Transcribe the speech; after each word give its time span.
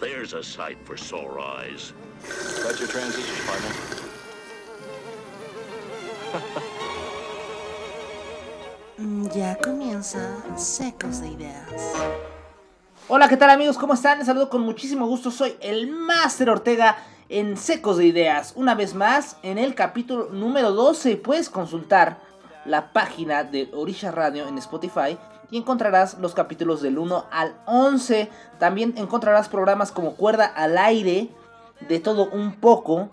there's 0.00 0.32
a 0.32 0.42
sight 0.42 0.78
for 0.84 0.96
sore 0.96 1.38
eyes. 1.40 1.92
Got 2.62 2.78
your 2.78 2.88
transistors, 2.88 3.46
partner. 3.46 4.00
Mm, 8.98 9.28
Ya 9.34 9.56
comienza 9.58 10.42
Secos 10.56 11.20
de 11.20 11.28
Ideas. 11.28 11.92
Hola, 13.08 13.28
¿qué 13.28 13.36
tal 13.36 13.50
amigos? 13.50 13.76
¿Cómo 13.78 13.94
están? 13.94 14.18
Les 14.18 14.26
saludo 14.26 14.48
con 14.50 14.60
muchísimo 14.62 15.06
gusto. 15.06 15.30
Soy 15.30 15.56
el 15.60 15.88
Master 15.88 16.50
Ortega 16.50 16.96
en 17.28 17.56
Secos 17.56 17.96
de 17.96 18.06
Ideas. 18.06 18.52
Una 18.56 18.74
vez 18.74 18.94
más, 18.94 19.36
en 19.42 19.58
el 19.58 19.74
capítulo 19.74 20.28
número 20.30 20.72
12 20.72 21.16
puedes 21.16 21.48
consultar 21.50 22.18
la 22.66 22.92
página 22.92 23.42
de 23.42 23.70
Orisha 23.72 24.10
Radio 24.10 24.46
en 24.46 24.58
Spotify 24.58 25.18
y 25.50 25.58
encontrarás 25.58 26.18
los 26.18 26.34
capítulos 26.34 26.82
del 26.82 26.98
1 26.98 27.26
al 27.30 27.56
11. 27.66 28.28
También 28.58 28.94
encontrarás 28.96 29.48
programas 29.48 29.92
como 29.92 30.14
Cuerda 30.14 30.46
al 30.46 30.78
Aire, 30.78 31.28
de 31.88 31.98
todo 32.00 32.28
un 32.30 32.54
poco, 32.54 33.10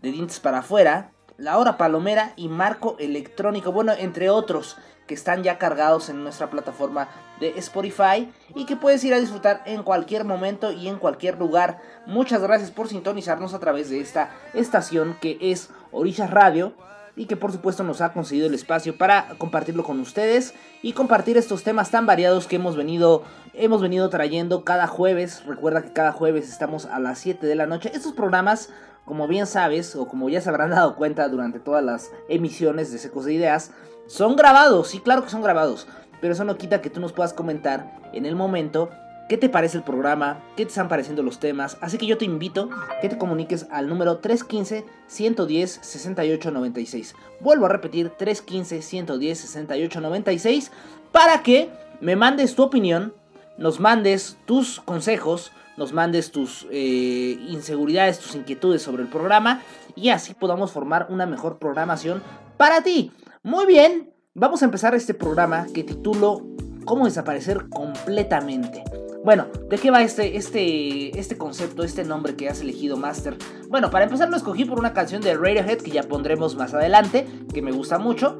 de 0.00 0.10
dientes 0.10 0.40
para 0.40 0.58
afuera, 0.58 1.12
La 1.36 1.58
Hora 1.58 1.76
Palomera 1.76 2.32
y 2.36 2.48
Marco 2.48 2.96
Electrónico, 2.98 3.72
bueno, 3.72 3.92
entre 3.92 4.30
otros 4.30 4.76
que 5.06 5.14
están 5.14 5.42
ya 5.42 5.58
cargados 5.58 6.08
en 6.08 6.22
nuestra 6.22 6.48
plataforma 6.48 7.08
de 7.40 7.58
Spotify 7.58 8.32
y 8.54 8.66
que 8.66 8.76
puedes 8.76 9.02
ir 9.04 9.14
a 9.14 9.20
disfrutar 9.20 9.62
en 9.66 9.82
cualquier 9.82 10.24
momento 10.24 10.70
y 10.70 10.88
en 10.88 10.96
cualquier 10.96 11.38
lugar. 11.38 11.80
Muchas 12.06 12.40
gracias 12.40 12.70
por 12.70 12.88
sintonizarnos 12.88 13.52
a 13.52 13.58
través 13.58 13.90
de 13.90 14.00
esta 14.00 14.30
estación 14.54 15.16
que 15.20 15.38
es 15.40 15.70
Orillas 15.90 16.30
Radio 16.30 16.74
y 17.16 17.26
que 17.26 17.36
por 17.36 17.52
supuesto 17.52 17.84
nos 17.84 18.00
ha 18.00 18.12
conseguido 18.12 18.46
el 18.46 18.54
espacio 18.54 18.96
para 18.96 19.28
compartirlo 19.38 19.84
con 19.84 20.00
ustedes 20.00 20.54
y 20.82 20.92
compartir 20.92 21.36
estos 21.36 21.62
temas 21.62 21.90
tan 21.90 22.06
variados 22.06 22.46
que 22.46 22.56
hemos 22.56 22.76
venido 22.76 23.22
hemos 23.54 23.82
venido 23.82 24.08
trayendo 24.08 24.64
cada 24.64 24.86
jueves. 24.86 25.44
Recuerda 25.46 25.82
que 25.82 25.92
cada 25.92 26.12
jueves 26.12 26.48
estamos 26.48 26.86
a 26.86 26.98
las 26.98 27.18
7 27.18 27.46
de 27.46 27.54
la 27.54 27.66
noche. 27.66 27.90
Estos 27.94 28.12
programas, 28.12 28.70
como 29.04 29.28
bien 29.28 29.46
sabes 29.46 29.94
o 29.96 30.08
como 30.08 30.28
ya 30.28 30.40
se 30.40 30.48
habrán 30.48 30.70
dado 30.70 30.96
cuenta 30.96 31.28
durante 31.28 31.60
todas 31.60 31.84
las 31.84 32.10
emisiones 32.28 32.90
de 32.92 32.98
Secos 32.98 33.24
de 33.24 33.34
Ideas, 33.34 33.72
son 34.06 34.36
grabados, 34.36 34.88
sí, 34.88 35.00
claro 35.00 35.22
que 35.22 35.30
son 35.30 35.42
grabados, 35.42 35.86
pero 36.20 36.32
eso 36.32 36.44
no 36.44 36.56
quita 36.56 36.80
que 36.80 36.90
tú 36.90 37.00
nos 37.00 37.12
puedas 37.12 37.32
comentar 37.32 38.00
en 38.12 38.26
el 38.26 38.36
momento 38.36 38.90
qué 39.28 39.36
te 39.36 39.48
parece 39.48 39.78
el 39.78 39.84
programa, 39.84 40.40
qué 40.56 40.64
te 40.64 40.70
están 40.70 40.88
pareciendo 40.88 41.22
los 41.22 41.38
temas. 41.40 41.76
Así 41.80 41.98
que 41.98 42.06
yo 42.06 42.16
te 42.18 42.24
invito 42.24 42.70
que 43.00 43.08
te 43.08 43.18
comuniques 43.18 43.66
al 43.70 43.88
número 43.88 44.20
315-110-6896. 44.20 47.14
Vuelvo 47.40 47.66
a 47.66 47.68
repetir, 47.68 48.10
315-110-6896 48.18 50.70
para 51.12 51.42
que 51.42 51.70
me 52.00 52.16
mandes 52.16 52.54
tu 52.54 52.62
opinión, 52.62 53.12
nos 53.58 53.80
mandes 53.80 54.38
tus 54.46 54.80
consejos, 54.80 55.52
nos 55.76 55.92
mandes 55.92 56.32
tus 56.32 56.66
eh, 56.70 57.36
inseguridades, 57.48 58.18
tus 58.18 58.34
inquietudes 58.34 58.80
sobre 58.82 59.02
el 59.02 59.08
programa 59.08 59.60
y 59.94 60.08
así 60.08 60.32
podamos 60.34 60.72
formar 60.72 61.06
una 61.10 61.26
mejor 61.26 61.58
programación 61.58 62.22
para 62.56 62.82
ti. 62.82 63.12
Muy 63.42 63.66
bien, 63.66 64.14
vamos 64.34 64.62
a 64.62 64.64
empezar 64.66 64.94
este 64.94 65.12
programa 65.14 65.66
que 65.72 65.84
titulo 65.84 66.42
¿Cómo 66.84 67.04
desaparecer 67.04 67.68
completamente? 67.68 68.82
Bueno, 69.24 69.46
¿de 69.68 69.78
qué 69.78 69.92
va 69.92 70.02
este, 70.02 70.36
este, 70.36 71.16
este 71.18 71.38
concepto, 71.38 71.84
este 71.84 72.02
nombre 72.04 72.34
que 72.34 72.48
has 72.48 72.60
elegido, 72.60 72.96
Master? 72.96 73.36
Bueno, 73.68 73.88
para 73.88 74.04
empezar 74.04 74.28
lo 74.28 74.36
escogí 74.36 74.64
por 74.64 74.80
una 74.80 74.92
canción 74.92 75.22
de 75.22 75.34
Radiohead 75.34 75.78
que 75.78 75.92
ya 75.92 76.02
pondremos 76.02 76.56
más 76.56 76.74
adelante, 76.74 77.26
que 77.54 77.62
me 77.62 77.70
gusta 77.70 77.98
mucho. 77.98 78.36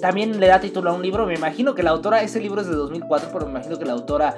También 0.00 0.38
le 0.38 0.46
da 0.46 0.60
título 0.60 0.90
a 0.90 0.92
un 0.92 1.02
libro, 1.02 1.26
me 1.26 1.34
imagino 1.34 1.74
que 1.74 1.82
la 1.82 1.90
autora, 1.90 2.22
este 2.22 2.38
libro 2.38 2.60
es 2.60 2.68
de 2.68 2.74
2004, 2.74 3.30
pero 3.32 3.46
me 3.46 3.50
imagino 3.50 3.80
que 3.80 3.84
la 3.84 3.94
autora 3.94 4.36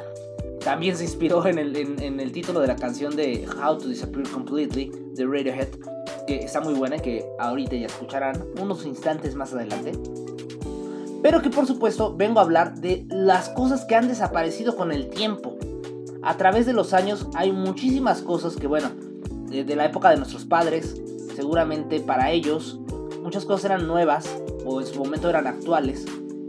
también 0.65 0.97
se 0.97 1.05
inspiró 1.05 1.47
en 1.47 1.59
el, 1.59 1.77
en 1.77 2.19
el 2.19 2.33
título 2.33 2.61
de 2.61 2.69
la 2.69 2.77
canción 2.77 3.15
de 3.15 3.47
How 3.47 3.77
to 3.77 3.89
Disappear 3.89 4.27
Completely 4.31 4.91
de 5.13 5.27
Radiohead, 5.27 5.69
que 6.27 6.37
está 6.37 6.63
muy 6.63 6.73
buena, 6.73 6.97
que 6.97 7.27
ahorita 7.39 7.77
ya 7.77 7.87
escucharán 7.87 8.43
unos 8.59 8.87
instantes 8.87 9.35
más 9.35 9.53
adelante. 9.53 9.93
Pero 11.23 11.41
que 11.41 11.51
por 11.51 11.67
supuesto 11.67 12.17
vengo 12.17 12.41
a 12.41 12.43
hablar 12.43 12.81
de 12.81 13.07
las 13.09 13.49
cosas 13.51 13.85
que 13.85 13.95
han 13.95 14.09
desaparecido 14.09 14.77
con 14.77 14.91
el 14.93 15.09
tiempo. 15.09 15.57
A 16.23 16.37
través 16.37 16.67
de 16.67 16.73
los 16.73 16.93
años 16.93 17.27
hay 17.35 17.53
muchísimas 17.53 18.23
cosas 18.23 18.57
que, 18.57 18.67
bueno, 18.67 18.91
desde 19.49 19.77
la 19.77 19.87
época 19.87 20.11
de 20.11 20.17
nuestros 20.17 20.45
padres, 20.45 21.01
seguramente 21.37 22.01
para 22.01 22.31
ellos, 22.31 22.81
muchas 23.23 23.45
cosas 23.45 23.67
eran 23.67 23.87
nuevas 23.87 24.29
o 24.65 24.81
en 24.81 24.87
su 24.87 24.99
momento 24.99 25.29
eran 25.31 25.47
actuales. 25.47 26.05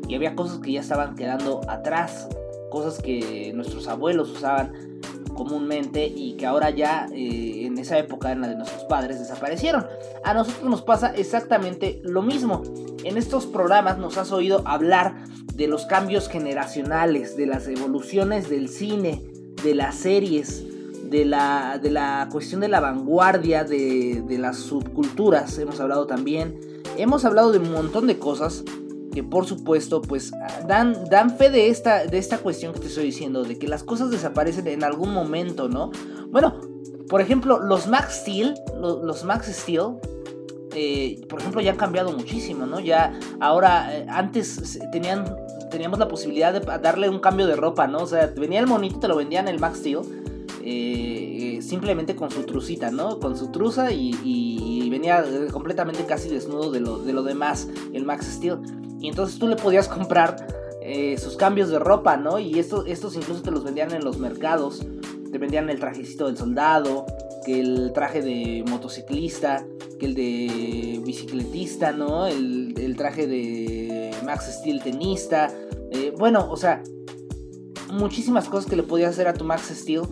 Y 0.08 0.16
había 0.16 0.36
cosas 0.36 0.60
que 0.60 0.74
ya 0.74 0.82
estaban 0.82 1.16
quedando 1.16 1.62
atrás, 1.68 2.28
cosas 2.72 3.02
que 3.02 3.52
nuestros 3.54 3.88
abuelos 3.88 4.32
usaban 4.32 4.93
comúnmente 5.34 6.06
y 6.06 6.34
que 6.34 6.46
ahora 6.46 6.70
ya 6.70 7.08
eh, 7.14 7.66
en 7.66 7.78
esa 7.78 7.98
época 7.98 8.32
en 8.32 8.42
la 8.42 8.48
de 8.48 8.56
nuestros 8.56 8.84
padres 8.86 9.20
desaparecieron. 9.20 9.86
A 10.24 10.34
nosotros 10.34 10.70
nos 10.70 10.82
pasa 10.82 11.14
exactamente 11.16 12.02
lo 12.04 12.22
mismo. 12.22 12.64
En 13.04 13.18
estos 13.18 13.46
programas 13.46 13.98
nos 13.98 14.18
has 14.18 14.32
oído 14.32 14.62
hablar 14.66 15.26
de 15.54 15.68
los 15.68 15.86
cambios 15.86 16.30
generacionales, 16.30 17.38
de 17.38 17.46
las 17.46 17.68
evoluciones 17.68 18.50
del 18.50 18.70
cine, 18.70 19.22
de 19.64 19.76
las 19.76 19.96
series, 19.96 20.66
de 21.10 21.26
la, 21.26 21.80
de 21.82 21.92
la 21.92 22.28
cuestión 22.32 22.62
de 22.62 22.68
la 22.70 22.80
vanguardia, 22.80 23.64
de, 23.64 24.24
de 24.28 24.38
las 24.38 24.58
subculturas. 24.58 25.58
Hemos 25.60 25.80
hablado 25.80 26.08
también. 26.08 26.60
Hemos 26.98 27.26
hablado 27.26 27.52
de 27.52 27.60
un 27.60 27.72
montón 27.72 28.08
de 28.08 28.20
cosas 28.20 28.64
que 29.14 29.24
por 29.24 29.46
supuesto 29.46 30.02
pues 30.02 30.32
dan, 30.68 31.06
dan 31.10 31.38
fe 31.38 31.50
de 31.50 31.70
esta, 31.70 32.06
de 32.06 32.18
esta 32.18 32.40
cuestión 32.40 32.74
que 32.74 32.80
te 32.80 32.88
estoy 32.88 33.06
diciendo, 33.06 33.44
de 33.44 33.58
que 33.58 33.68
las 33.68 33.84
cosas 33.84 34.10
desaparecen 34.10 34.68
en 34.68 34.84
algún 34.84 35.14
momento, 35.14 35.70
¿no? 35.70 35.92
Bueno, 36.30 36.60
por 37.10 37.22
ejemplo, 37.22 37.60
los 37.60 37.88
Max 37.88 38.22
Steel, 38.22 38.56
los, 38.80 39.24
Max 39.24 39.48
Steel, 39.48 39.98
eh, 40.76 41.22
por 41.30 41.40
ejemplo, 41.40 41.62
ya 41.62 41.72
han 41.72 41.78
cambiado 41.78 42.12
muchísimo, 42.12 42.66
¿no? 42.66 42.80
Ya 42.80 43.18
ahora, 43.40 43.96
eh, 43.96 44.06
antes 44.10 44.80
tenían, 44.92 45.36
teníamos 45.70 46.00
la 46.00 46.08
posibilidad 46.08 46.54
de 46.54 46.60
darle 46.80 47.10
un 47.10 47.20
cambio 47.20 47.46
de 47.46 47.56
ropa, 47.56 47.88
¿no? 47.88 48.00
O 48.00 48.08
sea, 48.08 48.34
venía 48.36 48.60
el 48.60 48.68
monito, 48.68 49.00
te 49.00 49.08
lo 49.08 49.16
vendían 49.16 49.48
el 49.48 49.60
Max 49.60 49.80
Steel. 49.80 50.00
Eh, 50.66 51.60
simplemente 51.62 52.16
con 52.16 52.32
su 52.32 52.44
trucita, 52.44 52.90
¿no? 52.90 53.20
Con 53.20 53.36
su 53.38 53.52
truza 53.52 53.92
y, 53.92 54.12
y, 54.24 54.84
y 54.86 54.90
venía 54.90 55.24
completamente 55.52 56.06
casi 56.06 56.30
desnudo 56.30 56.72
de 56.72 56.80
lo, 56.80 57.00
de 57.00 57.12
lo 57.12 57.22
demás, 57.22 57.68
el 57.92 58.06
Max 58.06 58.28
Steel. 58.28 58.60
Y 59.04 59.10
entonces 59.10 59.38
tú 59.38 59.50
le 59.50 59.58
podías 59.58 59.90
comprar 59.90 60.48
eh, 60.82 61.18
sus 61.18 61.36
cambios 61.36 61.70
de 61.70 61.78
ropa, 61.78 62.16
¿no? 62.16 62.40
Y 62.40 62.58
estos, 62.58 62.88
estos 62.88 63.18
incluso 63.18 63.42
te 63.42 63.52
los 63.52 63.66
vendían 63.66 63.92
en 63.92 64.02
los 64.06 64.18
mercados. 64.18 64.82
Te 65.30 65.38
vendían 65.38 65.70
el 65.70 65.78
trajecito 65.78 66.28
del 66.28 66.38
soldado, 66.38 67.06
que 67.46 67.60
el 67.60 67.92
traje 67.94 68.22
de 68.22 68.64
motociclista, 68.66 69.66
que 70.00 70.06
el 70.06 70.16
de 70.16 71.02
bicicletista, 71.06 71.92
¿no? 71.92 72.28
El, 72.28 72.76
el 72.80 72.96
traje 72.96 73.28
de 73.28 74.16
Max 74.24 74.46
Steel 74.60 74.82
tenista. 74.82 75.52
Eh, 75.92 76.14
bueno, 76.18 76.50
o 76.50 76.56
sea, 76.56 76.82
muchísimas 77.92 78.48
cosas 78.48 78.70
que 78.70 78.78
le 78.78 78.84
podías 78.84 79.10
hacer 79.10 79.28
a 79.28 79.34
tu 79.34 79.44
Max 79.44 79.70
Steel. 79.76 80.04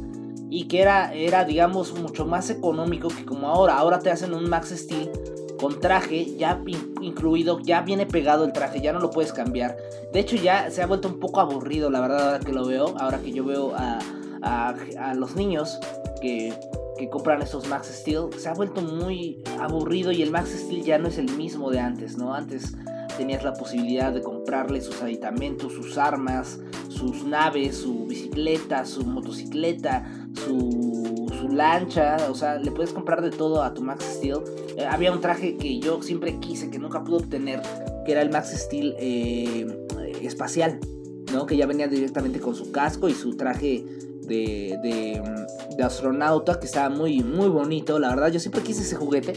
Y 0.49 0.67
que 0.67 0.81
era, 0.81 1.13
era, 1.13 1.45
digamos, 1.45 1.97
mucho 1.97 2.25
más 2.25 2.49
económico 2.49 3.07
que 3.07 3.23
como 3.23 3.47
ahora. 3.47 3.77
Ahora 3.77 3.99
te 3.99 4.11
hacen 4.11 4.33
un 4.33 4.49
Max 4.49 4.73
Steel 4.75 5.09
con 5.61 5.79
traje 5.79 6.35
ya 6.37 6.63
incluido, 7.01 7.59
ya 7.59 7.81
viene 7.81 8.07
pegado 8.07 8.43
el 8.45 8.51
traje, 8.51 8.81
ya 8.81 8.91
no 8.91 8.99
lo 8.99 9.11
puedes 9.11 9.31
cambiar. 9.31 9.77
De 10.11 10.19
hecho 10.19 10.35
ya 10.35 10.71
se 10.71 10.81
ha 10.81 10.87
vuelto 10.87 11.07
un 11.07 11.19
poco 11.19 11.39
aburrido, 11.39 11.91
la 11.91 12.01
verdad, 12.01 12.33
ahora 12.33 12.39
que 12.39 12.51
lo 12.51 12.65
veo, 12.65 12.95
ahora 12.97 13.19
que 13.19 13.31
yo 13.31 13.45
veo 13.45 13.73
a, 13.75 13.99
a, 14.41 15.13
los 15.13 15.35
niños 15.35 15.79
que, 16.19 16.51
que, 16.97 17.09
compran 17.09 17.43
estos 17.43 17.67
Max 17.67 17.89
Steel, 17.93 18.29
se 18.37 18.49
ha 18.49 18.53
vuelto 18.53 18.81
muy 18.81 19.43
aburrido 19.59 20.11
y 20.11 20.23
el 20.23 20.31
Max 20.31 20.49
Steel 20.49 20.83
ya 20.83 20.97
no 20.97 21.07
es 21.07 21.19
el 21.19 21.31
mismo 21.37 21.69
de 21.69 21.79
antes, 21.79 22.17
¿no? 22.17 22.33
Antes 22.33 22.73
tenías 23.17 23.43
la 23.43 23.53
posibilidad 23.53 24.11
de 24.11 24.23
comprarle 24.23 24.81
sus 24.81 24.99
aditamentos, 25.03 25.73
sus 25.73 25.99
armas, 25.99 26.59
sus 26.89 27.23
naves, 27.23 27.77
su 27.77 28.07
bicicleta, 28.07 28.83
su 28.85 29.05
motocicleta, 29.05 30.27
su 30.33 31.00
lancha, 31.51 32.17
o 32.29 32.35
sea, 32.35 32.57
le 32.57 32.71
puedes 32.71 32.93
comprar 32.93 33.21
de 33.21 33.31
todo 33.31 33.63
a 33.63 33.73
tu 33.73 33.81
Max 33.81 34.05
Steel. 34.17 34.39
Eh, 34.77 34.85
había 34.85 35.11
un 35.11 35.21
traje 35.21 35.57
que 35.57 35.79
yo 35.79 36.01
siempre 36.01 36.39
quise, 36.39 36.69
que 36.69 36.79
nunca 36.79 37.03
pude 37.03 37.17
obtener, 37.17 37.61
que 38.05 38.11
era 38.11 38.21
el 38.21 38.29
Max 38.29 38.51
Steel 38.55 38.95
eh, 38.99 39.87
espacial, 40.21 40.79
¿no? 41.31 41.45
Que 41.45 41.57
ya 41.57 41.65
venía 41.65 41.87
directamente 41.87 42.39
con 42.39 42.55
su 42.55 42.71
casco 42.71 43.09
y 43.09 43.13
su 43.13 43.35
traje 43.35 43.85
de, 44.27 44.79
de, 44.81 45.21
de, 45.75 45.83
astronauta, 45.83 46.59
que 46.59 46.65
estaba 46.65 46.89
muy, 46.89 47.21
muy 47.23 47.49
bonito, 47.49 47.99
la 47.99 48.09
verdad, 48.09 48.29
yo 48.29 48.39
siempre 48.39 48.61
quise 48.61 48.81
ese 48.81 48.95
juguete. 48.95 49.33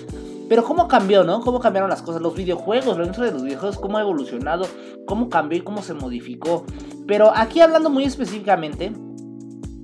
Pero 0.48 0.62
cómo 0.62 0.88
cambió, 0.88 1.24
¿no? 1.24 1.40
Cómo 1.40 1.58
cambiaron 1.58 1.88
las 1.88 2.02
cosas, 2.02 2.20
los 2.20 2.34
videojuegos, 2.34 2.96
la 2.98 3.04
industria 3.04 3.28
de 3.28 3.32
los 3.32 3.42
videojuegos, 3.42 3.78
cómo 3.78 3.96
ha 3.96 4.02
evolucionado, 4.02 4.66
cómo 5.06 5.30
cambió 5.30 5.58
y 5.58 5.62
cómo 5.62 5.82
se 5.82 5.94
modificó. 5.94 6.64
Pero 7.06 7.32
aquí 7.34 7.60
hablando 7.60 7.88
muy 7.88 8.04
específicamente, 8.04 8.92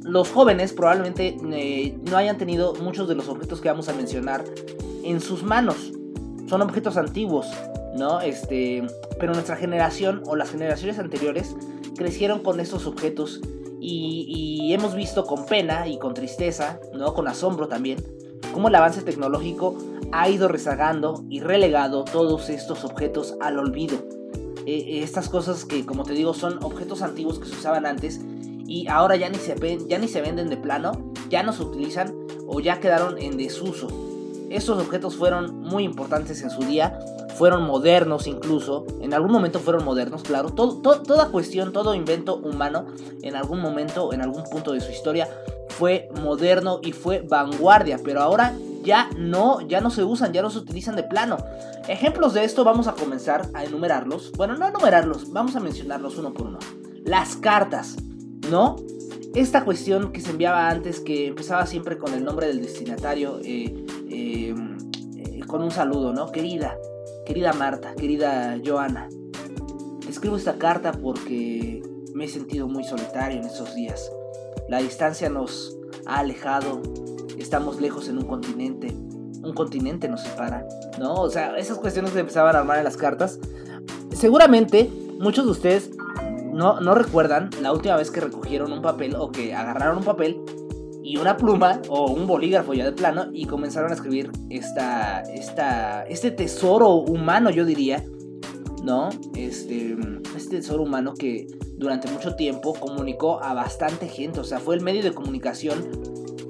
los 0.02 0.30
jóvenes 0.30 0.72
probablemente 0.72 1.36
eh, 1.52 1.98
no 2.10 2.16
hayan 2.16 2.38
tenido 2.38 2.74
muchos 2.74 3.08
de 3.08 3.14
los 3.14 3.28
objetos 3.28 3.60
que 3.60 3.68
vamos 3.68 3.88
a 3.88 3.94
mencionar 3.94 4.44
en 5.04 5.20
sus 5.20 5.42
manos. 5.42 5.92
Son 6.48 6.62
objetos 6.62 6.96
antiguos, 6.96 7.46
¿no? 7.96 8.20
Este, 8.20 8.82
pero 9.18 9.32
nuestra 9.34 9.56
generación 9.56 10.22
o 10.26 10.36
las 10.36 10.50
generaciones 10.50 10.98
anteriores 10.98 11.54
crecieron 11.96 12.40
con 12.42 12.60
estos 12.60 12.86
objetos 12.86 13.40
Y, 13.82 14.72
hemos 14.74 14.94
visto 14.94 15.24
con 15.24 15.46
pena 15.46 15.88
y 15.88 15.98
con 15.98 16.14
tristeza, 16.14 16.78
¿no? 16.92 17.12
Con 17.14 17.26
asombro 17.26 17.66
también, 17.66 17.98
cómo 18.52 18.68
el 18.68 18.74
avance 18.74 19.02
tecnológico 19.02 19.76
ha 20.12 20.28
ido 20.28 20.48
rezagando 20.48 21.24
y 21.28 21.40
relegado 21.40 22.04
todos 22.04 22.50
estos 22.50 22.84
objetos 22.84 23.36
al 23.40 23.58
olvido. 23.58 23.96
E, 24.66 25.02
estas 25.02 25.28
cosas 25.28 25.64
que, 25.64 25.86
como 25.86 26.04
te 26.04 26.12
digo, 26.12 26.34
son 26.34 26.62
objetos 26.62 27.02
antiguos 27.02 27.38
que 27.38 27.46
se 27.46 27.56
usaban 27.56 27.86
antes 27.86 28.20
y 28.70 28.86
ahora 28.86 29.16
ya 29.16 29.28
ni 29.28 29.36
se, 29.36 29.56
ya 29.88 29.98
ni 29.98 30.06
se 30.06 30.22
venden 30.22 30.48
de 30.48 30.56
plano, 30.56 30.92
ya 31.28 31.42
no 31.42 31.52
se 31.52 31.64
utilizan 31.64 32.14
o 32.46 32.60
ya 32.60 32.78
quedaron 32.78 33.18
en 33.18 33.36
desuso. 33.36 33.88
Estos 34.48 34.80
objetos 34.80 35.16
fueron 35.16 35.58
muy 35.58 35.82
importantes 35.82 36.40
en 36.42 36.50
su 36.50 36.60
día, 36.60 36.96
fueron 37.36 37.64
modernos 37.64 38.28
incluso, 38.28 38.86
en 39.00 39.12
algún 39.12 39.32
momento 39.32 39.58
fueron 39.58 39.84
modernos, 39.84 40.22
claro, 40.22 40.50
toda 40.50 41.28
cuestión, 41.30 41.72
todo 41.72 41.96
invento 41.96 42.36
humano, 42.36 42.86
en 43.22 43.34
algún 43.34 43.60
momento, 43.60 44.12
en 44.12 44.22
algún 44.22 44.44
punto 44.44 44.72
de 44.72 44.80
su 44.80 44.92
historia, 44.92 45.28
fue 45.68 46.08
moderno 46.22 46.78
y 46.80 46.92
fue 46.92 47.22
vanguardia, 47.28 47.98
pero 48.04 48.20
ahora 48.20 48.54
ya 48.84 49.10
no, 49.16 49.60
ya 49.62 49.80
no 49.80 49.90
se 49.90 50.04
usan, 50.04 50.32
ya 50.32 50.42
no 50.42 50.50
se 50.50 50.58
utilizan 50.58 50.94
de 50.94 51.02
plano. 51.02 51.38
Ejemplos 51.88 52.34
de 52.34 52.44
esto 52.44 52.62
vamos 52.62 52.86
a 52.86 52.92
comenzar 52.92 53.48
a 53.52 53.64
enumerarlos. 53.64 54.30
Bueno, 54.32 54.56
no 54.56 54.68
enumerarlos, 54.68 55.32
vamos 55.32 55.56
a 55.56 55.60
mencionarlos 55.60 56.18
uno 56.18 56.32
por 56.32 56.46
uno. 56.46 56.58
Las 57.04 57.36
cartas, 57.36 57.96
¿no? 58.50 58.76
Esta 59.34 59.64
cuestión 59.64 60.12
que 60.12 60.20
se 60.20 60.30
enviaba 60.30 60.68
antes, 60.68 61.00
que 61.00 61.28
empezaba 61.28 61.66
siempre 61.66 61.98
con 61.98 62.12
el 62.14 62.24
nombre 62.24 62.48
del 62.48 62.60
destinatario, 62.60 63.38
eh, 63.44 63.84
eh, 64.10 64.54
eh, 65.16 65.40
con 65.46 65.62
un 65.62 65.70
saludo, 65.70 66.12
¿no? 66.12 66.32
Querida, 66.32 66.76
querida 67.24 67.52
Marta, 67.52 67.94
querida 67.94 68.58
Joana, 68.64 69.08
escribo 70.08 70.36
esta 70.36 70.58
carta 70.58 70.92
porque 70.92 71.82
me 72.12 72.24
he 72.24 72.28
sentido 72.28 72.66
muy 72.66 72.82
solitario 72.82 73.38
en 73.38 73.44
estos 73.44 73.74
días. 73.74 74.10
La 74.68 74.78
distancia 74.78 75.30
nos 75.30 75.76
ha 76.06 76.18
alejado 76.18 76.82
estamos 77.38 77.80
lejos 77.80 78.08
en 78.08 78.18
un 78.18 78.26
continente, 78.26 78.88
un 78.88 79.52
continente 79.54 80.08
nos 80.08 80.22
separa, 80.22 80.66
¿no? 80.98 81.14
O 81.14 81.30
sea, 81.30 81.56
esas 81.56 81.78
cuestiones 81.78 82.12
que 82.12 82.20
empezaban 82.20 82.54
a 82.54 82.60
armar 82.60 82.78
en 82.78 82.84
las 82.84 82.96
cartas. 82.96 83.38
Seguramente 84.12 84.90
muchos 85.18 85.46
de 85.46 85.50
ustedes 85.50 85.90
no, 86.52 86.80
no 86.80 86.94
recuerdan 86.94 87.50
la 87.60 87.72
última 87.72 87.96
vez 87.96 88.10
que 88.10 88.20
recogieron 88.20 88.72
un 88.72 88.82
papel 88.82 89.16
o 89.16 89.30
que 89.30 89.54
agarraron 89.54 89.98
un 89.98 90.04
papel 90.04 90.40
y 91.02 91.16
una 91.16 91.36
pluma 91.36 91.80
o 91.88 92.10
un 92.12 92.26
bolígrafo 92.26 92.74
ya 92.74 92.84
de 92.84 92.92
plano 92.92 93.26
y 93.32 93.46
comenzaron 93.46 93.90
a 93.90 93.94
escribir 93.94 94.30
esta, 94.48 95.22
esta, 95.22 96.04
este 96.04 96.30
tesoro 96.30 96.90
humano, 96.90 97.50
yo 97.50 97.64
diría, 97.64 98.04
¿no? 98.84 99.08
Este, 99.34 99.96
este 100.36 100.58
tesoro 100.58 100.82
humano 100.82 101.14
que 101.14 101.46
durante 101.76 102.08
mucho 102.10 102.36
tiempo 102.36 102.74
comunicó 102.74 103.42
a 103.42 103.54
bastante 103.54 104.08
gente, 104.08 104.40
o 104.40 104.44
sea, 104.44 104.60
fue 104.60 104.74
el 104.76 104.82
medio 104.82 105.02
de 105.02 105.12
comunicación 105.12 105.88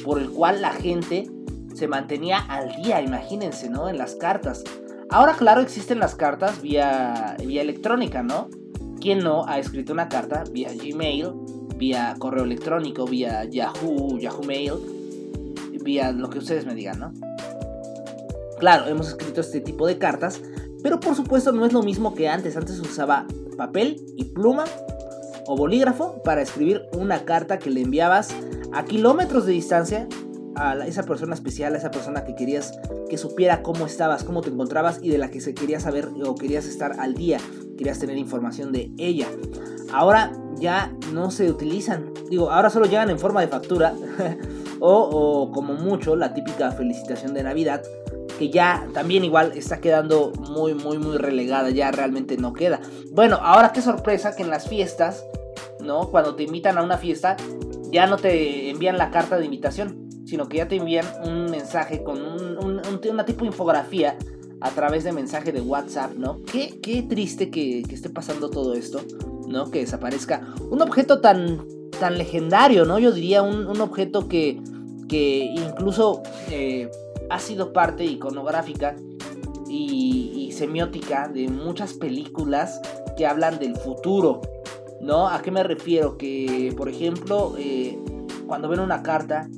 por 0.04 0.20
el 0.20 0.30
cual 0.30 0.60
la 0.60 0.72
gente 0.72 1.30
se 1.74 1.88
mantenía 1.88 2.38
al 2.38 2.82
día, 2.82 3.00
imagínense, 3.00 3.70
¿no? 3.70 3.88
En 3.88 3.96
las 3.96 4.16
cartas. 4.16 4.64
Ahora, 5.08 5.34
claro, 5.34 5.60
existen 5.60 5.98
las 5.98 6.14
cartas 6.14 6.60
vía, 6.60 7.36
vía 7.44 7.62
electrónica, 7.62 8.22
¿no? 8.22 8.48
¿Quién 9.00 9.20
no 9.20 9.46
ha 9.46 9.58
escrito 9.58 9.92
una 9.92 10.08
carta 10.08 10.44
vía 10.52 10.70
Gmail, 10.74 11.32
vía 11.76 12.14
correo 12.18 12.44
electrónico, 12.44 13.06
vía 13.06 13.44
Yahoo, 13.44 14.18
Yahoo 14.18 14.44
Mail, 14.44 14.74
vía 15.82 16.12
lo 16.12 16.28
que 16.28 16.38
ustedes 16.38 16.66
me 16.66 16.74
digan, 16.74 17.00
¿no? 17.00 17.12
Claro, 18.58 18.86
hemos 18.88 19.08
escrito 19.08 19.40
este 19.40 19.60
tipo 19.60 19.86
de 19.86 19.96
cartas, 19.96 20.42
pero 20.82 21.00
por 21.00 21.14
supuesto 21.14 21.52
no 21.52 21.64
es 21.64 21.72
lo 21.72 21.82
mismo 21.82 22.14
que 22.14 22.28
antes. 22.28 22.56
Antes 22.56 22.78
usaba 22.78 23.26
papel 23.56 24.04
y 24.16 24.24
pluma 24.24 24.64
o 25.46 25.56
bolígrafo 25.56 26.22
para 26.22 26.42
escribir 26.42 26.82
una 26.92 27.24
carta 27.24 27.58
que 27.58 27.70
le 27.70 27.80
enviabas 27.80 28.34
a 28.72 28.84
kilómetros 28.84 29.46
de 29.46 29.52
distancia 29.52 30.08
a 30.56 30.74
esa 30.86 31.04
persona 31.04 31.34
especial, 31.34 31.74
a 31.74 31.78
esa 31.78 31.90
persona 31.90 32.24
que 32.24 32.34
querías 32.34 32.78
que 33.08 33.16
supiera 33.16 33.62
cómo 33.62 33.86
estabas, 33.86 34.24
cómo 34.24 34.42
te 34.42 34.50
encontrabas 34.50 35.00
y 35.02 35.08
de 35.08 35.18
la 35.18 35.30
que 35.30 35.40
se 35.40 35.54
quería 35.54 35.80
saber 35.80 36.08
o 36.24 36.34
querías 36.34 36.66
estar 36.66 37.00
al 37.00 37.14
día, 37.14 37.38
querías 37.80 37.98
tener 37.98 38.18
información 38.18 38.72
de 38.72 38.92
ella. 38.98 39.26
Ahora 39.90 40.32
ya 40.56 40.92
no 41.14 41.30
se 41.30 41.50
utilizan, 41.50 42.12
digo, 42.28 42.50
ahora 42.50 42.68
solo 42.68 42.84
llegan 42.84 43.08
en 43.08 43.18
forma 43.18 43.40
de 43.40 43.48
factura 43.48 43.94
o, 44.80 44.92
o 44.92 45.50
como 45.50 45.72
mucho 45.72 46.14
la 46.14 46.34
típica 46.34 46.72
felicitación 46.72 47.32
de 47.32 47.42
Navidad 47.42 47.82
que 48.38 48.50
ya 48.50 48.86
también 48.92 49.24
igual 49.24 49.52
está 49.54 49.80
quedando 49.80 50.32
muy 50.50 50.74
muy 50.74 50.98
muy 50.98 51.16
relegada, 51.16 51.70
ya 51.70 51.90
realmente 51.90 52.36
no 52.36 52.52
queda. 52.52 52.80
Bueno, 53.12 53.38
ahora 53.40 53.72
qué 53.72 53.80
sorpresa 53.80 54.36
que 54.36 54.42
en 54.42 54.50
las 54.50 54.68
fiestas, 54.68 55.24
¿no? 55.82 56.10
Cuando 56.10 56.34
te 56.34 56.42
invitan 56.42 56.76
a 56.76 56.82
una 56.82 56.98
fiesta, 56.98 57.36
ya 57.90 58.06
no 58.06 58.18
te 58.18 58.68
envían 58.70 58.98
la 58.98 59.10
carta 59.10 59.38
de 59.38 59.46
invitación, 59.46 60.08
sino 60.26 60.48
que 60.48 60.58
ya 60.58 60.68
te 60.68 60.76
envían 60.76 61.06
un 61.24 61.50
mensaje 61.50 62.02
con 62.02 62.20
un, 62.20 62.80
una 63.10 63.24
tipo 63.24 63.40
de 63.40 63.46
infografía 63.46 64.16
a 64.60 64.70
través 64.70 65.04
de 65.04 65.12
mensaje 65.12 65.52
de 65.52 65.60
WhatsApp, 65.60 66.12
¿no? 66.16 66.42
Qué, 66.44 66.78
qué 66.82 67.02
triste 67.02 67.50
que, 67.50 67.80
esté 67.80 68.10
pasando 68.10 68.50
todo 68.50 68.74
esto, 68.74 69.00
¿no? 69.48 69.70
Que 69.70 69.80
desaparezca 69.80 70.54
un 70.70 70.82
objeto 70.82 71.20
tan, 71.20 71.66
tan 71.98 72.18
legendario, 72.18 72.84
¿no? 72.84 72.98
Yo 72.98 73.12
diría 73.12 73.42
un, 73.42 73.80
objeto 73.80 74.28
que, 74.28 74.60
que 75.08 75.52
incluso 75.54 76.22
eh, 76.50 76.90
ha 77.30 77.38
sido 77.38 77.72
parte 77.72 78.04
iconográfica 78.04 78.96
y, 79.68 80.32
y 80.36 80.52
semiótica 80.52 81.28
de 81.28 81.48
muchas 81.48 81.94
películas 81.94 82.80
que 83.16 83.26
hablan 83.26 83.58
del 83.58 83.76
futuro, 83.76 84.40
¿No? 85.00 85.28
¿A 85.28 85.40
qué 85.40 85.50
me 85.50 85.62
refiero? 85.62 86.18
Que, 86.18 86.74
por 86.76 86.88
ejemplo, 86.88 87.54
eh, 87.58 87.98
cuando 88.46 88.68
ven 88.68 88.80
una 88.80 89.02
carta, 89.02 89.48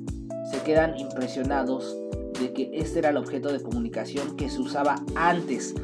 se 0.50 0.62
quedan 0.62 0.96
impresionados 0.98 1.96
de 2.42 2.52
que 2.52 2.70
este 2.74 2.98
era 2.98 3.10
el 3.10 3.16
objeto 3.16 3.52
de 3.52 3.60
comunicación 3.60 4.36
que 4.36 4.50
se 4.50 4.60
usaba 4.60 4.96
antes. 5.14 5.74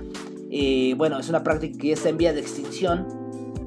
Eh, 0.50 0.94
bueno, 0.96 1.18
es 1.18 1.28
una 1.28 1.42
práctica 1.42 1.78
que 1.78 1.88
ya 1.88 1.94
está 1.94 2.08
en 2.08 2.16
vía 2.16 2.32
de 2.32 2.40
extinción 2.40 3.06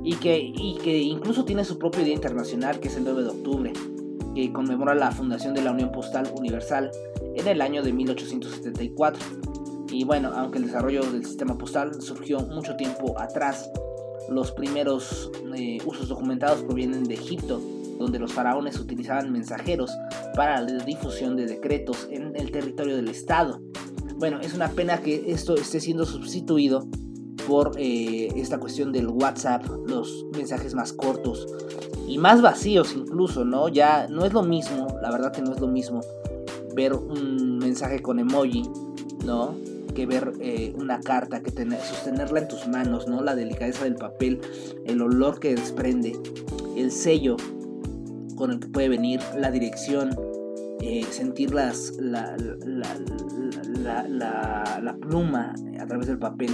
y 0.03 0.15
que, 0.15 0.39
y 0.39 0.77
que 0.83 0.97
incluso 0.97 1.45
tiene 1.45 1.63
su 1.63 1.77
propio 1.77 2.03
día 2.03 2.13
internacional, 2.13 2.79
que 2.79 2.87
es 2.87 2.95
el 2.97 3.03
9 3.03 3.23
de 3.23 3.29
octubre, 3.29 3.73
que 4.35 4.51
conmemora 4.51 4.95
la 4.95 5.11
fundación 5.11 5.53
de 5.53 5.61
la 5.61 5.71
Unión 5.71 5.91
Postal 5.91 6.31
Universal 6.35 6.91
en 7.35 7.47
el 7.47 7.61
año 7.61 7.83
de 7.83 7.93
1874. 7.93 9.23
Y 9.91 10.03
bueno, 10.05 10.31
aunque 10.35 10.57
el 10.57 10.65
desarrollo 10.65 11.03
del 11.11 11.25
sistema 11.25 11.57
postal 11.57 12.01
surgió 12.01 12.39
mucho 12.39 12.75
tiempo 12.77 13.19
atrás, 13.19 13.69
los 14.29 14.51
primeros 14.51 15.31
eh, 15.55 15.79
usos 15.85 16.07
documentados 16.07 16.63
provienen 16.63 17.03
de 17.03 17.15
Egipto, 17.15 17.61
donde 18.01 18.19
los 18.19 18.33
faraones 18.33 18.79
utilizaban 18.79 19.31
mensajeros 19.31 19.91
para 20.35 20.61
la 20.61 20.83
difusión 20.83 21.35
de 21.35 21.45
decretos 21.45 22.07
en 22.11 22.35
el 22.35 22.51
territorio 22.51 22.95
del 22.95 23.07
Estado. 23.07 23.61
Bueno, 24.17 24.39
es 24.41 24.53
una 24.53 24.69
pena 24.69 25.01
que 25.01 25.31
esto 25.31 25.55
esté 25.55 25.79
siendo 25.79 26.05
sustituido 26.05 26.87
por 27.47 27.71
eh, 27.77 28.27
esta 28.35 28.59
cuestión 28.59 28.91
del 28.91 29.07
WhatsApp, 29.07 29.65
los 29.87 30.25
mensajes 30.35 30.75
más 30.75 30.93
cortos 30.93 31.47
y 32.07 32.17
más 32.17 32.41
vacíos 32.41 32.93
incluso, 32.95 33.45
¿no? 33.45 33.67
Ya 33.67 34.07
no 34.07 34.25
es 34.25 34.33
lo 34.33 34.43
mismo, 34.43 34.87
la 35.01 35.11
verdad 35.11 35.31
que 35.31 35.41
no 35.41 35.53
es 35.53 35.59
lo 35.59 35.67
mismo 35.67 36.01
ver 36.75 36.93
un 36.93 37.57
mensaje 37.57 38.01
con 38.01 38.19
emoji, 38.19 38.63
¿no? 39.25 39.55
que 39.93 40.05
ver 40.05 40.33
eh, 40.39 40.73
una 40.77 41.01
carta, 41.01 41.41
que 41.41 41.51
tener, 41.51 41.79
sostenerla 41.81 42.39
en 42.39 42.47
tus 42.47 42.67
manos, 42.67 43.07
¿no? 43.07 43.21
La 43.21 43.35
delicadeza 43.35 43.83
del 43.83 43.95
papel, 43.95 44.39
el 44.85 45.01
olor 45.01 45.39
que 45.39 45.53
desprende, 45.53 46.17
el 46.77 46.91
sello 46.91 47.35
con 48.41 48.51
el 48.51 48.59
que 48.59 48.67
puede 48.69 48.89
venir, 48.89 49.19
la 49.37 49.51
dirección, 49.51 50.17
eh, 50.81 51.05
sentir 51.11 51.53
las, 51.53 51.93
la, 51.99 52.35
la, 52.65 54.07
la, 54.81 54.95
pluma 54.99 55.53
a 55.79 55.85
través 55.85 56.07
del 56.07 56.17
papel, 56.17 56.49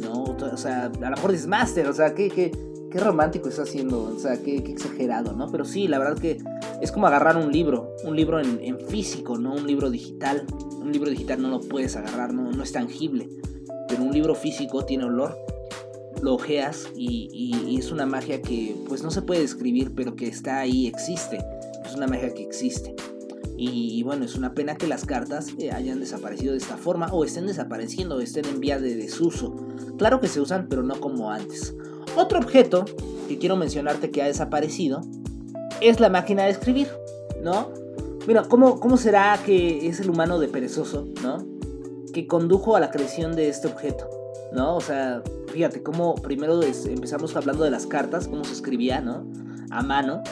¿no? 0.00 0.24
O 0.24 0.56
sea, 0.56 0.86
a 0.86 0.88
lo 0.88 1.10
mejor 1.10 1.34
es 1.34 1.46
Master, 1.46 1.86
o 1.88 1.92
sea, 1.92 2.14
¿qué, 2.14 2.30
qué, 2.30 2.50
qué 2.90 2.98
romántico 2.98 3.50
está 3.50 3.64
haciendo, 3.64 4.04
o 4.04 4.18
sea, 4.18 4.42
qué, 4.42 4.62
qué, 4.62 4.72
exagerado, 4.72 5.34
¿no? 5.34 5.50
Pero 5.50 5.66
sí, 5.66 5.86
la 5.86 5.98
verdad 5.98 6.18
que 6.18 6.38
es 6.80 6.90
como 6.90 7.06
agarrar 7.06 7.36
un 7.36 7.52
libro, 7.52 7.94
un 8.04 8.16
libro 8.16 8.40
en, 8.40 8.58
en 8.62 8.80
físico, 8.80 9.36
no 9.36 9.52
un 9.52 9.66
libro 9.66 9.90
digital 9.90 10.46
un 10.88 10.92
libro 10.92 11.10
digital 11.10 11.42
no 11.42 11.48
lo 11.50 11.60
puedes 11.60 11.96
agarrar, 11.96 12.32
no, 12.32 12.50
no 12.50 12.62
es 12.62 12.72
tangible. 12.72 13.28
Pero 13.88 14.02
un 14.02 14.12
libro 14.12 14.34
físico 14.34 14.84
tiene 14.84 15.04
olor. 15.04 15.36
Lo 16.22 16.34
ojeas 16.34 16.88
y, 16.96 17.76
es 17.78 17.92
una 17.92 18.06
magia 18.06 18.42
que 18.42 18.74
pues 18.88 19.02
no 19.02 19.10
se 19.10 19.22
puede 19.22 19.40
describir, 19.40 19.92
pero 19.94 20.16
que 20.16 20.26
está 20.26 20.58
ahí, 20.58 20.86
existe. 20.86 21.38
Es 21.84 21.94
una 21.94 22.06
magia 22.06 22.34
que 22.34 22.42
existe. 22.42 22.94
Y, 23.60 24.04
bueno, 24.04 24.24
es 24.24 24.36
una 24.36 24.54
pena 24.54 24.76
que 24.76 24.86
las 24.86 25.04
cartas 25.04 25.48
eh, 25.58 25.72
hayan 25.72 25.98
desaparecido 25.98 26.52
de 26.52 26.58
esta 26.58 26.76
forma 26.76 27.08
o 27.10 27.24
estén 27.24 27.48
desapareciendo 27.48 28.16
o 28.16 28.20
estén 28.20 28.44
en 28.44 28.60
vía 28.60 28.78
de 28.78 28.94
desuso. 28.94 29.56
Claro 29.96 30.20
que 30.20 30.28
se 30.28 30.40
usan, 30.40 30.68
pero 30.68 30.84
no 30.84 31.00
como 31.00 31.32
antes. 31.32 31.74
Otro 32.16 32.38
objeto 32.38 32.84
que 33.26 33.38
quiero 33.38 33.56
mencionarte 33.56 34.12
que 34.12 34.22
ha 34.22 34.26
desaparecido 34.26 35.00
es 35.80 35.98
la 35.98 36.08
máquina 36.08 36.44
de 36.44 36.50
escribir, 36.50 36.88
¿no? 37.42 37.70
Mira, 38.28 38.44
¿cómo, 38.44 38.78
¿cómo 38.78 38.96
será 38.96 39.40
que 39.44 39.88
es 39.88 39.98
el 40.00 40.10
humano 40.10 40.38
de 40.38 40.48
perezoso, 40.48 41.08
¿no? 41.22 41.38
Que 42.12 42.26
condujo 42.26 42.76
a 42.76 42.80
la 42.80 42.90
creación 42.90 43.34
de 43.34 43.48
este 43.48 43.66
objeto, 43.66 44.08
¿no? 44.52 44.76
O 44.76 44.80
sea, 44.80 45.22
fíjate 45.52 45.82
cómo 45.82 46.14
primero 46.16 46.60
empezamos 46.62 47.36
hablando 47.36 47.64
de 47.64 47.70
las 47.70 47.86
cartas, 47.86 48.28
cómo 48.28 48.44
se 48.44 48.52
escribía, 48.52 49.00
¿no? 49.00 49.24
A 49.70 49.82
mano. 49.82 50.22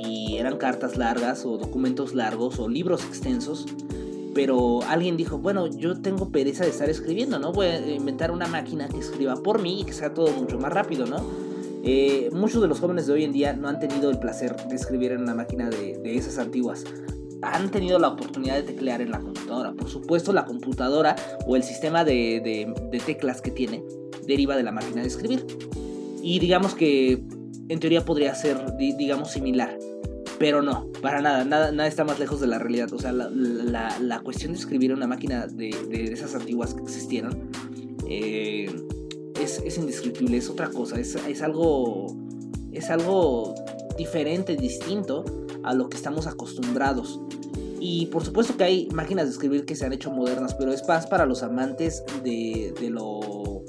y 0.00 0.36
eran 0.36 0.58
cartas 0.58 0.96
largas 0.96 1.44
o 1.44 1.58
documentos 1.58 2.14
largos 2.14 2.60
o 2.60 2.68
libros 2.68 3.04
extensos. 3.04 3.66
Pero 4.34 4.82
alguien 4.84 5.16
dijo, 5.16 5.38
bueno, 5.38 5.66
yo 5.66 6.00
tengo 6.00 6.30
pereza 6.30 6.62
de 6.62 6.70
estar 6.70 6.88
escribiendo, 6.88 7.40
¿no? 7.40 7.52
Voy 7.52 7.66
a 7.66 7.94
inventar 7.94 8.30
una 8.30 8.46
máquina 8.46 8.88
que 8.88 8.98
escriba 8.98 9.34
por 9.42 9.60
mí 9.60 9.80
y 9.80 9.84
que 9.84 9.92
sea 9.92 10.14
todo 10.14 10.30
mucho 10.32 10.58
más 10.58 10.72
rápido, 10.72 11.06
¿no? 11.06 11.16
Eh, 11.82 12.30
muchos 12.32 12.62
de 12.62 12.68
los 12.68 12.78
jóvenes 12.78 13.06
de 13.08 13.14
hoy 13.14 13.24
en 13.24 13.32
día 13.32 13.52
no 13.54 13.68
han 13.68 13.80
tenido 13.80 14.10
el 14.10 14.18
placer 14.18 14.54
de 14.68 14.76
escribir 14.76 15.12
en 15.12 15.22
una 15.22 15.34
máquina 15.34 15.68
de 15.68 16.16
esas 16.16 16.38
antiguas 16.38 16.84
han 17.42 17.70
tenido 17.70 17.98
la 17.98 18.08
oportunidad 18.08 18.56
de 18.56 18.62
teclear 18.62 19.00
en 19.00 19.10
la 19.10 19.20
computadora. 19.20 19.72
Por 19.72 19.88
supuesto, 19.88 20.32
la 20.32 20.44
computadora 20.44 21.16
o 21.46 21.56
el 21.56 21.62
sistema 21.62 22.04
de, 22.04 22.40
de, 22.90 23.00
teclas 23.00 23.40
que 23.40 23.50
tiene 23.50 23.82
deriva 24.26 24.56
de 24.56 24.62
la 24.62 24.72
máquina 24.72 25.02
de 25.02 25.08
escribir. 25.08 25.46
Y 26.22 26.38
digamos 26.38 26.74
que 26.74 27.22
en 27.68 27.80
teoría 27.80 28.04
podría 28.04 28.34
ser, 28.34 28.58
digamos, 28.76 29.30
similar. 29.30 29.78
Pero 30.38 30.62
no, 30.62 30.86
para 31.02 31.20
nada, 31.20 31.44
nada, 31.44 31.72
nada 31.72 31.88
está 31.88 32.04
más 32.04 32.18
lejos 32.18 32.40
de 32.40 32.46
la 32.46 32.58
realidad. 32.58 32.92
O 32.92 32.98
sea, 32.98 33.12
la, 33.12 33.28
la, 33.30 33.98
la 33.98 34.20
cuestión 34.20 34.52
de 34.52 34.58
escribir 34.58 34.90
en 34.90 34.98
una 34.98 35.06
máquina 35.06 35.46
de, 35.46 35.70
de 35.88 36.12
esas 36.12 36.34
antiguas 36.34 36.74
que 36.74 36.82
existieron 36.82 37.50
eh, 38.08 38.70
es, 39.40 39.58
es, 39.64 39.78
indescriptible, 39.78 40.36
es 40.36 40.48
otra 40.48 40.70
cosa, 40.70 40.98
es, 40.98 41.14
es, 41.14 41.42
algo, 41.42 42.06
es 42.72 42.88
algo 42.90 43.54
diferente, 43.96 44.56
distinto 44.56 45.24
a 45.62 45.74
lo 45.74 45.88
que 45.88 45.96
estamos 45.96 46.26
acostumbrados. 46.26 47.20
Y 47.80 48.06
por 48.06 48.24
supuesto 48.24 48.56
que 48.56 48.64
hay 48.64 48.88
máquinas 48.92 49.26
de 49.26 49.32
escribir 49.32 49.64
que 49.64 49.76
se 49.76 49.86
han 49.86 49.92
hecho 49.92 50.10
modernas, 50.10 50.54
pero 50.54 50.72
es 50.72 50.86
más 50.88 51.06
para 51.06 51.26
los 51.26 51.42
amantes 51.42 52.02
de, 52.24 52.74
de, 52.80 52.90
lo, 52.90 53.62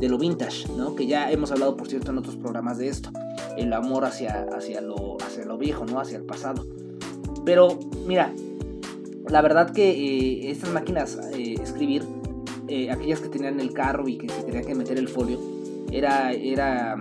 de 0.00 0.08
lo 0.08 0.18
vintage, 0.18 0.68
¿no? 0.76 0.96
Que 0.96 1.06
ya 1.06 1.30
hemos 1.30 1.52
hablado, 1.52 1.76
por 1.76 1.88
cierto, 1.88 2.10
en 2.10 2.18
otros 2.18 2.36
programas 2.36 2.78
de 2.78 2.88
esto. 2.88 3.10
El 3.56 3.72
amor 3.72 4.04
hacia, 4.04 4.48
hacia, 4.52 4.80
lo, 4.80 5.16
hacia 5.24 5.44
lo 5.44 5.58
viejo, 5.58 5.86
¿no? 5.86 6.00
Hacia 6.00 6.18
el 6.18 6.24
pasado. 6.24 6.66
Pero, 7.44 7.78
mira, 8.06 8.32
la 9.28 9.40
verdad 9.42 9.70
que 9.72 9.90
eh, 9.90 10.50
estas 10.50 10.70
máquinas 10.70 11.18
eh, 11.32 11.54
escribir, 11.62 12.02
eh, 12.66 12.90
aquellas 12.90 13.20
que 13.20 13.28
tenían 13.28 13.60
el 13.60 13.72
carro 13.72 14.08
y 14.08 14.18
que 14.18 14.28
se 14.28 14.42
tenía 14.42 14.62
que 14.62 14.74
meter 14.74 14.98
el 14.98 15.08
folio, 15.08 15.38
era, 15.92 16.32
era 16.32 16.96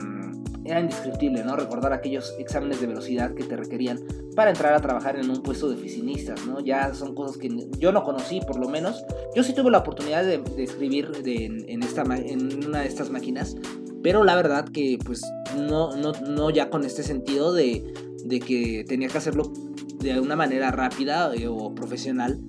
era 0.63 0.79
indescriptible, 0.79 1.43
¿no? 1.43 1.55
Recordar 1.55 1.93
aquellos 1.93 2.35
exámenes 2.39 2.81
de 2.81 2.87
velocidad 2.87 3.33
que 3.33 3.43
te 3.43 3.55
requerían 3.55 3.99
para 4.35 4.51
entrar 4.51 4.73
a 4.73 4.79
trabajar 4.79 5.17
en 5.17 5.29
un 5.29 5.41
puesto 5.41 5.69
de 5.69 5.75
oficinistas, 5.75 6.45
¿no? 6.45 6.59
Ya 6.59 6.93
son 6.93 7.13
cosas 7.15 7.37
que 7.37 7.49
yo 7.77 7.91
no 7.91 8.03
conocí, 8.03 8.39
por 8.41 8.59
lo 8.59 8.69
menos. 8.69 9.03
Yo 9.35 9.43
sí 9.43 9.53
tuve 9.53 9.71
la 9.71 9.79
oportunidad 9.79 10.23
de, 10.23 10.41
escribir 10.57 11.11
en, 11.25 11.83
esta, 11.83 12.03
en 12.03 12.65
una 12.65 12.81
de 12.81 12.87
estas 12.87 13.09
máquinas, 13.09 13.55
pero 14.01 14.23
la 14.23 14.35
verdad 14.35 14.65
que 14.69 14.97
pues 15.05 15.21
no, 15.57 15.95
no, 15.95 16.13
no 16.27 16.49
ya 16.49 16.69
con 16.69 16.85
este 16.85 17.03
sentido 17.03 17.53
de, 17.53 17.93
de 18.25 18.39
que 18.39 18.85
tenía 18.87 19.07
que 19.07 19.17
hacerlo 19.17 19.51
de 19.99 20.19
una 20.19 20.35
manera 20.35 20.71
rápida 20.71 21.33
eh, 21.35 21.47
o 21.47 21.73
profesional 21.75 22.39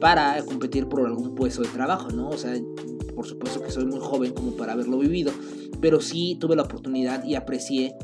para 0.00 0.42
competir 0.44 0.86
por 0.88 1.06
algún 1.06 1.34
puesto 1.34 1.62
de 1.62 1.68
trabajo, 1.68 2.08
¿no? 2.10 2.28
O 2.28 2.38
sea, 2.38 2.54
por 3.14 3.26
supuesto 3.26 3.62
que 3.62 3.70
soy 3.70 3.84
muy 3.84 4.00
joven 4.00 4.32
como 4.32 4.52
para 4.52 4.72
haberlo 4.72 4.98
vivido, 4.98 5.32
pero 5.80 6.00
sí 6.00 6.36
tuve 6.40 6.56
la 6.56 6.62
oportunidad 6.62 7.24
y 7.24 7.34
aprecié, 7.34 7.94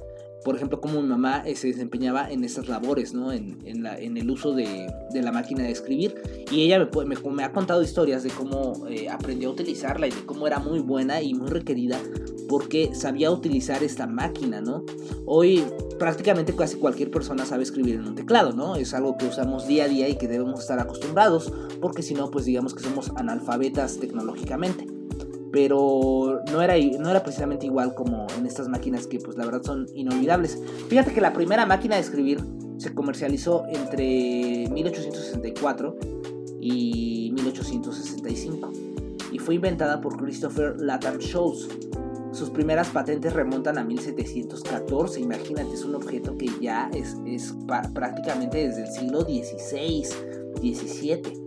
por 0.46 0.54
ejemplo, 0.54 0.80
cómo 0.80 1.02
mi 1.02 1.08
mamá 1.08 1.42
eh, 1.44 1.56
se 1.56 1.66
desempeñaba 1.66 2.30
en 2.30 2.44
esas 2.44 2.68
labores, 2.68 3.12
¿no? 3.12 3.32
En, 3.32 3.58
en, 3.64 4.16
el 4.16 4.30
uso 4.30 4.54
de, 4.54 4.86
de, 5.12 5.20
la 5.20 5.32
máquina 5.32 5.64
de 5.64 5.72
escribir. 5.72 6.14
Y 6.52 6.62
ella 6.62 6.78
me, 6.78 7.04
me, 7.04 7.16
me 7.32 7.42
ha 7.42 7.50
contado 7.50 7.82
historias 7.82 8.22
de 8.22 8.30
cómo 8.30 8.86
eh, 8.88 9.08
aprendió 9.10 9.48
a 9.48 9.52
utilizarla 9.52 10.06
y 10.06 10.10
de 10.10 10.24
cómo 10.24 10.46
era 10.46 10.60
muy 10.60 10.78
buena 10.78 11.20
y 11.20 11.34
muy 11.34 11.48
requerida 11.48 11.98
porque 12.48 12.94
sabía 12.94 13.32
utilizar 13.32 13.82
esta 13.82 14.06
máquina, 14.06 14.60
¿no? 14.60 14.84
Hoy 15.24 15.64
prácticamente 15.98 16.54
casi 16.54 16.76
cualquier 16.76 17.10
persona 17.10 17.44
sabe 17.44 17.64
escribir 17.64 17.96
en 17.96 18.06
un 18.06 18.14
teclado, 18.14 18.52
¿no? 18.52 18.76
Es 18.76 18.94
algo 18.94 19.16
que 19.18 19.26
usamos 19.26 19.66
día 19.66 19.86
a 19.86 19.88
día 19.88 20.08
y 20.08 20.14
que 20.14 20.28
debemos 20.28 20.60
estar 20.60 20.78
acostumbrados, 20.78 21.52
porque 21.80 22.02
si 22.02 22.14
no, 22.14 22.30
pues 22.30 22.44
digamos 22.44 22.72
que 22.72 22.84
somos 22.84 23.10
analfabetas 23.16 23.98
tecnológicamente 23.98 24.95
pero 25.56 26.42
no 26.52 26.60
era, 26.60 26.74
no 26.98 27.08
era 27.08 27.22
precisamente 27.22 27.64
igual 27.64 27.94
como 27.94 28.26
en 28.36 28.44
estas 28.44 28.68
máquinas 28.68 29.06
que 29.06 29.18
pues 29.18 29.38
la 29.38 29.46
verdad 29.46 29.62
son 29.62 29.86
inolvidables. 29.94 30.62
Fíjate 30.88 31.14
que 31.14 31.22
la 31.22 31.32
primera 31.32 31.64
máquina 31.64 31.94
de 31.94 32.02
escribir 32.02 32.44
se 32.76 32.92
comercializó 32.92 33.64
entre 33.70 34.68
1864 34.68 35.96
y 36.60 37.30
1865 37.36 38.70
y 39.32 39.38
fue 39.38 39.54
inventada 39.54 39.98
por 40.02 40.18
Christopher 40.18 40.78
Latham 40.78 41.16
Sholes. 41.20 41.68
Sus 42.32 42.50
primeras 42.50 42.88
patentes 42.88 43.32
remontan 43.32 43.78
a 43.78 43.84
1714, 43.84 45.20
imagínate, 45.20 45.72
es 45.72 45.84
un 45.86 45.94
objeto 45.94 46.36
que 46.36 46.50
ya 46.60 46.90
es, 46.92 47.16
es 47.24 47.54
prácticamente 47.94 48.58
desde 48.68 48.82
el 48.82 48.88
siglo 48.88 49.22
XVI, 49.22 50.04
XVII. 50.60 51.45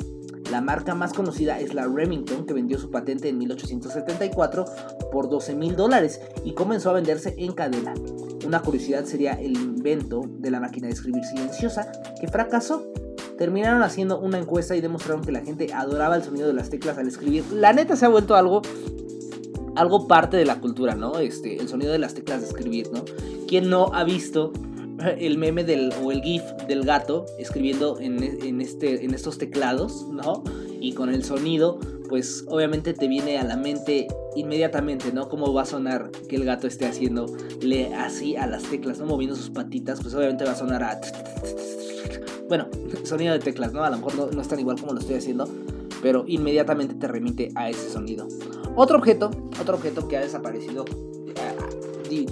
La 0.51 0.61
marca 0.61 0.95
más 0.95 1.13
conocida 1.13 1.59
es 1.59 1.73
la 1.73 1.87
Remington, 1.87 2.45
que 2.45 2.53
vendió 2.53 2.79
su 2.79 2.89
patente 2.89 3.29
en 3.29 3.37
1874 3.37 4.65
por 5.11 5.29
12 5.29 5.55
mil 5.55 5.75
dólares 5.75 6.21
y 6.43 6.53
comenzó 6.53 6.89
a 6.89 6.93
venderse 6.93 7.35
en 7.37 7.53
cadena. 7.53 7.93
Una 8.45 8.61
curiosidad 8.61 9.05
sería 9.05 9.33
el 9.33 9.53
invento 9.53 10.23
de 10.27 10.49
la 10.49 10.59
máquina 10.59 10.87
de 10.87 10.93
escribir 10.93 11.23
silenciosa, 11.23 11.91
que 12.19 12.27
fracasó. 12.27 12.91
Terminaron 13.37 13.83
haciendo 13.83 14.19
una 14.19 14.39
encuesta 14.39 14.75
y 14.75 14.81
demostraron 14.81 15.23
que 15.23 15.31
la 15.31 15.41
gente 15.41 15.71
adoraba 15.73 16.15
el 16.15 16.23
sonido 16.23 16.47
de 16.47 16.53
las 16.53 16.69
teclas 16.69 16.97
al 16.97 17.07
escribir. 17.07 17.45
La 17.53 17.71
neta 17.71 17.95
se 17.95 18.05
ha 18.05 18.09
vuelto 18.09 18.35
algo 18.35 18.61
algo 19.75 20.07
parte 20.07 20.35
de 20.35 20.45
la 20.45 20.59
cultura, 20.59 20.95
¿no? 20.95 21.19
Este, 21.19 21.57
el 21.57 21.69
sonido 21.69 21.93
de 21.93 21.99
las 21.99 22.13
teclas 22.13 22.41
de 22.41 22.47
escribir, 22.47 22.89
¿no? 22.91 23.05
¿Quién 23.47 23.69
no 23.69 23.93
ha 23.93 24.03
visto 24.03 24.51
el 25.19 25.37
meme 25.37 25.63
del, 25.63 25.93
o 26.03 26.11
el 26.11 26.21
GIF 26.21 26.43
del 26.67 26.83
gato 26.83 27.25
escribiendo 27.37 27.99
en, 27.99 28.23
en, 28.23 28.61
este, 28.61 29.03
en 29.03 29.13
estos 29.13 29.37
teclados, 29.37 30.07
¿no? 30.09 30.43
Y 30.79 30.93
con 30.93 31.09
el 31.09 31.23
sonido, 31.23 31.79
pues 32.07 32.45
obviamente 32.47 32.93
te 32.93 33.07
viene 33.07 33.37
a 33.37 33.43
la 33.43 33.57
mente 33.57 34.07
inmediatamente, 34.35 35.11
¿no? 35.11 35.29
Cómo 35.29 35.53
va 35.53 35.63
a 35.63 35.65
sonar 35.65 36.11
que 36.27 36.35
el 36.35 36.45
gato 36.45 36.67
esté 36.67 36.85
haciéndole 36.85 37.93
así 37.95 38.35
a 38.35 38.47
las 38.47 38.63
teclas, 38.63 38.99
¿no? 38.99 39.05
Moviendo 39.05 39.35
sus 39.35 39.49
patitas, 39.49 40.01
pues 40.01 40.13
obviamente 40.13 40.45
va 40.45 40.51
a 40.51 40.55
sonar 40.55 40.83
a... 40.83 40.99
Bueno, 42.47 42.67
sonido 43.03 43.33
de 43.33 43.39
teclas, 43.39 43.73
¿no? 43.73 43.83
A 43.83 43.89
lo 43.89 43.97
mejor 43.97 44.15
no, 44.15 44.27
no 44.27 44.41
es 44.41 44.47
tan 44.47 44.59
igual 44.59 44.79
como 44.79 44.93
lo 44.93 44.99
estoy 44.99 45.15
haciendo, 45.15 45.47
pero 46.01 46.25
inmediatamente 46.27 46.95
te 46.95 47.07
remite 47.07 47.49
a 47.55 47.69
ese 47.69 47.89
sonido. 47.89 48.27
Otro 48.75 48.97
objeto, 48.97 49.29
otro 49.59 49.75
objeto 49.75 50.07
que 50.07 50.17
ha 50.17 50.21
desaparecido, 50.21 50.85
eh, 52.09 52.25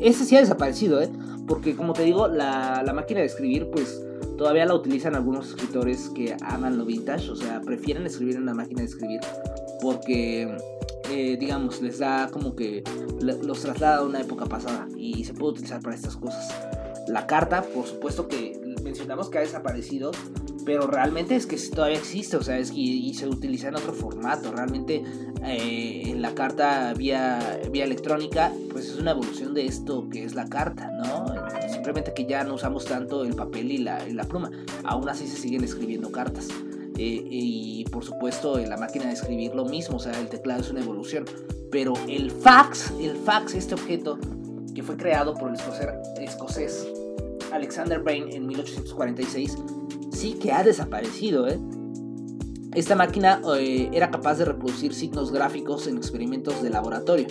ese 0.00 0.24
sí 0.24 0.36
ha 0.36 0.40
desaparecido, 0.40 1.00
¿eh? 1.02 1.08
Porque 1.46 1.76
como 1.76 1.92
te 1.92 2.02
digo, 2.04 2.28
la, 2.28 2.82
máquina 2.94 3.20
de 3.20 3.26
escribir 3.26 3.70
pues 3.70 4.02
todavía 4.38 4.64
la 4.66 4.74
utilizan 4.74 5.14
algunos 5.14 5.48
escritores 5.50 6.10
que 6.10 6.36
aman 6.42 6.78
lo 6.78 6.84
vintage, 6.84 7.30
o 7.30 7.36
sea, 7.36 7.60
prefieren 7.60 8.06
escribir 8.06 8.36
en 8.36 8.42
una 8.42 8.54
máquina 8.54 8.80
de 8.80 8.86
escribir 8.88 9.20
porque, 9.80 10.56
eh, 11.10 11.36
digamos, 11.38 11.82
les 11.82 11.98
da 11.98 12.30
como 12.30 12.56
que 12.56 12.82
los 13.20 13.60
traslada 13.60 13.98
a 13.98 14.04
una 14.04 14.20
época 14.20 14.46
pasada 14.46 14.88
y 14.96 15.24
se 15.24 15.34
puede 15.34 15.52
utilizar 15.52 15.80
para 15.82 15.94
estas 15.94 16.16
cosas. 16.16 16.48
La 17.08 17.26
carta, 17.26 17.62
por 17.62 17.86
supuesto 17.86 18.28
que 18.28 18.58
mencionamos 18.94 19.28
que 19.28 19.38
ha 19.38 19.40
desaparecido, 19.40 20.12
pero 20.64 20.86
realmente 20.86 21.34
es 21.34 21.46
que 21.46 21.56
todavía 21.56 21.98
existe, 21.98 22.36
o 22.36 22.44
sea, 22.44 22.58
es 22.58 22.70
y, 22.72 23.12
se 23.14 23.26
utiliza 23.26 23.66
en 23.66 23.74
otro 23.74 23.92
formato. 23.92 24.52
Realmente 24.52 25.02
eh, 25.44 26.02
en 26.06 26.22
la 26.22 26.32
carta 26.36 26.94
vía, 26.94 27.60
vía 27.72 27.82
electrónica, 27.82 28.52
pues 28.70 28.90
es 28.90 28.96
una 28.96 29.10
evolución 29.10 29.52
de 29.52 29.66
esto 29.66 30.08
que 30.08 30.22
es 30.22 30.36
la 30.36 30.48
carta, 30.48 30.92
¿no? 30.92 31.26
Simplemente 31.72 32.14
que 32.14 32.24
ya 32.24 32.44
no 32.44 32.54
usamos 32.54 32.84
tanto 32.84 33.24
el 33.24 33.34
papel 33.34 33.72
y 33.72 33.78
la, 33.78 33.98
la 34.06 34.22
pluma. 34.24 34.52
Aún 34.84 35.08
así 35.08 35.26
se 35.26 35.38
siguen 35.38 35.64
escribiendo 35.64 36.12
cartas. 36.12 36.46
Eh, 36.96 37.26
y 37.28 37.84
por 37.90 38.04
supuesto 38.04 38.60
en 38.60 38.70
la 38.70 38.76
máquina 38.76 39.06
de 39.06 39.14
escribir 39.14 39.56
lo 39.56 39.64
mismo, 39.64 39.96
o 39.96 40.00
sea, 40.00 40.12
el 40.20 40.28
teclado 40.28 40.60
es 40.60 40.70
una 40.70 40.82
evolución. 40.82 41.24
Pero 41.72 41.94
el 42.06 42.30
fax, 42.30 42.92
el 43.00 43.16
fax, 43.16 43.54
este 43.54 43.74
objeto 43.74 44.20
que 44.72 44.84
fue 44.84 44.96
creado 44.96 45.34
por 45.34 45.50
el 45.50 45.56
escocés 46.22 46.86
Alexander 47.54 48.02
Bain 48.02 48.30
en 48.30 48.46
1846, 48.46 49.56
sí 50.12 50.34
que 50.34 50.52
ha 50.52 50.62
desaparecido. 50.64 51.46
¿eh? 51.48 51.60
Esta 52.74 52.96
máquina 52.96 53.40
eh, 53.56 53.88
era 53.92 54.10
capaz 54.10 54.38
de 54.38 54.44
reproducir 54.44 54.92
signos 54.92 55.30
gráficos 55.30 55.86
en 55.86 55.96
experimentos 55.96 56.62
de 56.62 56.70
laboratorio, 56.70 57.28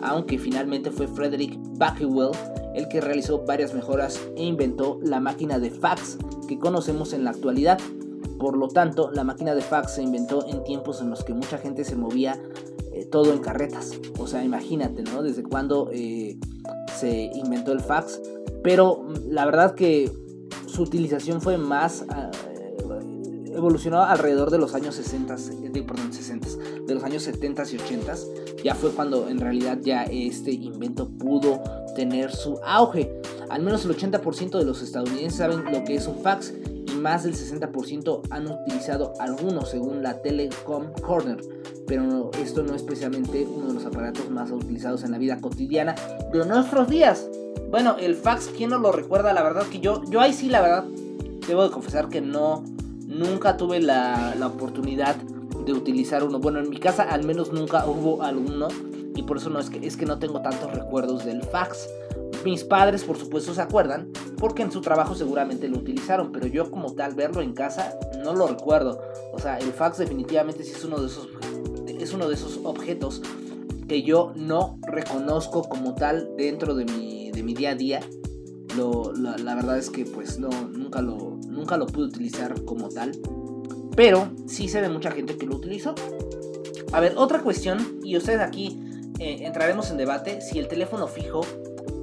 aunque 0.00 0.38
finalmente 0.38 0.90
fue 0.90 1.08
Frederick 1.08 1.58
Bakewell 1.76 2.30
el 2.74 2.88
que 2.88 3.00
realizó 3.00 3.44
varias 3.44 3.72
mejoras 3.72 4.20
e 4.36 4.44
inventó 4.44 4.98
la 5.02 5.20
máquina 5.20 5.60
de 5.60 5.70
fax 5.70 6.18
que 6.48 6.58
conocemos 6.58 7.12
en 7.12 7.24
la 7.24 7.30
actualidad. 7.30 7.78
Por 8.38 8.56
lo 8.56 8.66
tanto, 8.68 9.12
la 9.12 9.22
máquina 9.22 9.54
de 9.54 9.62
fax 9.62 9.94
se 9.94 10.02
inventó 10.02 10.44
en 10.48 10.64
tiempos 10.64 11.00
en 11.00 11.10
los 11.10 11.22
que 11.22 11.34
mucha 11.34 11.58
gente 11.58 11.84
se 11.84 11.94
movía 11.94 12.40
eh, 12.92 13.06
todo 13.06 13.32
en 13.32 13.38
carretas. 13.38 13.92
O 14.18 14.26
sea, 14.26 14.44
imagínate, 14.44 15.04
¿no? 15.04 15.22
Desde 15.22 15.44
cuando 15.44 15.88
se 15.92 17.30
inventó 17.34 17.72
el 17.72 17.80
fax 17.80 18.20
pero 18.64 19.06
la 19.28 19.44
verdad 19.44 19.76
que 19.76 20.10
su 20.66 20.82
utilización 20.82 21.40
fue 21.40 21.58
más... 21.58 22.04
Ah, 22.08 22.30
evolucionó 23.54 24.02
alrededor 24.02 24.50
de 24.50 24.58
los 24.58 24.74
años 24.74 24.96
60, 24.96 25.36
de, 25.36 25.82
perdón, 25.82 26.12
60, 26.12 26.48
de 26.86 26.94
los 26.94 27.04
años 27.04 27.22
70 27.22 27.62
y 27.70 27.76
80. 27.76 28.14
Ya 28.64 28.74
fue 28.74 28.90
cuando 28.90 29.28
en 29.28 29.38
realidad 29.38 29.78
ya 29.80 30.04
este 30.04 30.50
invento 30.50 31.08
pudo 31.08 31.62
tener 31.94 32.32
su 32.32 32.58
auge. 32.64 33.20
Al 33.50 33.62
menos 33.62 33.84
el 33.84 33.96
80% 33.96 34.58
de 34.58 34.64
los 34.64 34.82
estadounidenses 34.82 35.38
saben 35.38 35.64
lo 35.70 35.84
que 35.84 35.94
es 35.94 36.06
un 36.06 36.18
fax 36.18 36.52
y 36.64 36.92
más 36.96 37.22
del 37.22 37.34
60% 37.34 38.22
han 38.30 38.50
utilizado 38.50 39.12
alguno 39.20 39.64
según 39.64 40.02
la 40.02 40.20
Telecom 40.20 40.92
Corner. 41.00 41.38
Pero 41.86 42.30
esto 42.42 42.62
no 42.62 42.74
es 42.74 42.82
precisamente 42.82 43.46
uno 43.46 43.68
de 43.68 43.74
los 43.74 43.84
aparatos 43.84 44.30
más 44.30 44.50
utilizados 44.50 45.04
en 45.04 45.12
la 45.12 45.18
vida 45.18 45.40
cotidiana 45.40 45.94
de 46.32 46.46
nuestros 46.46 46.88
días. 46.88 47.28
Bueno, 47.70 47.96
el 47.98 48.14
fax, 48.14 48.50
¿quién 48.56 48.70
no 48.70 48.78
lo 48.78 48.92
recuerda? 48.92 49.32
La 49.32 49.42
verdad 49.42 49.66
que 49.66 49.80
yo, 49.80 50.02
yo 50.08 50.20
ahí 50.20 50.32
sí, 50.32 50.48
la 50.48 50.62
verdad, 50.62 50.84
debo 51.46 51.64
de 51.64 51.70
confesar 51.70 52.08
que 52.08 52.20
no, 52.20 52.64
nunca 53.06 53.56
tuve 53.56 53.80
la, 53.80 54.34
la 54.38 54.46
oportunidad 54.46 55.16
de 55.64 55.72
utilizar 55.72 56.22
uno. 56.24 56.38
Bueno, 56.38 56.60
en 56.60 56.70
mi 56.70 56.78
casa 56.78 57.04
al 57.04 57.24
menos 57.24 57.52
nunca 57.52 57.86
hubo 57.86 58.22
alguno 58.22 58.68
y 59.14 59.22
por 59.22 59.36
eso 59.36 59.50
no 59.50 59.58
es 59.58 59.70
que, 59.70 59.86
es 59.86 59.96
que 59.96 60.06
no 60.06 60.18
tengo 60.18 60.40
tantos 60.42 60.72
recuerdos 60.72 61.24
del 61.24 61.42
fax. 61.42 61.88
Mis 62.44 62.64
padres, 62.64 63.04
por 63.04 63.16
supuesto, 63.16 63.54
se 63.54 63.62
acuerdan 63.62 64.08
porque 64.38 64.62
en 64.62 64.70
su 64.70 64.80
trabajo 64.80 65.14
seguramente 65.14 65.68
lo 65.68 65.78
utilizaron, 65.78 66.30
pero 66.30 66.46
yo 66.46 66.70
como 66.70 66.92
tal 66.92 67.14
verlo 67.14 67.40
en 67.40 67.54
casa 67.54 67.96
no 68.22 68.34
lo 68.34 68.46
recuerdo. 68.46 69.00
O 69.32 69.38
sea, 69.38 69.58
el 69.58 69.72
fax 69.72 69.98
definitivamente 69.98 70.64
sí 70.64 70.72
es 70.72 70.84
uno 70.84 71.00
de 71.00 71.06
esos 71.06 71.28
es 71.86 72.12
uno 72.12 72.28
de 72.28 72.34
esos 72.34 72.60
objetos 72.64 73.22
que 73.88 74.02
yo 74.02 74.32
no 74.36 74.78
reconozco 74.82 75.62
como 75.62 75.94
tal 75.94 76.30
dentro 76.36 76.74
de 76.74 76.84
mi, 76.84 77.30
de 77.30 77.42
mi 77.42 77.54
día 77.54 77.70
a 77.70 77.74
día. 77.74 78.00
Lo, 78.76 79.12
la, 79.12 79.36
la, 79.38 79.54
verdad 79.54 79.78
es 79.78 79.90
que 79.90 80.04
pues 80.04 80.38
no, 80.38 80.48
nunca, 80.48 81.00
lo, 81.00 81.38
nunca 81.48 81.76
lo 81.76 81.86
pude 81.86 82.06
utilizar 82.06 82.64
como 82.64 82.88
tal. 82.88 83.12
Pero 83.94 84.30
sí 84.46 84.68
sé 84.68 84.80
de 84.80 84.88
mucha 84.88 85.10
gente 85.10 85.36
que 85.36 85.46
lo 85.46 85.56
utilizó. 85.56 85.94
A 86.92 87.00
ver, 87.00 87.14
otra 87.16 87.42
cuestión, 87.42 87.98
y 88.02 88.16
ustedes 88.16 88.40
aquí 88.40 88.80
eh, 89.18 89.38
entraremos 89.42 89.90
en 89.90 89.96
debate 89.96 90.40
si 90.40 90.58
el 90.58 90.68
teléfono 90.68 91.06
fijo 91.06 91.42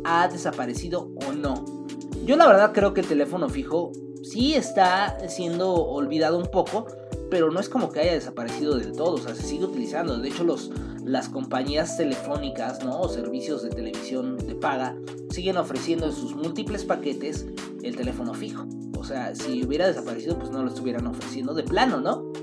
ha 0.04 0.28
desaparecido 0.28 1.12
o 1.28 1.34
no. 1.34 1.86
Yo 2.26 2.36
la 2.38 2.48
verdad 2.48 2.72
creo 2.74 2.94
que 2.94 3.02
el 3.02 3.08
teléfono 3.08 3.50
fijo 3.50 3.92
sí 4.24 4.54
está 4.54 5.18
siendo 5.28 5.74
olvidado 5.74 6.38
un 6.38 6.48
poco, 6.48 6.88
pero 7.32 7.50
no 7.50 7.62
es 7.62 7.70
como 7.70 7.90
que 7.92 8.02
haya 8.02 8.12
desaparecido 8.12 8.76
del 8.78 8.92
todo, 8.92 9.16
o 9.16 9.18
sea, 9.18 9.34
se 9.34 9.44
sigue 9.44 9.64
utilizando. 9.64 10.18
De 10.18 10.28
hecho, 10.28 10.44
los, 10.44 10.70
las 11.06 11.30
compañías 11.30 11.96
telefónicas, 11.96 12.84
¿no? 12.84 13.00
O 13.00 13.08
servicios 13.08 13.64
de 13.64 13.70
televisión 13.70 14.38
de 14.38 14.54
paga 14.54 14.98
siguen 15.30 15.56
ofreciendo 15.56 16.08
en 16.08 16.12
sus 16.12 16.36
múltiples 16.36 16.84
paquetes 16.84 17.48
el 17.84 17.96
teléfono 17.96 18.34
fijo. 18.34 18.68
O 19.00 19.06
sea, 19.06 19.34
si 19.34 19.64
hubiera 19.64 19.88
desaparecido, 19.88 20.38
pues 20.38 20.52
no 20.52 20.62
lo 20.62 20.70
estuvieran 20.70 21.08
ofreciendo 21.08 21.54
de 21.54 21.64
plano, 21.64 22.02
¿no? 22.02 22.34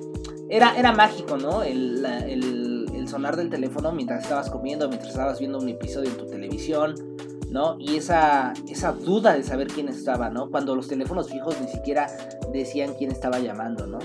Era, 0.48 0.74
era 0.78 0.92
mágico, 0.92 1.36
¿no? 1.36 1.62
El, 1.62 2.02
el, 2.06 2.86
el 2.94 3.08
sonar 3.08 3.36
del 3.36 3.50
teléfono 3.50 3.92
mientras 3.92 4.22
estabas 4.22 4.48
comiendo, 4.48 4.88
mientras 4.88 5.10
estabas 5.10 5.38
viendo 5.38 5.58
un 5.58 5.68
episodio 5.68 6.08
en 6.08 6.16
tu 6.16 6.26
televisión, 6.26 6.94
¿no? 7.50 7.76
Y 7.78 7.96
esa, 7.96 8.54
esa 8.66 8.92
duda 8.92 9.34
de 9.34 9.42
saber 9.42 9.68
quién 9.68 9.88
estaba, 9.88 10.30
¿no? 10.30 10.50
Cuando 10.50 10.74
los 10.74 10.88
teléfonos 10.88 11.30
fijos 11.30 11.60
ni 11.60 11.68
siquiera 11.68 12.06
decían 12.54 12.94
quién 12.96 13.10
estaba 13.12 13.38
llamando, 13.38 13.86
¿no? 13.86 13.98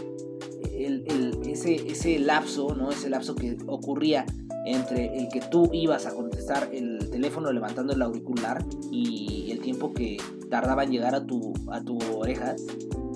El, 0.76 1.04
el, 1.08 1.40
ese, 1.48 1.76
ese 1.76 2.20
lapso, 2.20 2.76
¿no? 2.76 2.90
Ese 2.90 3.10
lapso 3.10 3.36
que 3.36 3.58
ocurría 3.68 4.26
entre 4.66 5.18
el 5.18 5.30
que 5.30 5.42
tú 5.42 5.70
ibas 5.74 6.06
a 6.06 6.14
contestar 6.14 6.70
el 6.74 7.10
teléfono 7.10 7.52
levantando 7.52 7.94
el 7.94 8.02
auricular 8.02 8.64
y 8.92 9.50
el 9.52 9.60
tiempo 9.60 9.94
que 9.94 10.18
tardaba 10.50 10.84
en 10.84 10.92
llegar 10.92 11.16
a 11.16 11.26
tu, 11.26 11.54
a 11.72 11.82
tu 11.82 11.98
oreja, 12.16 12.56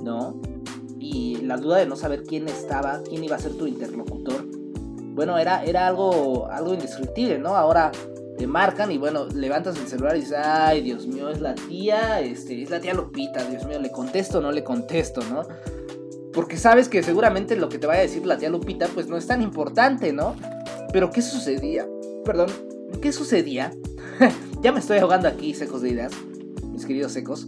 ¿no? 0.04 0.42
Y 1.00 1.38
la 1.38 1.58
duda 1.58 1.78
de 1.78 1.86
no 1.86 1.96
saber 1.96 2.24
quién 2.24 2.48
estaba, 2.48 3.02
quién 3.04 3.24
iba 3.24 3.38
a 3.38 3.40
ser 3.40 3.54
tu 3.54 3.66
interlocutor, 3.66 4.46
bueno, 5.18 5.38
era, 5.40 5.64
era 5.64 5.88
algo, 5.88 6.48
algo 6.52 6.76
indescriptible, 6.76 7.40
¿no? 7.40 7.56
Ahora 7.56 7.92
te 8.38 8.46
marcan 8.46 8.92
y 8.92 9.00
bueno, 9.00 9.26
levantas 9.26 9.78
el 9.78 9.88
celular 9.88 10.16
y 10.16 10.20
dices, 10.20 10.38
ay, 10.38 10.82
Dios 10.82 11.08
mío, 11.08 11.30
es 11.30 11.42
la 11.42 11.56
tía, 11.56 12.22
este, 12.22 12.62
es 12.62 12.70
la 12.70 12.80
tía 12.80 12.94
Lupita, 12.94 13.44
Dios 13.46 13.66
mío, 13.66 13.80
le 13.80 13.92
contesto 13.92 14.38
o 14.38 14.42
no 14.42 14.52
le 14.52 14.64
contesto, 14.64 15.22
¿no? 15.24 15.42
Porque 16.38 16.56
sabes 16.56 16.88
que 16.88 17.02
seguramente 17.02 17.56
lo 17.56 17.68
que 17.68 17.80
te 17.80 17.88
vaya 17.88 18.02
a 18.02 18.04
decir 18.04 18.24
la 18.28 18.38
tía 18.38 18.52
Lupita, 18.52 18.88
pues 18.94 19.08
no 19.08 19.18
es 19.18 19.26
tan 19.26 19.42
importante, 19.42 20.14
¿no? 20.14 20.36
Pero 20.94 21.10
¿qué 21.10 21.24
sucedía? 21.24 21.88
Perdón, 22.24 22.52
¿qué 23.02 23.12
sucedía? 23.12 23.74
ya 24.62 24.72
me 24.72 24.78
estoy 24.78 25.00
ahogando 25.00 25.28
aquí, 25.28 25.56
secos 25.56 25.82
de 25.82 25.90
ideas, 25.90 26.14
mis 26.72 26.86
queridos 26.86 27.14
secos. 27.14 27.48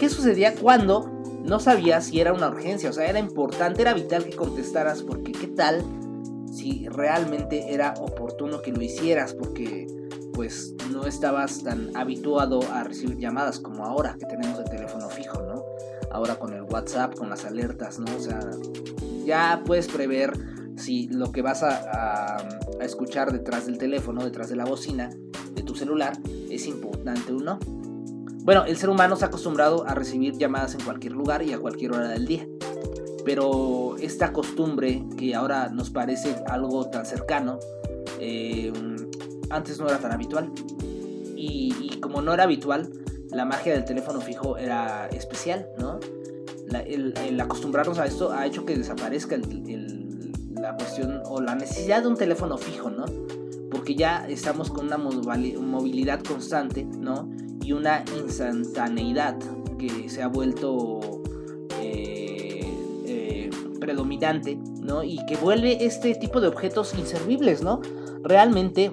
¿Qué 0.00 0.08
sucedía 0.08 0.54
cuando 0.54 1.12
no 1.44 1.60
sabías 1.60 2.06
si 2.06 2.22
era 2.22 2.32
una 2.32 2.48
urgencia? 2.48 2.88
O 2.88 2.94
sea, 2.94 3.04
era 3.04 3.18
importante, 3.18 3.82
era 3.82 3.92
vital 3.92 4.24
que 4.24 4.34
contestaras, 4.34 5.02
porque 5.02 5.32
¿qué 5.32 5.48
tal 5.48 5.84
si 6.50 6.88
realmente 6.88 7.74
era 7.74 7.92
oportuno 8.00 8.62
que 8.62 8.72
lo 8.72 8.80
hicieras? 8.80 9.34
Porque 9.34 9.86
pues 10.32 10.74
no 10.90 11.06
estabas 11.06 11.62
tan 11.62 11.94
habituado 11.94 12.60
a 12.72 12.82
recibir 12.82 13.18
llamadas 13.18 13.60
como 13.60 13.84
ahora 13.84 14.16
que 14.18 14.24
tenemos 14.24 14.58
el 14.58 14.70
teléfono 14.70 15.10
fijo. 15.10 15.41
Ahora 16.12 16.38
con 16.38 16.52
el 16.52 16.62
WhatsApp, 16.62 17.14
con 17.14 17.30
las 17.30 17.44
alertas, 17.44 17.98
¿no? 17.98 18.14
O 18.14 18.20
sea, 18.20 18.40
ya 19.24 19.62
puedes 19.64 19.88
prever 19.88 20.32
si 20.76 21.08
lo 21.08 21.32
que 21.32 21.42
vas 21.42 21.62
a, 21.62 22.36
escuchar 22.80 23.32
detrás 23.32 23.66
del 23.66 23.78
teléfono, 23.78 24.24
detrás 24.24 24.48
de 24.48 24.56
la 24.56 24.64
bocina 24.64 25.10
de 25.54 25.62
tu 25.62 25.76
celular, 25.76 26.18
es 26.50 26.66
importante 26.66 27.32
o 27.32 27.38
no. 27.38 27.60
Bueno, 28.44 28.64
el 28.64 28.76
ser 28.76 28.90
humano 28.90 29.14
se 29.14 29.24
ha 29.24 29.28
acostumbrado 29.28 29.86
a 29.86 29.94
recibir 29.94 30.36
llamadas 30.36 30.74
en 30.74 30.80
cualquier 30.80 31.12
lugar 31.12 31.44
y 31.44 31.52
a 31.52 31.60
cualquier 31.60 31.92
hora 31.92 32.08
del 32.08 32.26
día. 32.26 32.48
Pero 33.24 33.96
esta 34.00 34.32
costumbre 34.32 35.04
que 35.16 35.36
ahora 35.36 35.68
nos 35.68 35.90
parece 35.90 36.34
algo 36.48 36.90
tan 36.90 37.06
cercano, 37.06 37.60
eh, 38.18 38.72
antes 39.50 39.78
no 39.78 39.86
era 39.86 39.98
tan 39.98 40.10
habitual. 40.10 40.50
Y, 41.36 41.98
como 42.00 42.20
no 42.20 42.34
era 42.34 42.44
habitual, 42.44 42.90
la 43.32 43.44
magia 43.44 43.72
del 43.72 43.84
teléfono 43.84 44.20
fijo 44.20 44.56
era 44.56 45.08
especial, 45.08 45.68
¿no? 45.78 45.98
El, 46.86 47.40
acostumbrarnos 47.40 47.98
a 47.98 48.06
esto 48.06 48.32
ha 48.32 48.46
hecho 48.46 48.64
que 48.64 48.76
desaparezca 48.76 49.36
la 50.54 50.76
cuestión 50.76 51.22
o 51.26 51.40
la 51.40 51.54
necesidad 51.54 52.02
de 52.02 52.08
un 52.08 52.16
teléfono 52.16 52.56
fijo, 52.56 52.90
¿no? 52.90 53.04
Porque 53.70 53.94
ya 53.94 54.26
estamos 54.28 54.70
con 54.70 54.86
una 54.86 54.98
movilidad 54.98 56.22
constante, 56.22 56.84
¿no? 56.84 57.28
Y 57.62 57.72
una 57.72 58.04
instantaneidad 58.16 59.36
que 59.78 60.08
se 60.08 60.22
ha 60.22 60.28
vuelto 60.28 61.22
eh, 61.80 62.60
eh, 63.06 63.50
predominante, 63.80 64.56
¿no? 64.80 65.02
Y 65.02 65.24
que 65.26 65.36
vuelve 65.36 65.84
este 65.84 66.14
tipo 66.14 66.40
de 66.40 66.48
objetos 66.48 66.94
inservibles, 66.94 67.62
¿no? 67.62 67.80
Realmente 68.22 68.92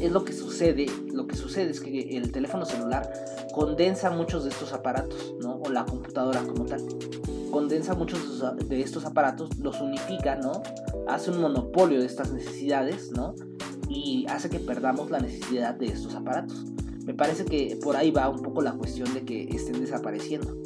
es 0.00 0.12
lo 0.12 0.24
que 0.24 0.32
sucede, 0.32 0.86
que 1.30 1.36
sucede 1.36 1.70
es 1.70 1.80
que 1.80 2.16
el 2.16 2.32
teléfono 2.32 2.64
celular 2.64 3.10
condensa 3.52 4.10
muchos 4.10 4.44
de 4.44 4.50
estos 4.50 4.72
aparatos, 4.72 5.34
¿no? 5.40 5.60
O 5.64 5.70
la 5.70 5.84
computadora 5.84 6.42
como 6.42 6.66
tal. 6.66 6.82
Condensa 7.50 7.94
muchos 7.94 8.42
de 8.68 8.80
estos 8.80 9.04
aparatos, 9.04 9.56
los 9.58 9.80
unifica, 9.80 10.36
¿no? 10.36 10.62
Hace 11.08 11.30
un 11.30 11.40
monopolio 11.40 12.00
de 12.00 12.06
estas 12.06 12.32
necesidades, 12.32 13.10
¿no? 13.12 13.34
Y 13.88 14.26
hace 14.28 14.48
que 14.50 14.60
perdamos 14.60 15.10
la 15.10 15.18
necesidad 15.18 15.74
de 15.74 15.86
estos 15.86 16.14
aparatos. 16.14 16.64
Me 17.04 17.14
parece 17.14 17.44
que 17.44 17.78
por 17.82 17.96
ahí 17.96 18.10
va 18.10 18.28
un 18.28 18.42
poco 18.42 18.62
la 18.62 18.72
cuestión 18.72 19.12
de 19.14 19.24
que 19.24 19.44
estén 19.44 19.80
desapareciendo. 19.80 20.56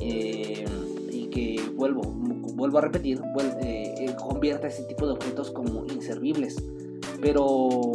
Eh, 0.00 0.64
y 1.10 1.26
que 1.26 1.60
vuelvo, 1.74 2.02
vuelvo 2.02 2.78
a 2.78 2.82
repetir, 2.82 3.20
vuelve, 3.34 4.04
eh, 4.04 4.14
convierta 4.16 4.68
ese 4.68 4.84
tipo 4.84 5.06
de 5.06 5.12
objetos 5.14 5.50
como 5.50 5.84
inservibles. 5.86 6.62
Pero 7.20 7.92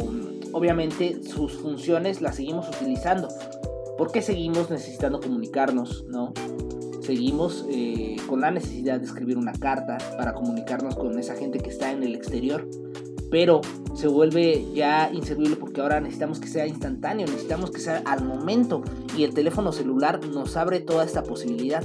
obviamente 0.54 1.20
sus 1.24 1.52
funciones 1.54 2.22
las 2.22 2.36
seguimos 2.36 2.68
utilizando. 2.68 3.28
Porque 3.98 4.22
seguimos 4.22 4.70
necesitando 4.70 5.20
comunicarnos, 5.20 6.04
¿no? 6.08 6.32
Seguimos 7.02 7.66
eh, 7.68 8.16
con 8.26 8.40
la 8.40 8.50
necesidad 8.50 8.98
de 8.98 9.04
escribir 9.04 9.36
una 9.36 9.52
carta 9.52 9.98
para 10.16 10.32
comunicarnos 10.32 10.96
con 10.96 11.18
esa 11.18 11.34
gente 11.36 11.58
que 11.58 11.70
está 11.70 11.90
en 11.92 12.02
el 12.02 12.14
exterior. 12.14 12.66
Pero 13.30 13.60
se 13.94 14.08
vuelve 14.08 14.64
ya 14.74 15.10
inservible 15.12 15.56
porque 15.56 15.80
ahora 15.80 16.00
necesitamos 16.00 16.40
que 16.40 16.48
sea 16.48 16.66
instantáneo, 16.66 17.26
necesitamos 17.26 17.70
que 17.70 17.80
sea 17.80 18.02
al 18.06 18.24
momento. 18.24 18.82
Y 19.16 19.24
el 19.24 19.34
teléfono 19.34 19.72
celular 19.72 20.24
nos 20.26 20.56
abre 20.56 20.80
toda 20.80 21.04
esta 21.04 21.22
posibilidad. 21.22 21.82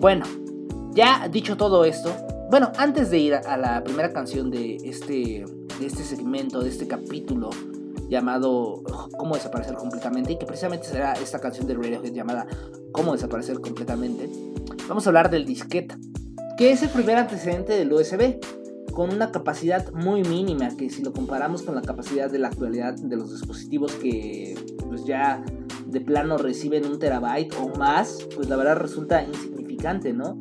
Bueno, 0.00 0.24
ya 0.92 1.28
dicho 1.28 1.56
todo 1.56 1.84
esto, 1.84 2.14
bueno, 2.50 2.70
antes 2.78 3.10
de 3.10 3.18
ir 3.18 3.34
a 3.34 3.56
la 3.56 3.82
primera 3.82 4.12
canción 4.12 4.50
de 4.50 4.76
este, 4.84 5.44
de 5.80 5.86
este 5.86 6.04
segmento, 6.04 6.62
de 6.62 6.70
este 6.70 6.86
capítulo 6.86 7.50
llamado 8.08 8.82
Cómo 9.16 9.34
desaparecer 9.34 9.74
completamente 9.74 10.32
y 10.32 10.38
que 10.38 10.46
precisamente 10.46 10.86
será 10.86 11.14
esta 11.14 11.38
canción 11.38 11.66
de 11.66 11.74
Radiohead 11.74 12.12
llamada 12.12 12.46
Cómo 12.92 13.12
desaparecer 13.12 13.60
completamente. 13.60 14.30
Vamos 14.88 15.06
a 15.06 15.10
hablar 15.10 15.30
del 15.30 15.44
disquete, 15.44 15.96
que 16.56 16.70
es 16.70 16.82
el 16.82 16.90
primer 16.90 17.16
antecedente 17.16 17.72
del 17.74 17.92
USB, 17.92 18.38
con 18.92 19.12
una 19.12 19.30
capacidad 19.30 19.92
muy 19.92 20.22
mínima 20.22 20.74
que 20.76 20.88
si 20.88 21.02
lo 21.02 21.12
comparamos 21.12 21.62
con 21.62 21.74
la 21.74 21.82
capacidad 21.82 22.30
de 22.30 22.38
la 22.38 22.48
actualidad 22.48 22.94
de 22.94 23.16
los 23.16 23.30
dispositivos 23.30 23.92
que 23.92 24.54
pues 24.88 25.04
ya 25.04 25.44
de 25.86 26.00
plano 26.00 26.38
reciben 26.38 26.86
un 26.86 26.98
terabyte 26.98 27.54
o 27.60 27.68
más, 27.78 28.26
pues 28.34 28.48
la 28.48 28.56
verdad 28.56 28.76
resulta 28.76 29.22
insignificante, 29.22 30.12
¿no? 30.12 30.40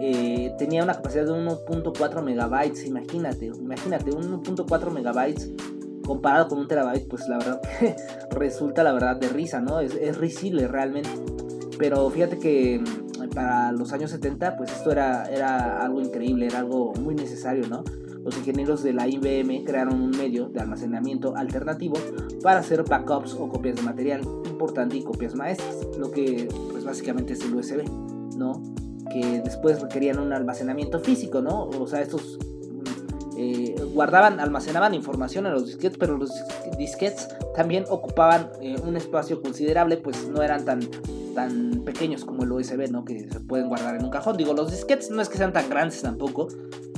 Eh, 0.00 0.52
tenía 0.58 0.82
una 0.82 0.94
capacidad 0.94 1.24
de 1.24 1.30
1.4 1.30 2.22
megabytes, 2.22 2.84
imagínate, 2.84 3.46
imagínate, 3.46 4.10
1.4 4.10 4.90
megabytes 4.90 5.52
comparado 6.04 6.48
con 6.48 6.58
un 6.58 6.68
terabyte, 6.68 7.08
pues 7.08 7.28
la 7.28 7.38
verdad 7.38 7.60
que 7.78 7.96
resulta 8.30 8.82
la 8.82 8.92
verdad 8.92 9.16
de 9.16 9.28
risa, 9.28 9.60
¿no? 9.60 9.80
Es, 9.80 9.94
es 9.94 10.16
risible 10.16 10.68
realmente. 10.68 11.10
Pero 11.78 12.08
fíjate 12.10 12.38
que 12.38 12.80
mm, 12.80 13.30
para 13.34 13.72
los 13.72 13.92
años 13.92 14.10
70, 14.10 14.56
pues 14.56 14.70
esto 14.72 14.92
era, 14.92 15.24
era 15.26 15.82
algo 15.82 16.00
increíble, 16.00 16.46
era 16.46 16.60
algo 16.60 16.92
muy 17.00 17.14
necesario, 17.14 17.66
¿no? 17.68 17.84
Los 18.24 18.38
ingenieros 18.38 18.82
de 18.82 18.94
la 18.94 19.06
IBM 19.06 19.64
crearon 19.64 20.00
un 20.00 20.10
medio 20.10 20.48
de 20.48 20.60
almacenamiento 20.60 21.36
alternativo 21.36 21.96
para 22.42 22.60
hacer 22.60 22.82
backups 22.82 23.34
o 23.34 23.48
copias 23.50 23.76
de 23.76 23.82
material 23.82 24.22
importante 24.46 24.96
y 24.96 25.02
copias 25.02 25.34
maestras, 25.34 25.76
lo 25.98 26.10
que 26.10 26.48
pues 26.70 26.84
básicamente 26.84 27.34
es 27.34 27.42
el 27.42 27.54
USB, 27.54 27.84
¿no? 28.38 28.62
Que 29.10 29.42
después 29.42 29.82
requerían 29.82 30.18
un 30.18 30.32
almacenamiento 30.32 31.00
físico, 31.00 31.42
¿no? 31.42 31.64
O 31.64 31.86
sea, 31.86 32.00
estos 32.00 32.38
eh, 33.36 33.74
guardaban, 33.92 34.40
almacenaban 34.40 34.94
información 34.94 35.46
en 35.46 35.52
los 35.52 35.66
disquetes, 35.66 35.98
pero 35.98 36.16
los 36.16 36.30
disquetes 36.78 37.28
también 37.54 37.84
ocupaban 37.88 38.50
eh, 38.60 38.76
un 38.84 38.96
espacio 38.96 39.42
considerable, 39.42 39.96
pues 39.96 40.28
no 40.28 40.42
eran 40.42 40.64
tan 40.64 40.80
tan 41.34 41.82
pequeños 41.84 42.24
como 42.24 42.44
el 42.44 42.52
USB, 42.52 42.90
¿no? 42.90 43.04
Que 43.04 43.28
se 43.28 43.40
pueden 43.40 43.68
guardar 43.68 43.96
en 43.96 44.04
un 44.04 44.10
cajón. 44.10 44.36
Digo, 44.36 44.54
los 44.54 44.70
disquetes 44.70 45.10
no 45.10 45.20
es 45.20 45.28
que 45.28 45.36
sean 45.36 45.52
tan 45.52 45.68
grandes 45.68 46.00
tampoco, 46.00 46.48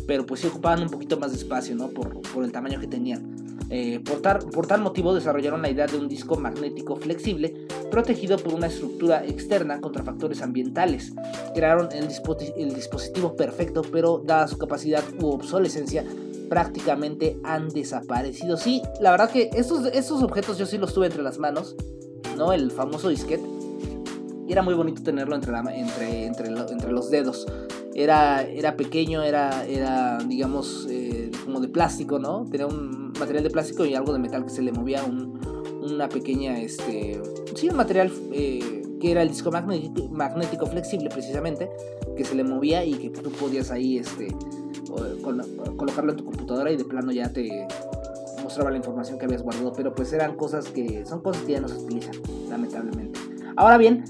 pero 0.07 0.27
pues 0.27 0.41
sí 0.41 0.47
ocupaban 0.47 0.83
un 0.83 0.91
poquito 0.91 1.19
más 1.19 1.33
de 1.33 1.39
espacio, 1.39 1.75
¿no? 1.75 1.89
Por, 1.89 2.21
por 2.21 2.45
el 2.45 2.53
tamaño 2.53 2.79
que 2.79 2.87
tenían. 2.87 3.37
Eh, 3.69 4.01
por, 4.01 4.21
por, 4.51 4.67
tal 4.69 4.81
motivo 4.81 5.13
desarrollaron 5.13 5.61
la 5.61 5.69
idea 5.69 5.89
de 5.89 5.99
un 5.99 6.07
disco 6.07 6.37
magnético 6.37 6.95
flexible 6.95 7.67
protegido 7.91 8.39
por 8.39 8.55
una 8.55 8.69
estructura 8.69 9.25
externa 9.25 9.81
contra 9.81 10.05
factores 10.05 10.41
ambientales. 10.43 11.13
Crearon 11.53 11.89
el, 11.91 12.09
el 12.57 12.75
dispositivo 12.75 13.35
perfecto, 13.35 13.83
pero 13.83 14.23
dada 14.25 14.47
su 14.47 14.57
capacidad 14.57 15.03
u 15.21 15.31
obsolescencia, 15.31 16.05
prácticamente 16.49 17.39
han 17.43 17.69
desaparecido. 17.69 18.57
Sí, 18.57 18.83
la 19.01 19.11
verdad 19.11 19.31
que 19.31 19.51
estos, 19.55 20.23
objetos 20.23 20.59
yo 20.59 20.67
sí 20.67 20.79
los 20.79 20.95
tuve 20.95 21.07
entre 21.07 21.23
las 21.23 21.39
manos, 21.39 21.77
¿no? 22.37 22.53
El 22.53 22.71
famoso 22.71 23.09
disquete. 23.09 23.45
Y 24.47 24.53
era 24.53 24.63
muy 24.63 24.75
bonito 24.75 25.03
tenerlo 25.03 25.35
entre, 25.35 25.51
la, 25.53 25.61
entre, 25.75 26.27
entre, 26.27 26.49
entre 26.49 26.93
los 26.93 27.11
dedos 27.11 27.47
era, 27.97 28.43
era 28.43 28.77
pequeño, 28.77 29.23
era, 29.23 29.65
era 29.67 30.19
digamos, 30.19 30.87
eh, 30.91 31.31
como 31.47 31.61
de 31.61 31.69
plástico, 31.69 32.19
¿no? 32.19 32.47
Tenía 32.51 32.67
un 32.67 33.13
material 33.19 33.43
de 33.43 33.51
plástico 33.51 33.87
y 33.87 33.95
algo 33.95 34.13
de 34.13 34.19
metal 34.19 34.45
que 34.45 34.51
se 34.51 34.61
le 34.61 34.71
movía, 34.71 35.03
un, 35.03 35.41
una 35.83 36.07
pequeña, 36.07 36.61
este, 36.61 37.19
sí, 37.55 37.71
un 37.71 37.77
material 37.77 38.13
eh, 38.33 38.83
que 39.01 39.13
era 39.13 39.23
el 39.23 39.31
disco 39.31 39.51
magnético, 39.51 40.09
magnético, 40.11 40.67
flexible 40.67 41.09
precisamente, 41.09 41.71
que 42.15 42.23
se 42.27 42.35
le 42.35 42.45
movía 42.45 42.85
y 42.85 42.93
que 42.93 43.09
tú 43.09 43.31
podías 43.31 43.71
ahí, 43.71 43.97
este, 43.97 44.29
colocarlo 44.87 46.13
en 46.13 46.17
tu 46.17 46.25
computadora 46.25 46.71
y 46.71 46.77
de 46.77 46.85
plano 46.85 47.13
ya 47.13 47.33
te 47.33 47.67
mostraba 48.43 48.71
la 48.71 48.77
información 48.77 49.19
que 49.19 49.25
habías 49.25 49.43
guardado, 49.43 49.73
pero 49.73 49.95
pues 49.95 50.13
eran 50.13 50.37
cosas 50.37 50.69
que, 50.69 51.05
son 51.05 51.21
cosas 51.21 51.43
que 51.43 51.53
ya 51.53 51.61
no 51.61 51.69
se 51.69 51.77
utilizan, 51.77 52.15
lamentablemente. 52.49 53.19
Ahora 53.57 53.77
bien, 53.77 54.05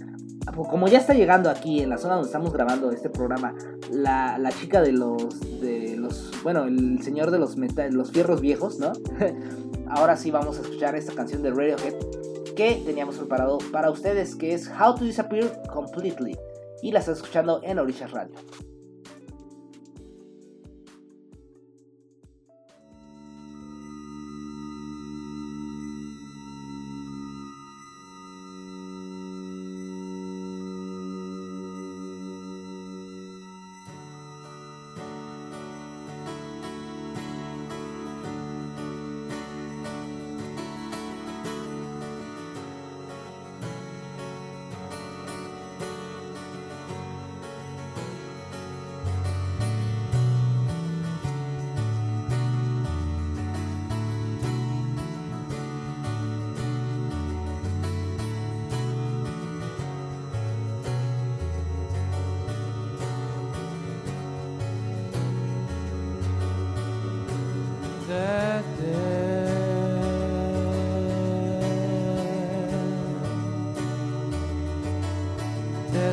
como 0.54 0.88
ya 0.88 0.98
está 0.98 1.14
llegando 1.14 1.50
aquí 1.50 1.80
en 1.80 1.90
la 1.90 1.98
zona 1.98 2.14
donde 2.14 2.28
estamos 2.28 2.52
grabando 2.52 2.90
este 2.90 3.10
programa, 3.10 3.54
la, 3.90 4.50
chica 4.60 4.80
de 4.80 4.92
los, 4.92 5.40
de 5.60 5.96
los, 5.96 6.32
bueno, 6.42 6.64
el 6.64 7.02
señor 7.02 7.30
de 7.30 7.38
los, 7.38 7.56
los 7.56 8.10
fierros 8.12 8.40
viejos, 8.40 8.78
¿no? 8.78 8.92
Ahora 9.88 10.16
sí 10.16 10.30
vamos 10.30 10.58
a 10.58 10.62
escuchar 10.62 10.96
esta 10.96 11.14
canción 11.14 11.42
de 11.42 11.50
Radiohead 11.50 11.94
que 12.56 12.82
teníamos 12.84 13.16
preparado 13.16 13.58
para 13.70 13.90
ustedes, 13.90 14.34
que 14.34 14.54
es 14.54 14.68
How 14.68 14.94
to 14.94 15.04
Disappear 15.04 15.62
Completely. 15.72 16.36
Y 16.82 16.92
la 16.92 17.00
estás 17.00 17.18
escuchando 17.18 17.60
en 17.62 17.78
Orishas 17.78 18.10
Radio. 18.10 18.34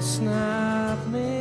snap 0.04 1.08
me. 1.08 1.33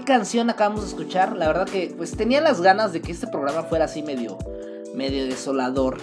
Qué 0.00 0.04
canción 0.04 0.50
acabamos 0.50 0.82
de 0.82 0.88
escuchar. 0.88 1.34
La 1.36 1.46
verdad 1.46 1.66
que 1.66 1.94
pues 1.96 2.10
tenía 2.12 2.42
las 2.42 2.60
ganas 2.60 2.92
de 2.92 3.00
que 3.00 3.12
este 3.12 3.28
programa 3.28 3.62
fuera 3.62 3.86
así 3.86 4.02
medio, 4.02 4.36
medio 4.94 5.24
desolador. 5.24 5.96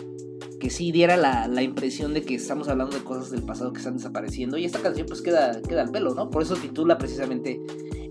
Que 0.59 0.71
sí 0.71 0.91
diera 0.91 1.15
la, 1.15 1.47
la 1.47 1.61
impresión 1.61 2.13
de 2.13 2.23
que 2.23 2.33
estamos 2.35 2.69
hablando 2.69 2.97
de 2.97 3.03
cosas 3.03 3.29
del 3.29 3.43
pasado 3.43 3.71
que 3.71 3.77
están 3.79 3.97
desapareciendo. 3.97 4.57
Y 4.57 4.65
esta 4.65 4.79
canción 4.79 5.05
pues 5.05 5.21
queda, 5.21 5.61
queda 5.61 5.83
al 5.83 5.91
pelo, 5.91 6.15
¿no? 6.15 6.31
Por 6.31 6.41
eso 6.41 6.55
titula 6.55 6.97
precisamente 6.97 7.61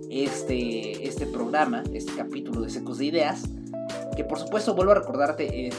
este, 0.08 1.08
este 1.08 1.26
programa, 1.26 1.82
este 1.92 2.12
capítulo 2.12 2.60
de 2.60 2.70
Secos 2.70 2.98
de 2.98 3.06
Ideas. 3.06 3.42
Que 4.14 4.22
por 4.22 4.38
supuesto 4.38 4.74
vuelvo 4.74 4.92
a 4.92 4.96
recordarte, 4.96 5.66
eh, 5.66 5.70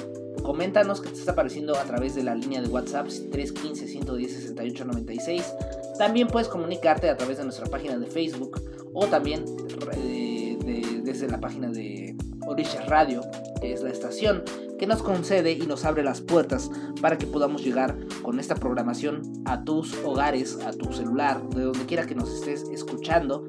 coméntanos 0.44 1.00
qué 1.00 1.08
te 1.10 1.20
está 1.20 1.34
pareciendo 1.34 1.78
a 1.78 1.84
través 1.84 2.14
de 2.16 2.24
la 2.24 2.36
línea 2.36 2.62
de 2.62 2.68
WhatsApp 2.68 3.08
315-110-6896. 3.08 5.44
También 5.98 6.28
puedes 6.28 6.50
comunicarte 6.50 7.10
a 7.10 7.16
través 7.16 7.38
de 7.38 7.46
nuestra 7.46 7.68
página 7.68 7.98
de 7.98 8.08
Facebook 8.08 8.62
o 8.94 9.08
también 9.08 9.46
eh, 9.96 10.58
de- 10.64 11.02
desde 11.04 11.28
la 11.28 11.40
página 11.40 11.70
de 11.70 12.16
Orishas 12.46 12.88
Radio, 12.88 13.22
que 13.62 13.74
es 13.74 13.82
la 13.82 13.90
estación 13.90 14.44
que 14.78 14.88
nos 14.88 15.02
concede 15.02 15.52
y 15.54 15.60
nos 15.66 15.86
abre 15.86 16.04
las 16.04 16.20
puertas 16.22 16.70
para 17.02 17.18
que 17.18 17.26
podamos 17.26 17.64
llegar 17.64 17.96
con 18.22 18.40
esta 18.40 18.56
programación 18.56 19.22
a 19.46 19.64
tus 19.64 19.94
hogares, 20.04 20.58
a 20.66 20.72
tu 20.74 20.92
celular, 20.92 21.42
de 21.50 21.64
donde 21.64 21.86
quiera 21.86 22.06
que 22.06 22.16
nos 22.16 22.34
estés 22.34 22.64
escuchando. 22.70 23.46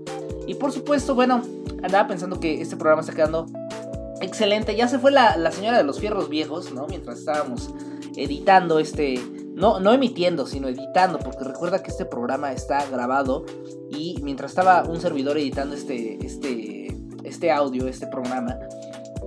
Y 0.46 0.54
por 0.54 0.70
supuesto, 0.70 1.14
bueno, 1.14 1.42
andaba 1.82 2.06
pensando 2.06 2.38
que 2.38 2.60
este 2.60 2.76
programa 2.76 3.00
está 3.00 3.14
quedando 3.14 3.46
excelente. 4.20 4.76
Ya 4.76 4.86
se 4.86 4.98
fue 4.98 5.10
la, 5.10 5.36
la 5.36 5.50
señora 5.50 5.78
de 5.78 5.84
los 5.84 5.98
fierros 5.98 6.28
viejos, 6.28 6.72
¿no? 6.72 6.86
Mientras 6.86 7.18
estábamos 7.18 7.70
editando 8.16 8.78
este... 8.78 9.20
No, 9.54 9.78
no 9.80 9.92
emitiendo, 9.92 10.46
sino 10.46 10.68
editando, 10.68 11.18
porque 11.20 11.44
recuerda 11.44 11.82
que 11.82 11.90
este 11.90 12.04
programa 12.04 12.52
está 12.52 12.84
grabado 12.90 13.44
y 13.90 14.18
mientras 14.22 14.50
estaba 14.50 14.82
un 14.84 15.00
servidor 15.00 15.38
editando 15.38 15.74
este, 15.76 16.24
este, 16.26 16.96
este 17.22 17.52
audio, 17.52 17.86
este 17.86 18.06
programa, 18.08 18.58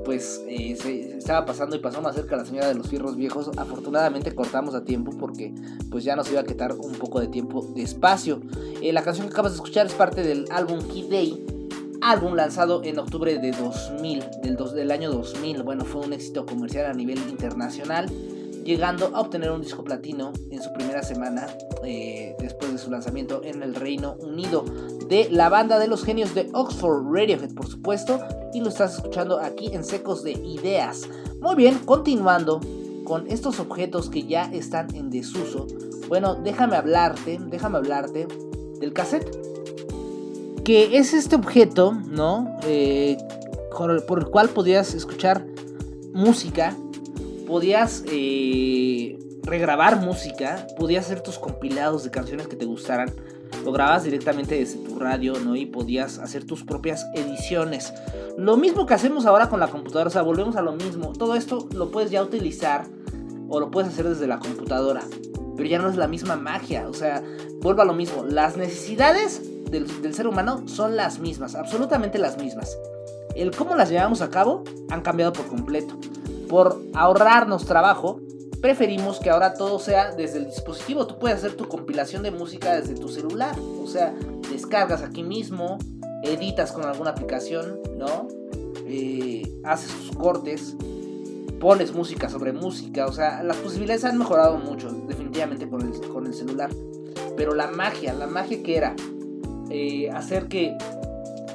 pues 0.04 0.42
eh, 0.48 0.76
se, 0.76 1.18
estaba 1.18 1.46
pasando 1.46 1.76
y 1.76 1.80
pasó 1.80 2.02
más 2.02 2.16
cerca 2.16 2.36
la 2.36 2.46
señora 2.46 2.68
de 2.68 2.76
los 2.76 2.88
fierros 2.90 3.16
viejos. 3.16 3.50
Afortunadamente 3.58 4.36
cortamos 4.36 4.76
a 4.76 4.84
tiempo 4.84 5.12
porque 5.18 5.54
pues 5.90 6.04
ya 6.04 6.16
nos 6.16 6.30
iba 6.32 6.42
a 6.42 6.44
quitar 6.44 6.74
un 6.74 6.94
poco 6.94 7.20
de 7.22 7.28
tiempo 7.28 7.62
de 7.76 7.84
espacio. 7.84 8.42
Eh, 8.82 8.92
la 8.94 9.04
canción 9.04 9.28
que 9.28 9.34
acabas 9.34 9.54
de 9.54 9.58
escuchar 9.58 9.86
es 9.86 9.94
parte 9.94 10.24
del 10.24 10.46
álbum 10.52 10.80
Key 10.90 11.08
Day, 11.10 11.46
álbum 12.02 12.36
lanzado 12.36 12.84
en 12.84 13.00
octubre 13.00 13.38
de 13.40 13.52
2000, 13.52 14.24
del, 14.44 14.56
dos- 14.58 14.74
del 14.74 14.92
año 14.92 15.10
2000. 15.12 15.64
Bueno, 15.64 15.84
fue 15.86 16.06
un 16.06 16.14
éxito 16.14 16.46
comercial 16.46 16.86
a 16.86 16.94
nivel 16.94 17.18
internacional, 17.30 18.10
llegando 18.68 19.12
a 19.16 19.22
obtener 19.22 19.50
un 19.50 19.62
disco 19.62 19.84
platino 19.84 20.34
en 20.52 20.62
su 20.62 20.72
primera 20.74 21.02
semana 21.02 21.48
eh, 21.86 22.36
después 22.38 22.74
de 22.74 22.78
su 22.78 22.92
lanzamiento 22.92 23.42
en 23.44 23.64
el 23.64 23.74
Reino 23.74 24.18
Unido. 24.20 24.66
De 25.08 25.30
la 25.32 25.48
banda 25.48 25.80
de 25.80 25.88
los 25.88 26.04
genios 26.04 26.36
de 26.36 26.50
Oxford, 26.54 27.06
Radiohead, 27.10 27.54
por 27.56 27.68
supuesto, 27.68 28.20
y 28.54 28.60
lo 28.60 28.68
estás 28.68 28.96
escuchando 28.96 29.40
aquí 29.40 29.70
en 29.74 29.86
Secos 29.86 30.22
de 30.24 30.34
Ideas. 30.34 31.08
Muy 31.40 31.56
bien, 31.56 31.80
continuando 31.80 32.60
con 33.06 33.26
estos 33.28 33.62
objetos 33.62 34.10
que 34.10 34.24
ya 34.24 34.44
están 34.52 34.94
en 34.94 35.10
desuso. 35.10 35.66
Bueno, 36.10 36.36
déjame 36.36 36.76
hablarte, 36.76 37.40
déjame 37.50 37.78
hablarte 37.78 38.28
del 38.80 38.92
cassette 38.92 39.48
que 40.68 40.98
es 40.98 41.14
este 41.14 41.38
objeto, 41.38 41.94
¿no? 41.94 42.58
Eh, 42.64 43.16
por, 43.78 43.90
el, 43.90 44.04
cual 44.26 44.50
podías 44.50 44.94
escuchar 44.96 45.46
música, 46.12 46.76
podías 47.48 48.04
eh, 48.12 49.18
regrabar 49.44 50.02
música, 50.02 50.68
podías 50.78 51.06
hacer 51.06 51.22
tus 51.22 51.40
compilados 51.40 52.04
de 52.04 52.12
canciones 52.12 52.48
que 52.48 52.58
te 52.58 52.66
gustaran, 52.66 53.12
lo 53.64 53.72
grababas 53.72 54.04
directamente 54.04 54.56
desde 54.60 54.78
tu 54.80 55.00
radio, 55.00 55.40
¿no? 55.40 55.56
Y 55.56 55.66
podías 55.66 56.20
hacer 56.20 56.46
tus 56.46 56.64
propias 56.64 57.08
ediciones. 57.16 57.94
Lo 58.38 58.58
mismo 58.58 58.86
que 58.86 58.94
hacemos 58.94 59.26
ahora 59.26 59.50
con 59.50 59.60
la 59.60 59.70
computadora, 59.70 60.10
o 60.10 60.12
sea, 60.12 60.22
volvemos 60.22 60.58
a 60.58 60.62
lo 60.62 60.74
mismo. 60.74 61.14
Todo 61.14 61.36
esto 61.36 61.68
lo 61.74 61.90
puedes 61.90 62.12
ya 62.12 62.22
utilizar 62.22 62.86
o 63.50 63.60
lo 63.60 63.72
puedes 63.72 63.92
hacer 63.92 64.08
desde 64.10 64.28
la 64.28 64.40
computadora, 64.40 65.02
pero 65.56 65.70
ya 65.70 65.80
no 65.80 65.90
es 65.90 65.96
la 65.96 66.10
misma 66.10 66.36
magia, 66.36 66.88
o 66.90 66.94
sea, 66.94 67.24
vuelvo 67.62 67.82
a 67.82 67.86
lo 67.86 67.94
mismo. 67.94 68.26
Las 68.26 68.58
necesidades 68.58 69.42
del, 69.72 70.02
del 70.02 70.14
ser 70.14 70.28
humano 70.28 70.68
son 70.68 70.98
las 70.98 71.20
mismas, 71.20 71.56
absolutamente 71.56 72.20
las 72.20 72.38
mismas. 72.38 72.78
El 73.36 73.56
cómo 73.56 73.76
las 73.76 73.90
llevamos 73.90 74.22
a 74.22 74.30
cabo 74.30 74.66
han 74.90 75.02
cambiado 75.02 75.32
por 75.32 75.48
completo. 75.48 75.98
Por 76.50 76.82
ahorrarnos 76.94 77.66
trabajo, 77.66 78.20
preferimos 78.62 79.20
que 79.20 79.30
ahora 79.30 79.54
todo 79.54 79.80
sea 79.80 80.12
desde 80.12 80.40
el 80.40 80.46
dispositivo. 80.46 81.08
Tú 81.08 81.20
puedes 81.20 81.40
hacer 81.40 81.56
tu 81.56 81.68
compilación 81.68 82.24
de 82.24 82.32
música 82.32 82.76
desde 82.76 82.96
tu 82.96 83.10
celular. 83.10 83.56
O 83.82 83.88
sea, 83.88 84.14
descargas 84.50 85.02
aquí 85.02 85.24
mismo, 85.24 85.78
editas 86.24 86.72
con 86.72 86.86
alguna 86.86 87.12
aplicación, 87.12 87.80
¿no? 87.98 88.28
Eh, 88.86 89.44
haces 89.64 89.92
tus 89.92 90.16
cortes, 90.16 90.76
pones 91.60 91.94
música 91.94 92.30
sobre 92.30 92.54
música. 92.54 93.06
O 93.06 93.12
sea, 93.12 93.44
las 93.44 93.58
posibilidades 93.58 94.06
han 94.06 94.18
mejorado 94.18 94.58
mucho, 94.58 94.90
definitivamente 95.08 95.70
con 95.70 95.82
el, 95.82 96.00
con 96.10 96.26
el 96.26 96.34
celular. 96.34 96.70
Pero 97.36 97.54
la 97.54 97.68
magia, 97.68 98.14
la 98.14 98.28
magia 98.28 98.64
que 98.64 98.78
era 98.78 98.96
eh, 99.70 100.10
hacer 100.12 100.48
que 100.48 100.76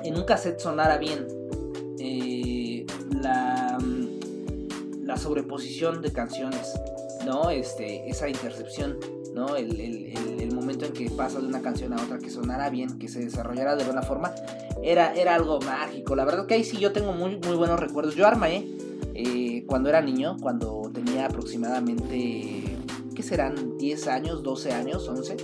en 0.04 0.16
un 0.16 0.24
cassette 0.24 0.60
sonara 0.60 0.98
bien 0.98 1.26
eh, 1.98 2.86
la, 3.20 3.78
la 5.02 5.16
sobreposición 5.16 6.00
de 6.02 6.12
canciones, 6.12 6.72
¿no? 7.26 7.50
Este, 7.50 8.08
esa 8.08 8.28
intercepción, 8.28 8.98
¿no? 9.34 9.56
El, 9.56 9.80
el- 9.80 10.06
el- 10.16 10.40
el 10.40 10.54
momento 10.54 10.84
en 10.86 10.92
que 10.92 11.10
pasa 11.10 11.40
de 11.40 11.46
una 11.46 11.60
canción 11.62 11.92
a 11.92 12.02
otra 12.02 12.18
que 12.18 12.30
sonara 12.30 12.70
bien, 12.70 12.98
que 12.98 13.08
se 13.08 13.20
desarrollara 13.20 13.76
de 13.76 13.84
buena 13.84 14.02
forma, 14.02 14.32
era, 14.82 15.14
era 15.14 15.34
algo 15.34 15.60
mágico. 15.60 16.14
La 16.16 16.24
verdad 16.24 16.46
que 16.46 16.54
ahí 16.54 16.64
sí 16.64 16.76
yo 16.78 16.92
tengo 16.92 17.12
muy, 17.12 17.38
muy 17.38 17.56
buenos 17.56 17.78
recuerdos. 17.80 18.14
Yo 18.14 18.26
armé 18.26 18.66
eh, 19.14 19.64
cuando 19.66 19.88
era 19.88 20.00
niño, 20.00 20.36
cuando 20.40 20.90
tenía 20.92 21.26
aproximadamente, 21.26 22.76
¿qué 23.14 23.22
serán? 23.22 23.76
10 23.78 24.08
años, 24.08 24.42
12 24.42 24.72
años, 24.72 25.08
11, 25.08 25.36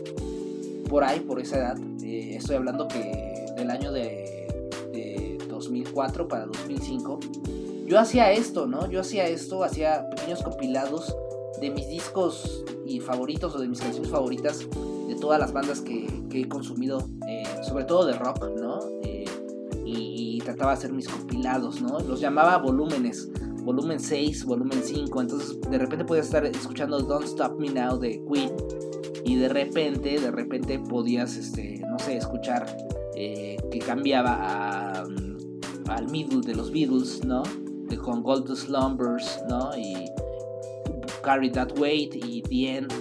por 0.89 1.05
ahí, 1.05 1.21
por 1.21 1.41
esa 1.41 1.59
edad. 1.59 1.77
Eh, 2.03 2.37
estoy 2.37 2.57
hablando 2.57 2.89
que 2.89 3.47
del 3.57 3.71
año 3.71 3.93
de, 3.93 4.47
de 4.93 5.39
2004 5.49 6.29
para 6.29 6.47
2005. 6.47 7.21
Yo 7.89 7.99
hacía 7.99 8.31
esto, 8.33 8.67
¿no? 8.67 8.91
Yo 8.91 9.01
hacía 9.01 9.27
esto, 9.29 9.65
hacía 9.65 10.11
pequeños 10.11 10.43
compilados 10.43 11.17
de 11.59 11.71
mis 11.71 11.89
discos 11.89 12.63
y 12.87 13.01
favoritos 13.01 13.55
o 13.55 13.59
de 13.59 13.67
mis 13.67 13.81
canciones 13.81 14.11
favoritas 14.11 14.59
de 15.09 15.15
todas 15.15 15.41
las 15.41 15.55
bandas 15.55 15.81
que, 15.81 16.07
he 16.31 16.49
consumido, 16.49 16.99
eh, 17.27 17.45
sobre 17.67 17.85
todo 17.85 18.05
de 18.05 18.13
rock, 18.13 18.51
¿no? 18.61 18.81
Eh, 19.03 19.25
y, 19.87 20.39
trataba 20.45 20.73
de 20.73 20.79
hacer 20.79 20.93
mis 20.93 21.09
compilados, 21.09 21.83
¿no? 21.83 21.99
Los 22.01 22.21
llamaba 22.21 22.57
volúmenes, 22.59 23.29
volumen 23.65 24.01
6, 24.01 24.47
volumen 24.47 24.81
5, 24.83 25.21
entonces 25.21 25.61
de 25.61 25.79
repente 25.79 26.07
podías 26.07 26.27
estar 26.27 26.47
escuchando 26.47 27.01
Don't 27.01 27.27
Stop 27.27 27.59
Me 27.59 27.69
Now 27.69 27.99
de 27.99 28.23
Queen 28.33 28.53
y 29.25 29.37
de 29.37 29.49
repente, 29.51 30.19
de 30.19 30.31
repente 30.31 30.79
podías, 30.79 31.37
este, 31.37 31.83
no 31.91 31.99
sé, 31.99 32.17
escuchar 32.17 32.67
eh, 33.15 33.59
que 33.71 33.79
cambiaba 33.81 35.01
a, 35.01 35.05
mm, 35.05 35.91
al 35.91 36.09
middle 36.09 36.41
de 36.41 36.55
los 36.55 36.71
Beatles, 36.71 37.27
¿no? 37.27 37.43
De 37.89 37.97
con 37.97 38.23
Gold 38.23 38.55
Slumbers, 38.55 39.41
¿no? 39.49 39.71
Y 39.77 40.11
Carry 41.23 41.51
That 41.51 41.79
Weight 41.79 42.15
y 42.15 42.43
The 42.43 42.77
End. 42.77 42.93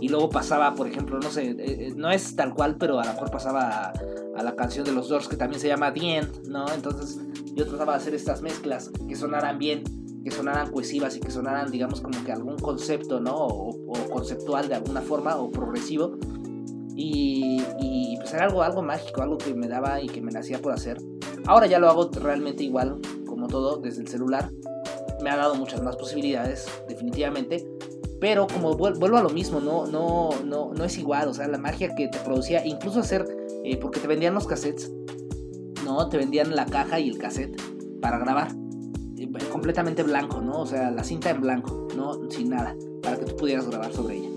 Y 0.00 0.08
luego 0.08 0.28
pasaba, 0.28 0.74
por 0.74 0.86
ejemplo, 0.86 1.18
no 1.18 1.30
sé, 1.30 1.50
eh, 1.50 1.56
eh, 1.58 1.92
no 1.96 2.10
es 2.10 2.36
tal 2.36 2.54
cual, 2.54 2.76
pero 2.78 3.00
a 3.00 3.04
lo 3.04 3.12
mejor 3.12 3.30
pasaba 3.30 3.68
a, 3.68 3.92
a 4.36 4.42
la 4.42 4.54
canción 4.54 4.84
de 4.84 4.92
los 4.92 5.08
Doors 5.08 5.26
que 5.26 5.36
también 5.36 5.60
se 5.60 5.66
llama 5.66 5.92
The 5.92 6.18
End, 6.18 6.46
¿no? 6.46 6.66
Entonces 6.72 7.18
yo 7.54 7.66
trataba 7.66 7.94
de 7.94 7.98
hacer 7.98 8.14
estas 8.14 8.40
mezclas 8.40 8.90
que 9.08 9.16
sonaran 9.16 9.58
bien, 9.58 9.82
que 10.22 10.30
sonaran 10.30 10.70
cohesivas 10.70 11.16
y 11.16 11.20
que 11.20 11.30
sonaran, 11.30 11.70
digamos, 11.70 12.00
como 12.00 12.22
que 12.24 12.30
algún 12.30 12.56
concepto, 12.56 13.20
¿no? 13.20 13.34
O, 13.34 13.70
o 13.70 14.10
conceptual 14.10 14.68
de 14.68 14.76
alguna 14.76 15.00
forma, 15.00 15.36
o 15.36 15.50
progresivo. 15.50 16.16
Y, 16.94 17.62
y, 17.80 18.16
pues 18.18 18.34
era 18.34 18.44
algo, 18.44 18.62
algo 18.62 18.82
mágico, 18.82 19.22
algo 19.22 19.38
que 19.38 19.54
me 19.54 19.68
daba 19.68 20.00
y 20.00 20.08
que 20.08 20.20
me 20.20 20.32
nacía 20.32 20.60
por 20.60 20.72
hacer. 20.72 20.98
Ahora 21.46 21.66
ya 21.66 21.78
lo 21.78 21.88
hago 21.88 22.10
realmente 22.20 22.64
igual, 22.64 23.00
todo, 23.48 23.78
desde 23.78 24.02
el 24.02 24.08
celular. 24.08 24.50
Me 25.22 25.30
ha 25.30 25.36
dado 25.36 25.54
muchas 25.56 25.82
más 25.82 25.96
posibilidades, 25.96 26.66
definitivamente. 26.88 27.66
Pero 28.20 28.46
como 28.46 28.76
vuel- 28.76 28.98
vuelvo 28.98 29.16
a 29.16 29.22
lo 29.22 29.30
mismo, 29.30 29.60
no, 29.60 29.86
no, 29.86 30.30
no, 30.44 30.72
no 30.74 30.84
es 30.84 30.98
igual. 30.98 31.28
O 31.28 31.34
sea, 31.34 31.46
la 31.48 31.58
magia 31.58 31.94
que 31.94 32.08
te 32.08 32.18
producía, 32.18 32.64
incluso 32.66 33.00
hacer, 33.00 33.26
eh, 33.64 33.76
porque 33.76 34.00
te 34.00 34.06
vendían 34.08 34.34
los 34.34 34.46
cassettes, 34.46 34.90
¿no? 35.84 36.08
Te 36.08 36.16
vendían 36.18 36.54
la 36.54 36.66
caja 36.66 36.98
y 37.00 37.08
el 37.08 37.18
cassette 37.18 37.60
para 38.00 38.18
grabar. 38.18 38.48
eh, 39.16 39.28
completamente 39.50 40.02
blanco, 40.04 40.40
¿no? 40.40 40.60
O 40.62 40.66
sea, 40.66 40.90
la 40.92 41.02
cinta 41.02 41.30
en 41.30 41.40
blanco, 41.40 41.88
¿no? 41.96 42.30
Sin 42.30 42.50
nada, 42.50 42.76
para 43.02 43.16
que 43.18 43.24
tú 43.24 43.34
pudieras 43.36 43.66
grabar 43.68 43.92
sobre 43.92 44.16
ella. 44.18 44.28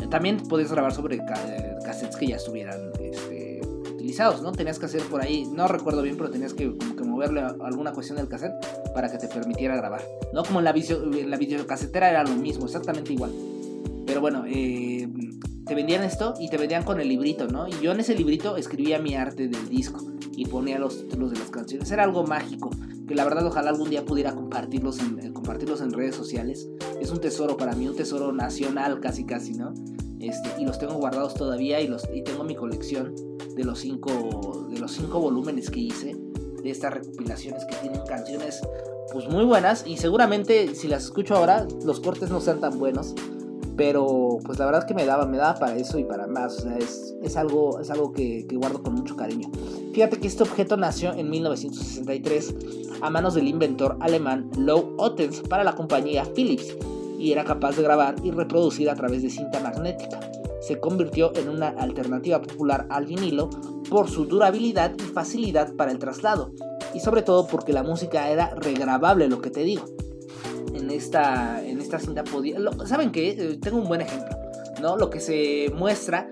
Eh, 0.00 0.06
También 0.10 0.38
podías 0.48 0.70
grabar 0.72 0.92
sobre 0.92 1.18
ca- 1.18 1.78
cassettes 1.84 2.16
que 2.16 2.26
ya 2.28 2.36
estuvieran 2.36 2.90
este, 3.00 3.60
utilizados, 3.94 4.42
¿no? 4.42 4.50
Tenías 4.52 4.78
que 4.80 4.86
hacer 4.86 5.02
por 5.04 5.22
ahí, 5.22 5.44
no 5.52 5.68
recuerdo 5.68 6.02
bien, 6.02 6.16
pero 6.16 6.30
tenías 6.30 6.52
que 6.54 6.68
moverle 7.16 7.40
alguna 7.40 7.92
cuestión 7.92 8.18
del 8.18 8.28
cassette 8.28 8.52
para 8.94 9.10
que 9.10 9.16
te 9.16 9.26
permitiera 9.26 9.74
grabar. 9.74 10.02
No 10.34 10.44
como 10.44 10.58
en 10.58 10.66
la, 10.66 10.72
video, 10.72 11.02
en 11.12 11.30
la 11.30 11.38
videocasetera 11.38 12.10
era 12.10 12.22
lo 12.24 12.36
mismo, 12.36 12.66
exactamente 12.66 13.12
igual. 13.12 13.32
Pero 14.06 14.20
bueno, 14.20 14.44
eh, 14.46 15.08
te 15.66 15.74
vendían 15.74 16.04
esto 16.04 16.34
y 16.38 16.50
te 16.50 16.58
vendían 16.58 16.84
con 16.84 17.00
el 17.00 17.08
librito, 17.08 17.48
¿no? 17.48 17.66
Y 17.66 17.72
yo 17.82 17.92
en 17.92 18.00
ese 18.00 18.14
librito 18.14 18.56
escribía 18.56 18.98
mi 18.98 19.14
arte 19.14 19.48
del 19.48 19.68
disco 19.68 19.98
y 20.36 20.44
ponía 20.46 20.78
los 20.78 20.98
títulos 20.98 21.32
de 21.32 21.38
las 21.38 21.50
canciones. 21.50 21.90
Era 21.90 22.04
algo 22.04 22.24
mágico, 22.24 22.70
que 23.08 23.14
la 23.14 23.24
verdad 23.24 23.46
ojalá 23.46 23.70
algún 23.70 23.88
día 23.88 24.04
pudiera 24.04 24.34
compartirlos 24.34 24.98
en, 25.00 25.18
eh, 25.18 25.32
compartirlos 25.32 25.80
en 25.80 25.92
redes 25.92 26.14
sociales. 26.14 26.68
Es 27.00 27.10
un 27.10 27.20
tesoro 27.20 27.56
para 27.56 27.74
mí, 27.74 27.88
un 27.88 27.96
tesoro 27.96 28.30
nacional 28.32 29.00
casi 29.00 29.24
casi, 29.24 29.54
¿no? 29.54 29.72
Este, 30.20 30.60
y 30.60 30.64
los 30.64 30.78
tengo 30.78 30.94
guardados 30.94 31.34
todavía 31.34 31.80
y, 31.80 31.88
los, 31.88 32.08
y 32.14 32.22
tengo 32.22 32.44
mi 32.44 32.54
colección 32.54 33.14
de 33.54 33.64
los, 33.64 33.80
cinco, 33.80 34.66
de 34.70 34.78
los 34.78 34.92
cinco 34.92 35.20
volúmenes 35.20 35.70
que 35.70 35.80
hice, 35.80 36.16
de 36.66 36.72
estas 36.72 36.94
recopilaciones 36.94 37.64
que 37.64 37.76
tienen 37.76 38.00
canciones 38.06 38.60
pues 39.12 39.28
muy 39.28 39.44
buenas 39.44 39.84
y 39.86 39.96
seguramente 39.96 40.74
si 40.74 40.88
las 40.88 41.04
escucho 41.04 41.36
ahora 41.36 41.66
los 41.84 42.00
cortes 42.00 42.30
no 42.30 42.40
sean 42.40 42.60
tan 42.60 42.78
buenos 42.78 43.14
pero 43.76 44.38
pues 44.44 44.58
la 44.58 44.66
verdad 44.66 44.86
que 44.86 44.94
me 44.94 45.04
daba, 45.04 45.26
me 45.26 45.36
daba 45.36 45.58
para 45.58 45.76
eso 45.76 45.98
y 45.98 46.04
para 46.04 46.26
más. 46.26 46.56
Sea, 46.56 46.78
es, 46.78 47.36
algo, 47.36 47.78
es 47.80 47.90
algo 47.90 48.12
que, 48.12 48.46
guardo 48.52 48.82
con 48.82 48.94
mucho 48.94 49.16
cariño. 49.16 49.50
Fíjate 49.92 50.18
que 50.18 50.26
este 50.26 50.42
objeto 50.42 50.76
nació 50.76 51.12
en 51.12 51.28
1963 51.28 52.54
a 53.02 53.10
manos 53.10 53.34
del 53.34 53.46
inventor 53.46 53.96
alemán 54.00 54.50
Lou 54.56 54.94
Ottens 54.96 55.40
para 55.40 55.62
la 55.62 55.74
compañía 55.74 56.24
Philips 56.34 56.74
y 57.18 57.32
era 57.32 57.44
capaz 57.44 57.76
de 57.76 57.82
grabar 57.82 58.14
y 58.22 58.30
reproducir 58.30 58.88
a 58.88 58.94
través 58.94 59.22
de 59.22 59.30
cinta 59.30 59.60
magnética. 59.60 60.20
Se 60.66 60.80
convirtió 60.80 61.34
en 61.36 61.48
una 61.48 61.68
alternativa 61.68 62.42
popular 62.42 62.86
al 62.90 63.06
vinilo 63.06 63.50
por 63.88 64.10
su 64.10 64.26
durabilidad 64.26 64.94
y 64.98 65.02
facilidad 65.02 65.74
para 65.76 65.92
el 65.92 65.98
traslado 65.98 66.52
y 66.94 67.00
sobre 67.00 67.22
todo 67.22 67.46
porque 67.46 67.72
la 67.72 67.82
música 67.82 68.30
era 68.30 68.54
regrabable, 68.54 69.28
lo 69.28 69.40
que 69.40 69.50
te 69.50 69.62
digo 69.62 69.84
en 70.74 70.90
esta, 70.90 71.64
en 71.64 71.80
esta 71.80 71.98
cinta 71.98 72.24
podía... 72.24 72.58
¿Saben 72.84 73.10
qué? 73.10 73.30
Eh, 73.30 73.58
tengo 73.60 73.78
un 73.78 73.88
buen 73.88 74.00
ejemplo, 74.00 74.36
¿no? 74.80 74.96
Lo 74.96 75.10
que 75.10 75.20
se 75.20 75.70
muestra 75.74 76.30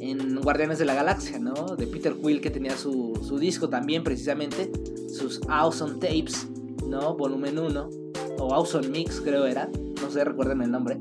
en 0.00 0.40
Guardianes 0.40 0.78
de 0.78 0.84
la 0.84 0.94
Galaxia, 0.94 1.38
¿no? 1.38 1.76
De 1.76 1.86
Peter 1.86 2.14
Quill 2.14 2.40
que 2.40 2.50
tenía 2.50 2.76
su, 2.76 3.20
su 3.22 3.38
disco 3.38 3.68
también 3.68 4.02
precisamente, 4.02 4.70
sus 5.08 5.40
Awesome 5.48 5.94
Tapes, 5.94 6.48
¿no? 6.86 7.16
Volumen 7.16 7.58
1, 7.58 7.90
o 8.38 8.54
Awesome 8.54 8.88
Mix 8.88 9.20
creo 9.20 9.46
era, 9.46 9.68
no 10.00 10.10
sé, 10.10 10.24
recuerden 10.24 10.62
el 10.62 10.70
nombre. 10.70 10.98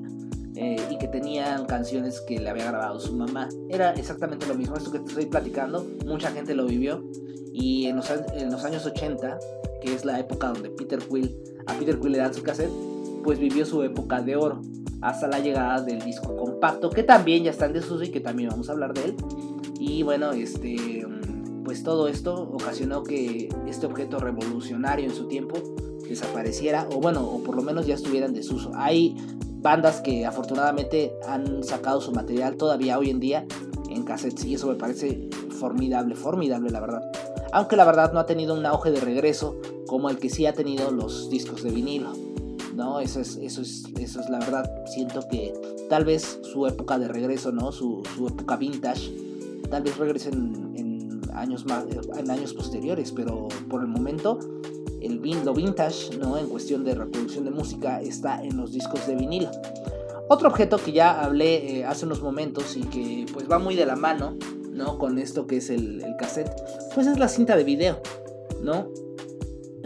Eh, 0.63 0.79
y 0.91 0.97
que 0.99 1.07
tenían 1.07 1.65
canciones 1.65 2.21
que 2.21 2.39
le 2.39 2.47
había 2.47 2.67
grabado 2.67 2.99
su 2.99 3.15
mamá. 3.15 3.49
Era 3.67 3.93
exactamente 3.93 4.45
lo 4.45 4.53
mismo, 4.53 4.75
esto 4.75 4.91
que 4.91 4.99
te 4.99 5.07
estoy 5.07 5.25
platicando, 5.25 5.87
mucha 6.05 6.29
gente 6.29 6.53
lo 6.53 6.67
vivió. 6.67 7.03
Y 7.51 7.87
en 7.87 7.95
los, 7.95 8.11
en 8.11 8.51
los 8.51 8.63
años 8.63 8.85
80, 8.85 9.39
que 9.81 9.95
es 9.95 10.05
la 10.05 10.19
época 10.19 10.49
donde 10.49 10.69
Peter 10.69 10.99
Quill 10.99 11.35
a 11.65 11.73
Peter 11.73 11.99
Quill 11.99 12.11
le 12.11 12.19
dan 12.19 12.31
su 12.35 12.43
cassette, 12.43 12.69
pues 13.23 13.39
vivió 13.39 13.65
su 13.65 13.81
época 13.81 14.21
de 14.21 14.35
oro 14.35 14.61
hasta 15.01 15.27
la 15.27 15.39
llegada 15.39 15.81
del 15.81 15.99
disco 15.99 16.37
compacto, 16.37 16.91
que 16.91 17.01
también 17.01 17.43
ya 17.43 17.49
está 17.49 17.65
en 17.65 17.73
desuso 17.73 18.03
y 18.03 18.09
que 18.09 18.19
también 18.19 18.49
vamos 18.49 18.69
a 18.69 18.73
hablar 18.73 18.93
de 18.93 19.05
él. 19.05 19.15
Y 19.79 20.03
bueno, 20.03 20.31
este, 20.31 21.07
pues 21.63 21.81
todo 21.81 22.07
esto 22.07 22.35
ocasionó 22.53 23.01
que 23.03 23.49
este 23.65 23.87
objeto 23.87 24.19
revolucionario 24.19 25.05
en 25.05 25.15
su 25.15 25.27
tiempo 25.27 25.57
desapareciera, 26.07 26.87
o 26.91 26.99
bueno, 26.99 27.27
o 27.27 27.41
por 27.41 27.55
lo 27.55 27.63
menos 27.63 27.87
ya 27.87 27.95
estuviera 27.95 28.27
en 28.27 28.33
desuso. 28.33 28.71
Hay 28.75 29.15
bandas 29.61 30.01
que 30.01 30.25
afortunadamente 30.25 31.13
han 31.27 31.63
sacado 31.63 32.01
su 32.01 32.11
material 32.11 32.57
todavía 32.57 32.97
hoy 32.97 33.09
en 33.09 33.19
día 33.19 33.45
en 33.89 34.03
cassettes 34.03 34.45
y 34.45 34.55
eso 34.55 34.67
me 34.67 34.75
parece 34.75 35.29
formidable, 35.59 36.15
formidable 36.15 36.69
la 36.71 36.79
verdad. 36.79 37.11
Aunque 37.51 37.75
la 37.75 37.85
verdad 37.85 38.13
no 38.13 38.19
ha 38.19 38.25
tenido 38.25 38.55
un 38.55 38.65
auge 38.65 38.91
de 38.91 39.01
regreso 39.01 39.57
como 39.87 40.09
el 40.09 40.17
que 40.17 40.29
sí 40.29 40.45
ha 40.45 40.53
tenido 40.53 40.91
los 40.91 41.29
discos 41.29 41.63
de 41.63 41.71
vinilo. 41.71 42.13
¿no? 42.75 42.99
Eso 42.99 43.19
es, 43.19 43.35
eso 43.35 43.61
es, 43.61 43.83
eso 43.99 44.21
es 44.21 44.29
la 44.29 44.39
verdad. 44.39 44.69
Siento 44.85 45.27
que 45.29 45.53
tal 45.89 46.05
vez 46.05 46.39
su 46.41 46.65
época 46.65 46.97
de 46.97 47.07
regreso, 47.07 47.51
¿no? 47.51 47.71
Su, 47.71 48.01
época 48.27 48.55
vintage, 48.55 49.13
tal 49.69 49.83
vez 49.83 49.97
regresen 49.97 50.73
en, 50.75 51.21
años 51.33 51.65
más, 51.65 51.85
en 52.17 52.31
años 52.31 52.53
posteriores, 52.53 53.11
pero 53.11 53.49
por 53.69 53.81
el 53.81 53.87
momento 53.87 54.39
el 55.01 55.21
lo 55.43 55.53
vintage, 55.53 56.17
¿no? 56.17 56.37
En 56.37 56.47
cuestión 56.47 56.83
de 56.83 56.95
reproducción 56.95 57.43
de 57.43 57.51
música 57.51 58.01
está 58.01 58.43
en 58.43 58.57
los 58.57 58.71
discos 58.71 59.07
de 59.07 59.15
vinilo. 59.15 59.49
Otro 60.29 60.47
objeto 60.47 60.77
que 60.77 60.91
ya 60.91 61.21
hablé 61.23 61.79
eh, 61.79 61.85
hace 61.85 62.05
unos 62.05 62.21
momentos 62.21 62.77
y 62.77 62.81
que 62.81 63.25
pues 63.33 63.49
va 63.49 63.59
muy 63.59 63.75
de 63.75 63.85
la 63.85 63.95
mano, 63.95 64.37
¿no? 64.71 64.97
Con 64.97 65.17
esto 65.17 65.47
que 65.47 65.57
es 65.57 65.69
el, 65.69 66.01
el 66.01 66.15
cassette, 66.17 66.51
pues 66.93 67.07
es 67.07 67.19
la 67.19 67.27
cinta 67.27 67.55
de 67.55 67.63
video, 67.63 68.01
¿no? 68.61 68.87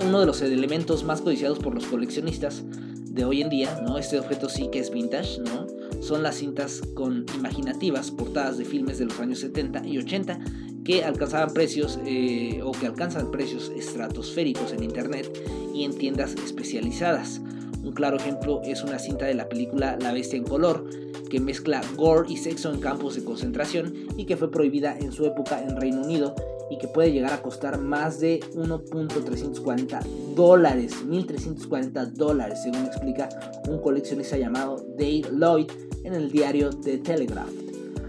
uno 0.03 0.19
de 0.19 0.25
los 0.25 0.41
elementos 0.41 1.03
más 1.03 1.21
codiciados 1.21 1.59
por 1.59 1.73
los 1.73 1.85
coleccionistas 1.85 2.63
de 2.65 3.25
hoy 3.25 3.41
en 3.41 3.49
día, 3.49 3.81
¿no? 3.81 3.97
Este 3.97 4.19
objeto 4.19 4.49
sí 4.49 4.67
que 4.71 4.79
es 4.79 4.91
vintage, 4.91 5.39
¿no? 5.39 5.67
Son 6.05 6.21
las 6.21 6.35
cintas 6.35 6.83
con 6.93 7.25
imaginativas 7.35 8.11
portadas 8.11 8.59
de 8.59 8.65
filmes 8.65 8.99
de 8.99 9.05
los 9.05 9.19
años 9.19 9.39
70 9.39 9.87
y 9.87 9.97
80 9.97 10.39
que 10.83 11.03
alcanzaban 11.03 11.51
precios 11.51 11.97
eh, 12.05 12.61
o 12.63 12.73
que 12.73 12.85
alcanzan 12.85 13.31
precios 13.31 13.71
estratosféricos 13.75 14.71
en 14.71 14.83
internet 14.83 15.35
y 15.73 15.83
en 15.83 15.97
tiendas 15.97 16.35
especializadas. 16.35 17.41
Un 17.83 17.91
claro 17.93 18.17
ejemplo 18.17 18.61
es 18.63 18.83
una 18.83 18.99
cinta 18.99 19.25
de 19.25 19.33
la 19.33 19.49
película 19.49 19.97
La 19.99 20.13
Bestia 20.13 20.37
en 20.37 20.43
Color, 20.43 20.87
que 21.27 21.39
mezcla 21.39 21.81
gore 21.95 22.31
y 22.31 22.37
sexo 22.37 22.71
en 22.71 22.81
campos 22.81 23.15
de 23.15 23.23
concentración 23.23 23.95
y 24.15 24.25
que 24.25 24.37
fue 24.37 24.51
prohibida 24.51 24.95
en 24.95 25.11
su 25.11 25.25
época 25.25 25.59
en 25.59 25.75
Reino 25.75 26.03
Unido 26.03 26.35
y 26.69 26.77
que 26.77 26.87
puede 26.87 27.11
llegar 27.11 27.33
a 27.33 27.41
costar 27.41 27.79
más 27.79 28.19
de 28.19 28.39
1.340 28.55 30.03
dólares, 30.35 30.93
1.340 31.05 32.11
dólares, 32.11 32.59
según 32.63 32.85
explica 32.85 33.29
un 33.67 33.79
coleccionista 33.79 34.37
llamado 34.37 34.77
Dave 34.97 35.23
Lloyd 35.31 35.69
en 36.03 36.13
el 36.13 36.31
diario 36.31 36.69
The 36.71 36.97
Telegraph. 36.99 37.49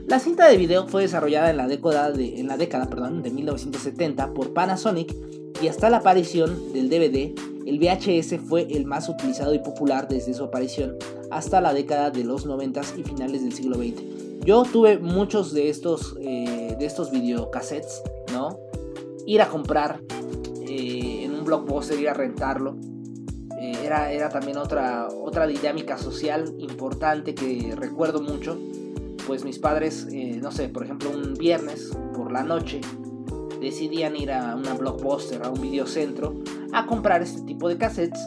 La 0.06 0.20
cinta 0.20 0.48
de 0.48 0.56
video 0.56 0.86
fue 0.86 1.02
desarrollada 1.02 1.50
en 1.50 1.56
la 1.56 1.66
década 1.66 2.12
de, 2.12 2.38
en 2.38 2.46
la 2.46 2.56
década, 2.56 2.88
perdón, 2.88 3.22
de 3.22 3.30
1970 3.30 4.34
por 4.34 4.54
Panasonic 4.54 5.14
y 5.60 5.68
hasta 5.68 5.90
la 5.90 5.98
aparición 5.98 6.72
del 6.72 6.88
DVD, 6.88 7.34
el 7.66 7.80
VHS 7.80 8.38
fue 8.46 8.68
el 8.70 8.84
más 8.86 9.08
utilizado 9.08 9.52
y 9.52 9.58
popular 9.58 10.06
desde 10.06 10.32
su 10.34 10.44
aparición 10.44 10.96
hasta 11.32 11.60
la 11.60 11.74
década 11.74 12.10
de 12.10 12.22
los 12.22 12.46
90 12.46 12.80
y 12.98 13.02
finales 13.02 13.42
del 13.42 13.52
siglo 13.52 13.76
XX. 13.76 14.02
Yo 14.44 14.62
tuve 14.62 14.98
muchos 14.98 15.52
de 15.52 15.68
estos, 15.68 16.16
eh, 16.20 16.76
de 16.78 16.86
estos 16.86 17.10
videocassettes 17.10 18.02
Ir 19.26 19.42
a 19.42 19.48
comprar 19.48 20.00
eh, 20.68 21.24
en 21.24 21.34
un 21.34 21.44
blockbuster, 21.44 21.98
ir 21.98 22.08
a 22.08 22.14
rentarlo. 22.14 22.76
Eh, 23.60 23.78
era, 23.84 24.12
era 24.12 24.28
también 24.28 24.58
otra, 24.58 25.08
otra 25.08 25.46
dinámica 25.46 25.98
social 25.98 26.54
importante 26.58 27.34
que 27.34 27.74
recuerdo 27.76 28.20
mucho. 28.20 28.58
Pues 29.26 29.44
mis 29.44 29.58
padres, 29.58 30.06
eh, 30.12 30.38
no 30.40 30.52
sé, 30.52 30.68
por 30.68 30.84
ejemplo, 30.84 31.10
un 31.10 31.34
viernes 31.34 31.90
por 32.14 32.30
la 32.30 32.42
noche 32.42 32.80
decidían 33.60 34.14
ir 34.16 34.30
a 34.30 34.54
una 34.54 34.74
blockbuster, 34.74 35.42
a 35.42 35.50
un 35.50 35.60
videocentro, 35.60 36.34
a 36.72 36.86
comprar 36.86 37.22
este 37.22 37.42
tipo 37.42 37.68
de 37.68 37.76
cassettes 37.76 38.20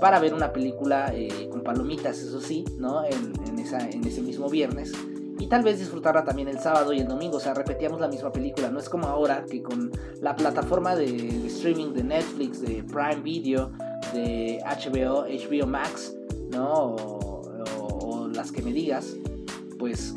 para 0.00 0.20
ver 0.20 0.34
una 0.34 0.52
película 0.52 1.12
con 1.50 1.62
palomitas, 1.62 2.18
eso 2.18 2.40
sí, 2.40 2.64
¿no? 2.76 3.02
En, 3.04 3.58
esa, 3.58 3.78
en 3.88 4.04
ese 4.06 4.20
mismo 4.20 4.50
viernes 4.50 4.92
y 5.38 5.46
tal 5.48 5.62
vez 5.62 5.78
disfrutarla 5.78 6.24
también 6.24 6.48
el 6.48 6.58
sábado 6.58 6.92
y 6.92 7.00
el 7.00 7.08
domingo, 7.08 7.36
o 7.36 7.40
sea, 7.40 7.54
repetíamos 7.54 8.00
la 8.00 8.08
misma 8.08 8.32
película, 8.32 8.70
no 8.70 8.78
es 8.78 8.88
como 8.88 9.06
ahora 9.06 9.44
que 9.44 9.62
con 9.62 9.90
la 10.20 10.34
plataforma 10.34 10.96
de, 10.96 11.46
streaming 11.46 11.92
de 11.92 12.04
Netflix, 12.04 12.60
de 12.60 12.82
Prime 12.84 13.22
Video, 13.22 13.70
de 14.12 14.60
HBO, 14.64 15.26
HBO 15.26 15.66
Max, 15.66 16.14
¿no? 16.50 16.96
O, 16.96 18.28
las 18.32 18.52
que 18.52 18.60
me 18.60 18.72
digas, 18.72 19.16
pues 19.78 20.14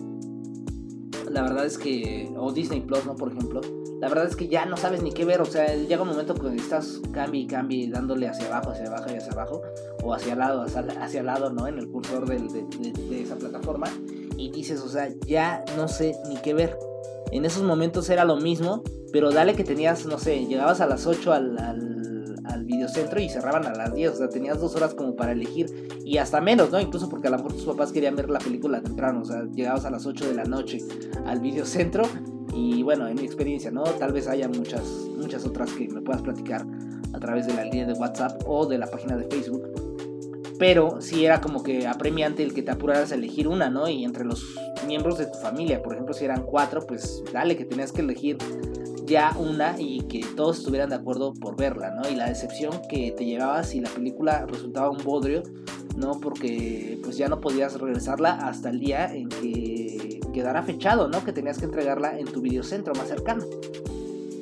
la 1.29 1.41
verdad 1.41 1.65
es 1.65 1.77
que, 1.77 2.29
o 2.37 2.51
Disney 2.51 2.81
Plus, 2.81 3.05
¿no? 3.05 3.15
Por 3.15 3.31
ejemplo, 3.31 3.61
la 4.01 4.09
verdad 4.09 4.25
es 4.25 4.35
que 4.35 4.47
ya 4.47 4.65
no 4.65 4.75
sabes 4.75 5.01
ni 5.01 5.11
qué 5.11 5.23
ver, 5.23 5.41
o 5.41 5.45
sea, 5.45 5.73
llega 5.73 6.01
un 6.01 6.09
momento 6.09 6.33
que 6.33 6.53
estás 6.55 7.01
cambie 7.13 7.41
y 7.41 7.47
cambie 7.47 7.89
dándole 7.89 8.27
hacia 8.27 8.47
abajo, 8.47 8.71
hacia 8.71 8.87
abajo 8.87 9.05
y 9.13 9.17
hacia 9.17 9.31
abajo, 9.31 9.61
o 10.03 10.13
hacia 10.13 10.33
el 10.33 10.39
lado, 10.39 10.63
hacia, 10.63 10.81
hacia 10.81 11.19
el 11.21 11.27
lado, 11.27 11.49
¿no? 11.49 11.67
En 11.67 11.77
el 11.77 11.87
cursor 11.89 12.25
de, 12.27 12.39
de 13.09 13.21
esa 13.21 13.35
plataforma 13.35 13.87
y 14.39 14.49
dices, 14.51 14.79
o 14.81 14.87
sea, 14.87 15.09
ya 15.27 15.65
no 15.75 15.87
sé 15.89 16.15
ni 16.29 16.37
qué 16.37 16.53
ver. 16.53 16.77
En 17.31 17.45
esos 17.45 17.63
momentos 17.63 18.09
era 18.09 18.23
lo 18.23 18.37
mismo, 18.37 18.83
pero 19.11 19.31
dale 19.31 19.53
que 19.53 19.65
tenías, 19.65 20.05
no 20.05 20.17
sé, 20.17 20.45
llegabas 20.45 20.79
a 20.79 20.87
las 20.87 21.05
8 21.05 21.33
al, 21.33 21.57
al, 21.57 21.95
videocentro 22.63 23.19
y 23.19 23.29
cerraban 23.29 23.65
a 23.65 23.73
las 23.73 23.93
10, 23.93 24.11
o 24.11 24.15
sea, 24.15 24.29
tenías 24.29 24.59
dos 24.59 24.75
horas 24.75 24.93
como 24.93 25.15
para 25.15 25.31
elegir 25.31 25.89
y 26.05 26.17
hasta 26.17 26.39
menos, 26.39 26.71
¿no? 26.71 26.79
Incluso 26.79 27.09
porque 27.09 27.27
a 27.27 27.31
lo 27.31 27.37
mejor 27.37 27.53
tus 27.53 27.65
papás 27.65 27.91
querían 27.91 28.15
ver 28.15 28.29
la 28.29 28.37
película 28.37 28.81
temprano, 28.81 29.21
o 29.21 29.25
sea, 29.25 29.43
llegabas 29.55 29.85
a 29.85 29.89
las 29.89 30.05
8 30.05 30.27
de 30.27 30.33
la 30.35 30.43
noche 30.43 30.77
al 31.25 31.39
videocentro 31.39 32.03
y 32.53 32.83
bueno, 32.83 33.07
en 33.07 33.15
mi 33.15 33.25
experiencia, 33.25 33.71
¿no? 33.71 33.83
Tal 33.83 34.13
vez 34.13 34.27
haya 34.27 34.47
muchas, 34.47 34.83
muchas 35.17 35.45
otras 35.45 35.71
que 35.71 35.87
me 35.87 36.01
puedas 36.01 36.21
platicar 36.21 36.65
a 37.13 37.19
través 37.19 37.47
de 37.47 37.55
la 37.55 37.63
línea 37.63 37.87
de 37.87 37.93
WhatsApp 37.93 38.39
o 38.45 38.67
de 38.67 38.77
la 38.77 38.87
página 38.87 39.17
de 39.17 39.25
Facebook 39.25 39.88
pero 40.59 40.99
sí 40.99 41.25
era 41.25 41.39
como 41.39 41.63
que 41.63 41.87
apremiante 41.87 42.43
el 42.43 42.53
que 42.53 42.61
te 42.61 42.69
apuraras 42.69 43.13
a 43.13 43.15
elegir 43.15 43.47
una, 43.47 43.69
¿no? 43.69 43.87
Y 43.87 44.03
entre 44.03 44.25
los 44.25 44.45
miembros 44.85 45.17
de 45.17 45.25
tu 45.25 45.37
familia, 45.39 45.81
por 45.81 45.93
ejemplo, 45.93 46.13
si 46.13 46.25
eran 46.25 46.43
cuatro, 46.43 46.85
pues 46.85 47.23
dale 47.31 47.55
que 47.55 47.63
tenías 47.63 47.93
que 47.93 48.01
elegir 48.01 48.37
ya 49.05 49.33
una 49.39 49.75
y 49.79 50.01
que 50.03 50.23
todos 50.35 50.59
estuvieran 50.59 50.89
de 50.89 50.95
acuerdo 50.95 51.33
por 51.33 51.55
verla, 51.55 51.91
¿no? 51.91 52.07
Y 52.09 52.15
la 52.15 52.27
decepción 52.27 52.81
que 52.89 53.11
te 53.11 53.25
llevabas 53.25 53.69
si 53.69 53.79
la 53.79 53.89
película 53.89 54.45
resultaba 54.45 54.89
un 54.89 55.03
bodrio, 55.03 55.43
¿no? 55.95 56.19
Porque 56.19 56.99
pues 57.03 57.17
ya 57.17 57.29
no 57.29 57.39
podías 57.39 57.79
regresarla 57.79 58.33
hasta 58.33 58.69
el 58.69 58.79
día 58.81 59.11
en 59.13 59.29
que 59.29 60.19
quedara 60.33 60.61
fechado, 60.61 61.07
¿no? 61.07 61.23
Que 61.23 61.31
tenías 61.31 61.57
que 61.57 61.65
entregarla 61.65 62.19
en 62.19 62.25
tu 62.25 62.41
videocentro 62.41 62.93
más 62.95 63.07
cercano. 63.07 63.45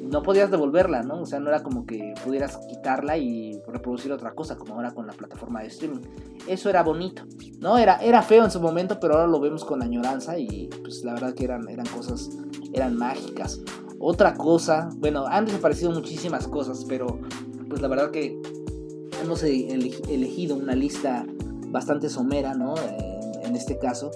No 0.10 0.24
podías 0.24 0.50
devolverla, 0.50 1.04
¿no? 1.04 1.22
O 1.22 1.26
sea, 1.26 1.40
no 1.40 1.50
era 1.50 1.64
como 1.64 1.86
que 1.86 2.14
pudieras 2.24 2.58
quitarla 2.70 3.18
y 3.18 3.62
reproducir 3.68 4.12
otra 4.12 4.34
cosa, 4.34 4.58
como 4.58 4.76
ahora 4.76 4.92
con 4.92 5.08
la 5.08 5.14
plataforma 5.14 5.62
de 5.62 5.68
streaming. 5.68 6.02
Eso 6.48 6.70
era 6.70 6.84
bonito, 6.84 7.24
¿no? 7.60 7.78
Era, 7.78 7.98
era 7.98 8.22
feo 8.22 8.46
en 8.46 8.52
su 8.52 8.62
momento, 8.62 9.00
pero 9.00 9.16
ahora 9.16 9.28
lo 9.28 9.40
vemos 9.40 9.66
con 9.66 9.82
añoranza 9.82 10.38
y 10.38 10.70
pues 10.82 11.04
la 11.04 11.14
verdad 11.14 11.34
que 11.34 11.44
eran, 11.44 11.68
eran 11.70 11.86
cosas, 11.88 12.30
eran 12.74 12.96
mágicas. 12.96 13.62
Otra 14.00 14.36
cosa, 14.36 14.90
bueno, 14.98 15.26
han 15.28 15.46
desaparecido 15.46 15.92
muchísimas 15.92 16.48
cosas, 16.48 16.86
pero 16.88 17.20
pues 17.68 17.82
la 17.82 17.88
verdad 17.88 18.12
que 18.12 18.40
hemos 19.22 19.44
elegido 19.44 20.56
una 20.56 20.76
lista 20.76 21.26
bastante 21.68 22.10
somera, 22.10 22.54
¿no? 22.54 22.76
En, 23.44 23.56
este 23.56 23.80
caso, 23.80 24.12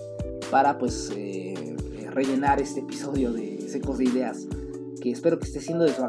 para 0.52 0.78
pues 0.78 1.12
eh, 1.16 1.76
rellenar 2.12 2.62
este 2.62 2.82
episodio 2.82 3.32
de 3.32 3.68
Secos 3.68 3.98
de 3.98 4.04
Ideas, 4.04 4.46
que 5.02 5.12
espero 5.12 5.40
que 5.40 5.48
esté 5.48 5.60
siendo 5.60 5.84
de 5.84 5.92
tu, 5.92 6.04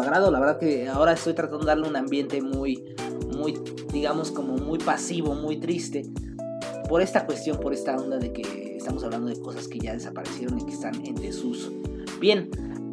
agrado. 0.00 0.30
La 0.32 0.40
verdad 0.40 0.58
que 0.58 0.88
ahora 0.88 1.12
estoy 1.12 1.34
tratando 1.34 1.60
de 1.60 1.66
darle 1.66 1.88
un 1.88 1.94
ambiente 1.94 2.42
muy, 2.42 2.96
muy, 3.36 3.60
digamos, 3.92 4.32
como 4.32 4.54
muy 4.54 4.78
pasivo, 4.78 5.34
muy 5.34 5.58
triste, 5.58 6.10
por 6.88 7.00
esta 7.00 7.26
cuestión, 7.26 7.58
por 7.58 7.72
esta 7.72 7.94
onda 7.94 8.18
de 8.18 8.32
que 8.32 8.76
estamos 8.76 9.04
hablando 9.04 9.28
de 9.28 9.38
cosas 9.40 9.68
que 9.68 9.78
ya 9.78 9.92
desaparecieron 9.92 10.58
y 10.58 10.64
que 10.64 10.72
están 10.72 10.94
en 11.06 11.14
desuso. 11.14 11.70
Bien, 12.20 12.50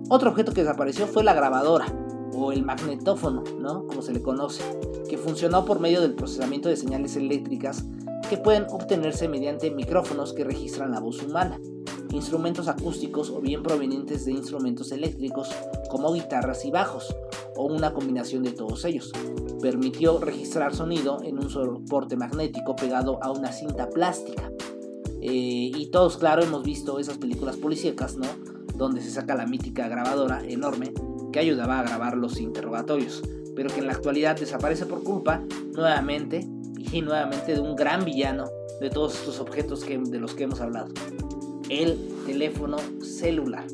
otro 0.09 0.29
objeto 0.29 0.53
que 0.53 0.61
desapareció 0.61 1.07
fue 1.07 1.23
la 1.23 1.33
grabadora 1.33 1.85
o 2.33 2.51
el 2.51 2.63
magnetófono, 2.63 3.43
¿no? 3.59 3.87
Como 3.87 4.01
se 4.01 4.13
le 4.13 4.21
conoce, 4.21 4.61
que 5.09 5.17
funcionó 5.17 5.65
por 5.65 5.79
medio 5.79 6.01
del 6.01 6.13
procesamiento 6.13 6.69
de 6.69 6.75
señales 6.75 7.15
eléctricas 7.15 7.85
que 8.29 8.37
pueden 8.37 8.65
obtenerse 8.69 9.29
mediante 9.29 9.71
micrófonos 9.71 10.33
que 10.33 10.43
registran 10.43 10.91
la 10.91 10.99
voz 10.99 11.23
humana, 11.23 11.59
instrumentos 12.15 12.67
acústicos 12.67 13.29
o 13.29 13.39
bien 13.41 13.63
provenientes 13.63 14.25
de 14.25 14.31
instrumentos 14.31 14.91
eléctricos 14.91 15.49
como 15.89 16.13
guitarras 16.13 16.65
y 16.65 16.71
bajos, 16.71 17.15
o 17.55 17.65
una 17.65 17.93
combinación 17.93 18.43
de 18.43 18.51
todos 18.51 18.85
ellos. 18.85 19.11
Permitió 19.61 20.19
registrar 20.19 20.75
sonido 20.75 21.21
en 21.23 21.37
un 21.37 21.49
soporte 21.49 22.15
magnético 22.17 22.75
pegado 22.75 23.19
a 23.23 23.31
una 23.31 23.51
cinta 23.51 23.89
plástica. 23.89 24.51
Eh, 25.21 25.71
y 25.75 25.87
todos, 25.87 26.17
claro, 26.17 26.43
hemos 26.43 26.63
visto 26.63 26.99
esas 26.99 27.17
películas 27.17 27.57
policíacas, 27.57 28.17
¿no? 28.17 28.27
Donde 28.75 29.01
se 29.01 29.09
saca 29.09 29.35
la 29.35 29.45
mítica 29.45 29.87
grabadora 29.87 30.43
enorme 30.45 30.93
que 31.31 31.39
ayudaba 31.39 31.79
a 31.79 31.83
grabar 31.83 32.17
los 32.17 32.39
interrogatorios, 32.39 33.21
pero 33.55 33.69
que 33.69 33.79
en 33.79 33.87
la 33.87 33.93
actualidad 33.93 34.37
desaparece 34.39 34.85
por 34.85 35.03
culpa, 35.03 35.41
nuevamente, 35.73 36.47
y 36.91 37.01
nuevamente 37.01 37.53
de 37.53 37.59
un 37.59 37.75
gran 37.75 38.05
villano 38.05 38.45
de 38.79 38.89
todos 38.89 39.15
estos 39.15 39.39
objetos 39.39 39.83
que, 39.83 39.97
de 39.97 40.19
los 40.19 40.33
que 40.33 40.43
hemos 40.43 40.61
hablado. 40.61 40.93
El 41.69 41.97
teléfono 42.25 42.77
celular. 43.01 43.65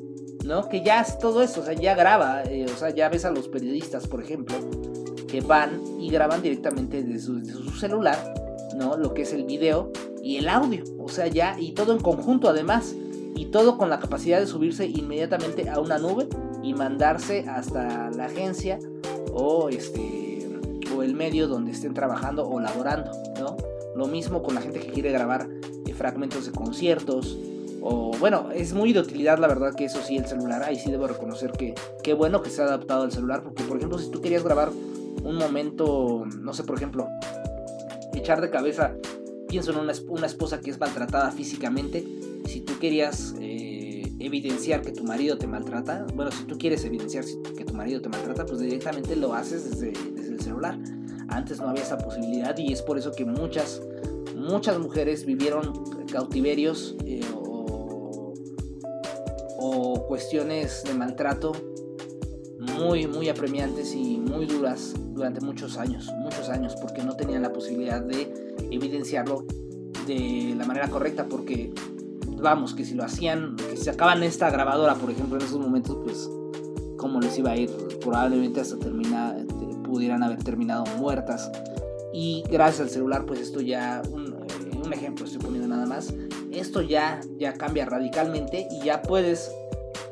¿no? 0.45 0.67
Que 0.67 0.81
ya 0.81 1.01
es 1.01 1.17
todo 1.19 1.41
eso, 1.41 1.61
o 1.61 1.63
sea, 1.63 1.73
ya 1.73 1.95
graba, 1.95 2.43
eh, 2.43 2.65
o 2.65 2.77
sea, 2.77 2.89
ya 2.89 3.09
ves 3.09 3.25
a 3.25 3.31
los 3.31 3.47
periodistas, 3.47 4.07
por 4.07 4.21
ejemplo, 4.21 4.55
que 5.27 5.41
van 5.41 5.81
y 5.99 6.09
graban 6.09 6.41
directamente 6.41 7.03
desde 7.03 7.19
su, 7.19 7.41
celular, 7.71 8.33
¿no? 8.75 8.97
Lo 8.97 9.13
que 9.13 9.23
es 9.23 9.33
el 9.33 9.43
video 9.45 9.91
y 10.23 10.37
el 10.37 10.49
audio, 10.49 10.83
o 10.99 11.09
sea, 11.09 11.27
ya, 11.27 11.55
y 11.59 11.71
todo 11.71 11.93
en 11.93 11.99
conjunto 11.99 12.49
además, 12.49 12.95
y 13.35 13.45
todo 13.45 13.77
con 13.77 13.89
la 13.89 13.99
capacidad 13.99 14.39
de 14.39 14.47
subirse 14.47 14.85
inmediatamente 14.85 15.69
a 15.69 15.79
una 15.79 15.97
nube 15.97 16.27
y 16.61 16.73
mandarse 16.73 17.45
hasta 17.47 18.11
la 18.11 18.25
agencia 18.25 18.77
o 19.33 19.69
este 19.69 20.47
o 20.95 21.03
el 21.03 21.15
medio 21.15 21.47
donde 21.47 21.71
estén 21.71 21.93
trabajando 21.93 22.47
o 22.47 22.59
laborando, 22.59 23.11
¿no? 23.39 23.55
Lo 23.95 24.07
mismo 24.07 24.43
con 24.43 24.55
la 24.55 24.61
gente 24.61 24.79
que 24.79 24.91
quiere 24.91 25.11
grabar 25.11 25.47
eh, 25.87 25.93
fragmentos 25.93 26.45
de 26.45 26.51
conciertos 26.51 27.37
o 27.81 28.11
bueno, 28.19 28.49
es 28.53 28.73
muy 28.73 28.93
de 28.93 28.99
utilidad 28.99 29.39
la 29.39 29.47
verdad 29.47 29.73
que 29.75 29.85
eso 29.85 30.01
sí 30.01 30.17
el 30.17 30.25
celular, 30.25 30.63
ahí 30.63 30.77
sí 30.77 30.91
debo 30.91 31.07
reconocer 31.07 31.51
que 31.51 31.73
qué 32.03 32.13
bueno 32.13 32.41
que 32.41 32.49
se 32.49 32.61
ha 32.61 32.65
adaptado 32.65 33.03
al 33.03 33.11
celular 33.11 33.43
porque 33.43 33.63
por 33.63 33.77
ejemplo 33.77 33.97
si 33.97 34.09
tú 34.11 34.21
querías 34.21 34.43
grabar 34.43 34.69
un 35.23 35.37
momento, 35.37 36.25
no 36.39 36.53
sé, 36.53 36.63
por 36.63 36.77
ejemplo, 36.77 37.07
echar 38.13 38.41
de 38.41 38.49
cabeza, 38.49 38.95
pienso 39.47 39.71
en 39.71 39.77
una, 39.77 39.93
una 40.07 40.25
esposa 40.25 40.59
que 40.59 40.71
es 40.71 40.79
maltratada 40.79 41.31
físicamente, 41.31 42.05
si 42.45 42.61
tú 42.61 42.79
querías 42.79 43.35
eh, 43.39 44.11
evidenciar 44.19 44.81
que 44.81 44.91
tu 44.91 45.03
marido 45.03 45.37
te 45.37 45.47
maltrata, 45.47 46.05
bueno, 46.15 46.31
si 46.31 46.43
tú 46.45 46.57
quieres 46.57 46.83
evidenciar 46.85 47.23
que 47.57 47.65
tu 47.65 47.73
marido 47.73 48.01
te 48.01 48.09
maltrata, 48.09 48.45
pues 48.45 48.59
directamente 48.59 49.15
lo 49.15 49.33
haces 49.33 49.69
desde, 49.69 49.93
el 50.27 50.39
celular. 50.41 50.77
Antes 51.27 51.59
no 51.59 51.69
había 51.69 51.83
esa 51.83 51.97
posibilidad 51.97 52.57
y 52.57 52.73
es 52.73 52.81
por 52.81 52.97
eso 52.97 53.11
que 53.11 53.25
muchas, 53.25 53.81
muchas 54.35 54.79
mujeres 54.79 55.25
vivieron 55.25 55.71
cautiverios 56.11 56.95
eh, 57.05 57.21
o, 57.33 57.50
o 59.61 60.07
cuestiones 60.07 60.83
de 60.83 60.93
maltrato 60.95 61.51
muy, 62.59 63.07
muy 63.07 63.29
apremiantes 63.29 63.93
y 63.93 64.17
muy 64.17 64.45
duras 64.45 64.93
durante 65.13 65.41
muchos 65.41 65.77
años, 65.77 66.11
muchos 66.19 66.49
años, 66.49 66.75
porque 66.81 67.03
no 67.03 67.15
tenían 67.15 67.41
la 67.41 67.53
posibilidad 67.53 68.01
de 68.01 68.55
evidenciarlo 68.71 69.45
de 70.07 70.55
la 70.57 70.65
manera 70.65 70.87
correcta, 70.89 71.25
porque 71.29 71.73
vamos, 72.41 72.73
que 72.73 72.85
si 72.85 72.95
lo 72.95 73.03
hacían, 73.03 73.55
que 73.55 73.77
si 73.77 73.85
sacaban 73.85 74.23
esta 74.23 74.49
grabadora, 74.49 74.95
por 74.95 75.11
ejemplo, 75.11 75.37
en 75.37 75.45
esos 75.45 75.59
momentos, 75.59 75.97
pues, 76.03 76.29
¿cómo 76.97 77.19
les 77.19 77.37
iba 77.37 77.51
a 77.51 77.57
ir? 77.57 77.69
Probablemente 77.99 78.61
hasta 78.61 78.77
terminar, 78.77 79.45
pudieran 79.83 80.23
haber 80.23 80.43
terminado 80.43 80.85
muertas. 80.97 81.51
Y 82.13 82.43
gracias 82.49 82.81
al 82.81 82.89
celular, 82.89 83.25
pues 83.25 83.39
esto 83.39 83.61
ya, 83.61 84.01
un, 84.83 84.93
ejemplo 84.93 85.25
estoy 85.25 85.41
poniendo 85.41 85.67
nada 85.67 85.85
más, 85.85 86.13
esto 86.51 86.81
ya, 86.81 87.21
ya 87.37 87.53
cambia 87.53 87.85
radicalmente 87.85 88.67
y 88.71 88.85
ya 88.85 89.01
puedes, 89.01 89.51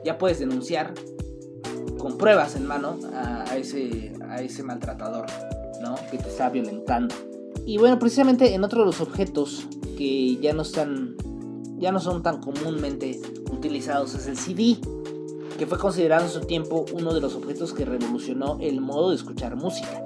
ya 0.04 0.18
puedes 0.18 0.40
denunciar 0.40 0.94
con 1.98 2.18
pruebas 2.18 2.56
en 2.56 2.66
mano 2.66 2.98
a, 3.14 3.58
ese, 3.58 4.14
a 4.28 4.42
ese 4.42 4.64
maltratador, 4.64 5.26
¿no? 5.82 5.96
Que 6.10 6.18
te 6.18 6.30
está 6.30 6.50
violentando. 6.50 7.14
Y 7.66 7.78
bueno, 7.78 8.00
precisamente 8.00 8.54
en 8.54 8.64
otro 8.64 8.80
de 8.80 8.86
los 8.86 9.02
objetos 9.02 9.68
que 9.98 10.38
ya 10.38 10.54
no 10.54 10.62
están 10.62 11.16
ya 11.80 11.92
no 11.92 12.00
son 12.00 12.22
tan 12.22 12.42
comúnmente 12.42 13.20
utilizados 13.52 14.14
es 14.14 14.28
el 14.28 14.38
CD, 14.38 14.78
que 15.58 15.66
fue 15.66 15.80
considerado 15.80 16.26
en 16.26 16.32
su 16.32 16.42
tiempo 16.42 16.86
uno 16.94 17.14
de 17.14 17.22
los 17.22 17.36
objetos 17.36 17.74
que 17.74 17.86
revolucionó 17.86 18.58
el 18.60 18.82
modo 18.82 19.10
de 19.10 19.16
escuchar 19.16 19.56
música. 19.56 20.04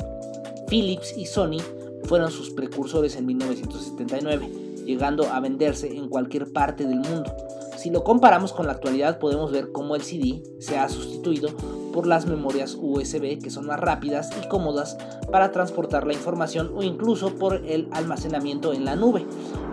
Philips 0.67 1.17
y 1.17 1.25
Sony 1.25 1.57
fueron 2.05 2.31
sus 2.31 2.49
precursores 2.51 3.15
en 3.15 3.25
1979, 3.25 4.49
llegando 4.85 5.29
a 5.31 5.39
venderse 5.39 5.95
en 5.95 6.09
cualquier 6.09 6.51
parte 6.51 6.85
del 6.85 6.99
mundo. 6.99 7.33
Si 7.77 7.89
lo 7.89 8.03
comparamos 8.03 8.53
con 8.53 8.67
la 8.67 8.73
actualidad 8.73 9.19
podemos 9.19 9.51
ver 9.51 9.71
cómo 9.71 9.95
el 9.95 10.03
CD 10.03 10.41
se 10.59 10.77
ha 10.77 10.87
sustituido 10.87 11.49
por 11.91 12.07
las 12.07 12.25
memorias 12.25 12.77
USB 12.79 13.39
que 13.41 13.49
son 13.49 13.67
más 13.67 13.79
rápidas 13.79 14.29
y 14.41 14.47
cómodas 14.47 14.97
para 15.31 15.51
transportar 15.51 16.07
la 16.07 16.13
información 16.13 16.71
o 16.75 16.81
incluso 16.81 17.35
por 17.35 17.55
el 17.65 17.89
almacenamiento 17.91 18.73
en 18.73 18.85
la 18.85 18.95
nube. 18.95 19.25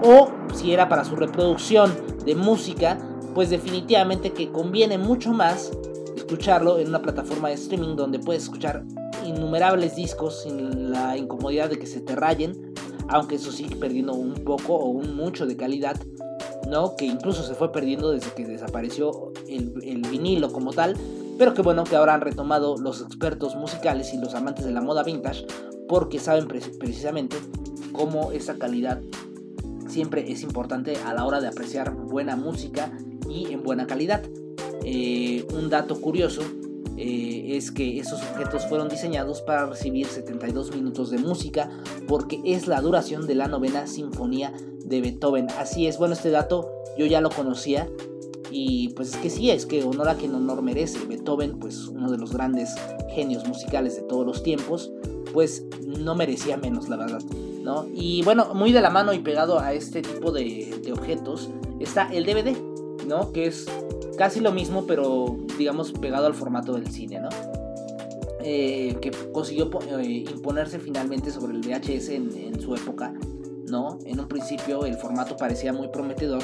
O 0.03 0.29
si 0.55 0.73
era 0.73 0.89
para 0.89 1.05
su 1.05 1.17
reproducción 1.17 1.93
de 2.25 2.35
música, 2.35 2.99
pues 3.35 3.51
definitivamente 3.51 4.33
que 4.33 4.51
conviene 4.51 4.99
mucho 4.99 5.33
más 5.33 5.71
escucharlo 6.17 6.79
en 6.79 6.89
una 6.89 7.03
plataforma 7.03 7.49
de 7.49 7.55
streaming 7.55 7.97
donde 7.97 8.19
puedes 8.19 8.45
escuchar 8.45 8.85
innumerables 9.31 9.97
discos 9.97 10.43
sin 10.43 10.93
la 10.93 11.17
incomodidad 11.17 11.71
de 11.71 11.79
que 11.79 11.87
se 11.87 12.01
te 12.01 12.15
rayen, 12.15 12.75
aunque 13.09 13.37
eso 13.37 13.51
sigue 13.53 13.77
perdiendo 13.77 14.15
un 14.15 14.35
poco 14.45 14.75
o 14.75 14.89
un 14.89 15.17
mucho 15.17 15.47
de 15.47 15.57
calidad, 15.57 15.97
¿no? 16.69 16.97
Que 16.97 17.07
incluso 17.07 17.43
se 17.43 17.55
fue 17.55 17.73
perdiendo 17.73 18.11
desde 18.11 18.33
que 18.33 18.47
desapareció 18.47 19.33
el, 19.49 19.73
el 19.83 20.03
vinilo 20.03 20.53
como 20.53 20.73
tal, 20.73 20.97
pero 21.39 21.55
que 21.55 21.63
bueno 21.63 21.85
que 21.85 21.97
ahora 21.97 22.15
han 22.15 22.21
retomado 22.21 22.77
los 22.77 23.01
expertos 23.01 23.57
musicales 23.57 24.13
y 24.13 24.19
los 24.19 24.35
amantes 24.35 24.65
de 24.65 24.73
la 24.73 24.81
moda 24.81 25.03
vintage 25.03 25.47
porque 25.89 26.21
saben 26.21 26.47
precisamente 26.47 27.37
cómo 27.93 28.31
esa 28.31 28.59
calidad 28.59 29.01
siempre 29.89 30.31
es 30.31 30.43
importante 30.43 30.97
a 31.05 31.13
la 31.13 31.25
hora 31.25 31.41
de 31.41 31.49
apreciar 31.49 31.93
buena 31.93 32.37
música 32.37 32.97
y 33.29 33.53
en 33.53 33.65
buena 33.65 33.89
calidad. 33.89 34.23
Eh, 34.85 35.45
un 35.53 35.69
dato 35.69 36.01
curioso 36.01 36.43
eh, 37.01 37.57
es 37.57 37.71
que 37.71 37.99
esos 37.99 38.21
objetos 38.23 38.67
fueron 38.67 38.89
diseñados 38.89 39.43
para 39.43 39.67
recibir 39.67 40.07
72 40.07 40.75
minutos 40.75 41.11
de 41.11 41.19
música 41.19 41.71
porque 42.07 42.41
es 42.45 42.67
la 42.67 42.81
duración 42.81 43.27
de 43.27 43.35
la 43.35 43.49
novena 43.49 43.87
sinfonía 43.87 44.53
de 44.85 45.01
Beethoven. 45.01 45.49
Así 45.59 45.87
es, 45.87 45.99
bueno, 45.99 46.15
este 46.15 46.31
dato 46.31 46.71
yo 46.99 47.07
ya 47.07 47.21
lo 47.21 47.31
conocía, 47.31 47.89
y 48.51 48.89
pues 48.91 49.15
es 49.15 49.17
que 49.17 49.31
sí, 49.31 49.51
es 49.51 49.65
que 49.65 49.85
honor 49.85 50.09
a 50.09 50.17
quien 50.17 50.35
honor 50.35 50.61
merece. 50.63 51.07
Beethoven, 51.07 51.59
pues 51.59 51.87
uno 51.87 52.11
de 52.11 52.19
los 52.19 52.33
grandes 52.33 52.75
genios 53.15 53.47
musicales 53.47 53.97
de 53.97 54.03
todos 54.03 54.27
los 54.27 54.43
tiempos, 54.43 54.91
pues 55.33 55.65
no 55.87 56.15
merecía 56.15 56.57
menos, 56.57 56.89
la 56.89 56.97
verdad. 56.97 57.23
¿no? 57.63 57.87
Y 57.95 58.23
bueno, 58.23 58.55
muy 58.55 58.73
de 58.73 58.81
la 58.81 58.91
mano 58.91 59.13
y 59.13 59.21
pegado 59.21 59.61
a 59.61 59.73
este 59.73 60.03
tipo 60.03 60.33
de, 60.33 60.83
objetos 60.93 61.51
está 61.79 62.09
el 62.13 62.25
DVD, 62.25 62.57
¿no? 63.07 63.33
Que 63.33 63.47
es 63.47 63.67
casi 64.19 64.41
lo 64.41 64.53
mismo, 64.53 64.87
pero 64.87 65.37
digamos 65.61 65.93
pegado 65.93 66.27
al 66.27 66.35
formato 66.35 66.73
del 66.73 66.89
cine, 66.89 67.21
¿no? 67.21 67.29
Eh, 68.43 68.97
que 69.03 69.11
consiguió 69.33 69.71
eh, 69.99 70.25
imponerse 70.33 70.79
finalmente 70.79 71.31
sobre 71.31 71.53
el 71.53 71.61
VHS 71.61 72.09
en, 72.09 72.59
su 72.59 72.75
época, 72.75 73.13
¿no? 73.69 73.99
En 74.07 74.19
un 74.19 74.27
principio 74.27 74.87
el 74.87 74.95
formato 74.95 75.37
parecía 75.37 75.73
muy 75.73 75.89
prometedor, 75.89 76.43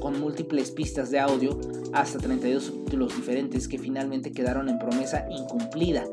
con 0.00 0.20
múltiples 0.20 0.72
pistas 0.72 1.10
de 1.10 1.20
audio 1.20 1.58
hasta 1.92 2.18
32 2.18 2.64
subtítulos 2.64 3.14
diferentes 3.14 3.68
que 3.68 3.78
finalmente 3.78 4.32
quedaron 4.32 4.68
en 4.68 4.78
promesa 4.78 5.26
incumplida. 5.30 6.04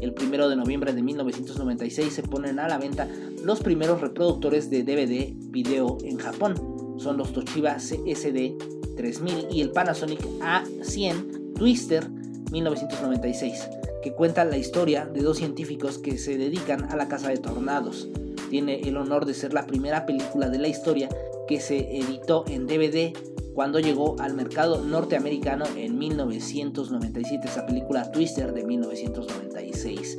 El 0.00 0.14
1 0.20 0.48
de 0.48 0.56
noviembre 0.56 0.92
de 0.92 1.02
1996 1.02 2.12
se 2.12 2.22
ponen 2.22 2.58
a 2.58 2.68
la 2.68 2.78
venta 2.78 3.08
los 3.42 3.60
primeros 3.60 4.00
reproductores 4.00 4.68
de 4.68 4.82
DVD 4.84 5.32
video 5.50 5.96
en 6.02 6.18
Japón. 6.18 6.54
Son 6.98 7.16
los 7.16 7.32
Toshiba 7.32 7.76
CSD 7.76 8.56
3000 8.96 9.46
y 9.50 9.62
el 9.62 9.70
Panasonic 9.70 10.20
A100 10.40 11.41
Twister 11.54 12.08
1996, 12.50 13.68
que 14.02 14.12
cuenta 14.12 14.44
la 14.44 14.58
historia 14.58 15.06
de 15.06 15.22
dos 15.22 15.38
científicos 15.38 15.98
que 15.98 16.18
se 16.18 16.36
dedican 16.36 16.90
a 16.90 16.96
la 16.96 17.08
caza 17.08 17.28
de 17.28 17.38
tornados. 17.38 18.08
Tiene 18.50 18.80
el 18.80 18.96
honor 18.96 19.24
de 19.24 19.34
ser 19.34 19.54
la 19.54 19.66
primera 19.66 20.04
película 20.04 20.48
de 20.48 20.58
la 20.58 20.68
historia 20.68 21.08
que 21.48 21.60
se 21.60 21.96
editó 21.96 22.44
en 22.48 22.66
DVD 22.66 23.12
cuando 23.54 23.80
llegó 23.80 24.16
al 24.18 24.34
mercado 24.34 24.82
norteamericano 24.82 25.64
en 25.76 25.98
1997, 25.98 27.48
esa 27.48 27.66
película 27.66 28.10
Twister 28.10 28.52
de 28.52 28.64
1996. 28.64 30.18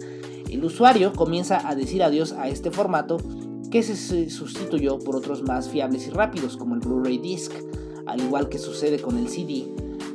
El 0.50 0.64
usuario 0.64 1.14
comienza 1.14 1.68
a 1.68 1.76
decir 1.76 2.04
adiós 2.04 2.34
a 2.34 2.48
este 2.48 2.70
formato 2.70 3.18
que 3.72 3.82
se 3.82 4.30
sustituyó 4.30 5.00
por 5.00 5.16
otros 5.16 5.42
más 5.42 5.68
fiables 5.68 6.08
y 6.08 6.12
rápidos 6.12 6.58
como 6.58 6.76
el 6.76 6.82
Blu-ray 6.82 7.18
Disc, 7.18 7.52
al 8.06 8.22
igual 8.22 8.50
que 8.50 8.60
sucede 8.60 9.00
con 9.00 9.18
el 9.18 9.30
CD, 9.30 9.66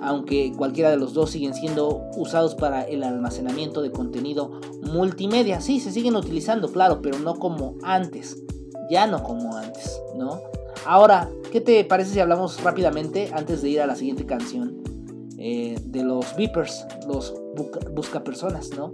aunque 0.00 0.52
cualquiera 0.56 0.90
de 0.90 0.96
los 0.96 1.14
dos 1.14 1.30
siguen 1.30 1.54
siendo 1.54 2.02
usados 2.16 2.54
para 2.54 2.82
el 2.82 3.02
almacenamiento 3.02 3.82
de 3.82 3.90
contenido 3.90 4.60
multimedia. 4.82 5.60
Sí, 5.60 5.80
se 5.80 5.92
siguen 5.92 6.16
utilizando, 6.16 6.70
claro, 6.70 7.00
pero 7.02 7.18
no 7.18 7.38
como 7.38 7.76
antes. 7.82 8.42
Ya 8.90 9.06
no 9.06 9.22
como 9.22 9.56
antes, 9.56 10.00
¿no? 10.16 10.40
Ahora, 10.86 11.28
¿qué 11.52 11.60
te 11.60 11.84
parece 11.84 12.12
si 12.12 12.20
hablamos 12.20 12.62
rápidamente, 12.62 13.30
antes 13.34 13.60
de 13.62 13.68
ir 13.68 13.80
a 13.80 13.86
la 13.86 13.96
siguiente 13.96 14.24
canción, 14.24 14.82
eh, 15.38 15.78
de 15.84 16.02
los 16.02 16.36
beepers, 16.36 16.84
los 17.06 17.34
buscapersonas, 17.94 18.70
¿no? 18.76 18.92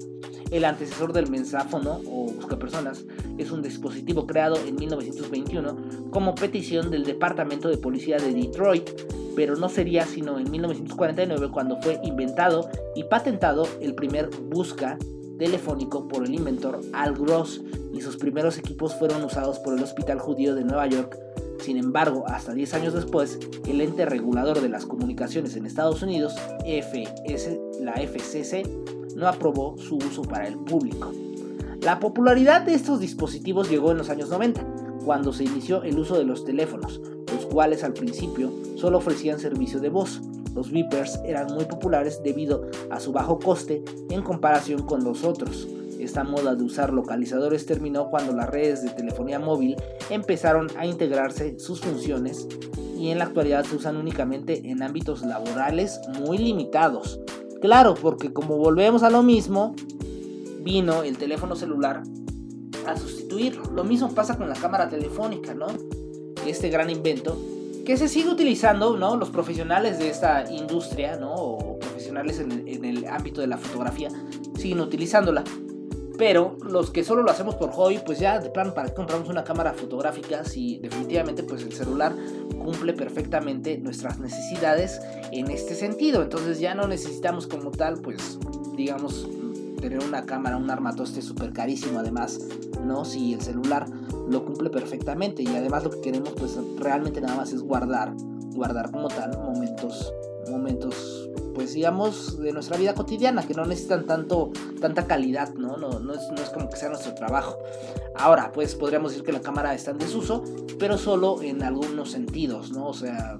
El 0.51 0.65
antecesor 0.65 1.13
del 1.13 1.31
mensáfono 1.31 2.01
o 2.07 2.27
buscapersonas 2.27 3.05
es 3.39 3.51
un 3.51 3.63
dispositivo 3.63 4.27
creado 4.27 4.57
en 4.57 4.77
1921 4.77 6.11
como 6.11 6.35
petición 6.35 6.91
del 6.91 7.05
Departamento 7.05 7.69
de 7.69 7.79
Policía 7.79 8.19
de 8.19 8.33
Detroit, 8.33 8.91
pero 9.35 9.57
no 9.57 9.69
sería 9.69 10.05
sino 10.07 10.39
en 10.39 10.51
1949 10.51 11.49
cuando 11.51 11.81
fue 11.81 11.99
inventado 12.05 12.69
y 12.95 13.05
patentado 13.05 13.67
el 13.81 13.95
primer 13.95 14.29
busca 14.51 14.99
telefónico 15.39 16.07
por 16.09 16.25
el 16.25 16.35
inventor 16.35 16.81
Al 16.93 17.15
Gross 17.15 17.63
y 17.93 18.01
sus 18.01 18.17
primeros 18.17 18.59
equipos 18.59 18.95
fueron 18.95 19.25
usados 19.25 19.59
por 19.59 19.75
el 19.75 19.83
Hospital 19.83 20.19
Judío 20.19 20.55
de 20.55 20.65
Nueva 20.65 20.87
York 20.87 21.19
sin 21.65 21.79
embargo, 21.79 22.25
hasta 22.27 22.53
10 22.53 22.75
años 22.75 22.93
después, 22.93 23.39
el 23.67 23.81
ente 23.81 24.05
regulador 24.05 24.61
de 24.61 24.69
las 24.69 24.85
comunicaciones 24.85 25.57
en 25.57 25.65
Estados 25.65 26.03
Unidos, 26.03 26.35
FS, 26.67 27.59
la 27.81 27.95
FCC, 27.95 28.69
no 29.17 29.27
aprobó 29.27 29.79
su 29.79 29.97
uso 29.97 30.21
para 30.23 30.47
el 30.47 30.59
público. 30.59 31.11
La 31.81 32.01
popularidad 32.01 32.61
de 32.61 32.75
estos 32.75 33.01
dispositivos 33.01 33.71
llegó 33.71 33.93
en 33.93 33.97
los 33.97 34.11
años 34.11 34.29
90, 34.29 34.63
cuando 35.07 35.33
se 35.33 35.45
inició 35.45 35.83
el 35.85 35.99
uso 35.99 36.19
de 36.19 36.25
los 36.25 36.45
teléfonos, 36.45 37.01
los 37.33 37.47
cuales 37.47 37.83
al 37.83 37.95
principio 37.95 38.53
solo 38.77 38.99
ofrecían 38.99 39.41
servicio 39.41 39.81
de 39.81 39.89
voz. 39.89 40.21
Los 40.55 40.71
beepers 40.71 41.19
eran 41.25 41.47
muy 41.55 41.65
populares 41.65 42.21
debido 42.23 42.69
a 42.91 43.01
su 43.01 43.11
bajo 43.11 43.39
coste 43.39 43.83
en 44.11 44.21
comparación 44.21 44.83
con 44.83 45.03
los 45.03 45.25
otros. 45.25 45.67
Esta 46.05 46.23
moda 46.23 46.55
de 46.55 46.63
usar 46.63 46.93
localizadores 46.93 47.65
terminó 47.65 48.11
cuando 48.11 48.35
las 48.35 48.51
redes 48.51 48.83
de 48.83 48.91
telefonía 48.91 49.39
móvil 49.39 49.75
empezaron 50.11 50.69
a 50.77 50.85
integrarse 50.85 51.59
sus 51.59 51.81
funciones 51.81 52.47
y 52.99 53.09
en 53.09 53.19
la 53.19 53.25
actualidad 53.25 53.65
se 53.65 53.77
usan 53.77 53.97
únicamente 53.97 54.69
en 54.71 54.83
ámbitos 54.83 55.23
laborales 55.23 55.99
muy 56.21 56.37
limitados. 56.37 57.21
Claro, 57.63 57.95
porque 57.95 58.35
como 58.35 58.59
volvemos 58.59 59.03
a 59.03 59.09
lo 59.09 59.23
mismo, 59.23 59.75
vino 60.61 61.03
el 61.05 61.17
teléfono 61.17 61.57
celular 61.57 62.03
a 62.87 62.97
sustituirlo. 62.99 63.65
Lo 63.73 63.83
mismo 63.83 64.15
pasa 64.15 64.37
con 64.37 64.51
la 64.51 64.57
cámara 64.57 64.91
telefónica, 64.91 65.55
¿no? 65.55 65.69
Este 66.47 66.69
gran 66.69 66.91
invento 66.91 67.39
que 67.87 67.97
se 67.97 68.09
sigue 68.09 68.29
utilizando, 68.29 68.99
¿no? 68.99 69.17
Los 69.17 69.31
profesionales 69.31 69.99
de 69.99 70.11
esta 70.11 70.53
industria, 70.53 71.17
¿no? 71.17 71.35
O 71.35 71.79
profesionales 71.79 72.41
en 72.41 72.69
en 72.69 72.85
el 72.85 73.07
ámbito 73.07 73.41
de 73.41 73.47
la 73.47 73.57
fotografía 73.57 74.11
siguen 74.59 74.81
utilizándola. 74.81 75.45
Pero 76.17 76.57
los 76.63 76.91
que 76.91 77.03
solo 77.03 77.23
lo 77.23 77.31
hacemos 77.31 77.57
por 77.57 77.73
hobby, 77.73 77.99
pues 77.99 78.21
ya 78.21 78.39
de 78.39 78.51
plan, 78.51 78.73
¿para 78.73 78.89
qué 78.89 78.95
compramos 78.95 79.29
una 79.29 79.43
cámara 79.43 79.73
fotográfica? 79.75 80.45
Si 80.45 80.79
definitivamente 80.79 81.43
pues 81.43 81.63
el 81.63 81.73
celular 81.73 82.15
cumple 82.63 82.93
perfectamente 82.93 83.79
nuestras 83.79 84.21
necesidades 84.21 85.01
en 85.33 85.51
este 85.51 85.75
sentido. 85.75 86.23
Entonces 86.23 86.61
ya 86.61 86.75
no 86.75 86.87
necesitamos 86.87 87.47
como 87.47 87.71
tal, 87.73 88.01
pues 88.01 88.39
digamos, 88.77 89.29
tener 89.81 90.03
una 90.03 90.25
cámara, 90.25 90.57
un 90.57 90.71
armatoste 90.71 91.21
súper 91.21 91.53
carísimo 91.53 91.99
además, 91.99 92.41
¿no? 92.85 93.05
Si 93.05 93.35
el 93.35 93.41
celular 93.41 93.87
lo 94.29 94.45
cumple 94.45 94.71
perfectamente 94.71 95.43
y 95.43 95.49
además 95.49 95.85
lo 95.85 95.91
que 95.91 96.01
queremos 96.01 96.31
pues 96.31 96.59
realmente 96.79 97.21
nada 97.21 97.37
más 97.37 97.53
es 97.53 97.63
guardar, 97.63 98.15
guardar 98.55 98.91
como 98.91 99.09
tal 99.09 99.37
momentos, 99.39 100.13
momentos 100.51 101.24
pues 101.55 101.73
digamos, 101.73 102.39
de 102.39 102.53
nuestra 102.53 102.77
vida 102.77 102.95
cotidiana, 102.95 103.47
que 103.47 103.55
no 103.55 103.65
necesitan 103.65 104.07
tanto, 104.07 104.51
tanta 104.81 105.07
calidad, 105.07 105.55
¿no? 105.55 105.77
No, 105.77 106.01
no, 106.01 106.15
es, 106.15 106.29
no 106.31 106.43
es 106.43 106.51
como 106.51 106.69
que 106.69 106.77
sea 106.77 106.89
nuestro 106.89 107.15
trabajo. 107.15 107.59
Ahora, 108.17 108.53
pues 108.53 108.75
podríamos 108.75 109.13
decir 109.13 109.25
que 109.25 109.33
la 109.33 109.41
cámara 109.41 109.75
está 109.75 109.93
en 109.93 109.99
desuso, 109.99 110.45
pero 110.79 110.99
solo 110.99 111.41
en 111.43 111.63
algunos 111.63 112.11
sentidos, 112.11 112.73
¿no? 112.73 112.89
O 112.89 112.95
sea, 112.95 113.39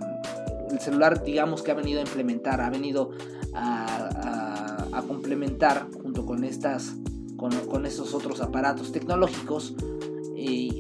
el 0.71 0.81
celular, 0.81 1.23
digamos 1.23 1.63
que 1.63 1.71
ha 1.71 1.75
venido 1.75 2.01
a 2.01 2.03
implementar, 2.03 2.61
ha 2.61 2.71
venido 2.71 3.11
a, 3.53 5.03
complementar 5.07 5.89
junto 6.03 6.25
con 6.25 6.45
estas, 6.45 6.95
con, 7.37 7.53
con 7.67 7.85
estos 7.85 8.15
otros 8.15 8.41
aparatos 8.41 8.91
tecnológicos, 8.91 9.75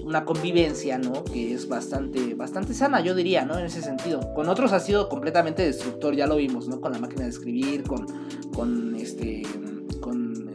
una 0.04 0.24
convivencia, 0.24 0.98
¿no? 0.98 1.24
Que 1.24 1.54
es 1.54 1.68
bastante, 1.68 2.34
bastante 2.34 2.74
sana, 2.74 3.00
yo 3.00 3.14
diría, 3.14 3.44
¿no? 3.44 3.58
En 3.58 3.66
ese 3.66 3.82
sentido. 3.82 4.34
Con 4.34 4.48
otros 4.48 4.72
ha 4.72 4.80
sido 4.80 5.08
completamente 5.08 5.64
destructor, 5.64 6.14
ya 6.14 6.26
lo 6.26 6.36
vimos, 6.36 6.68
¿no? 6.68 6.80
Con 6.80 6.92
la 6.92 6.98
máquina 6.98 7.24
de 7.24 7.30
escribir, 7.30 7.84
con, 7.84 8.06
con 8.54 8.94
este, 8.96 9.42
con 10.00 10.50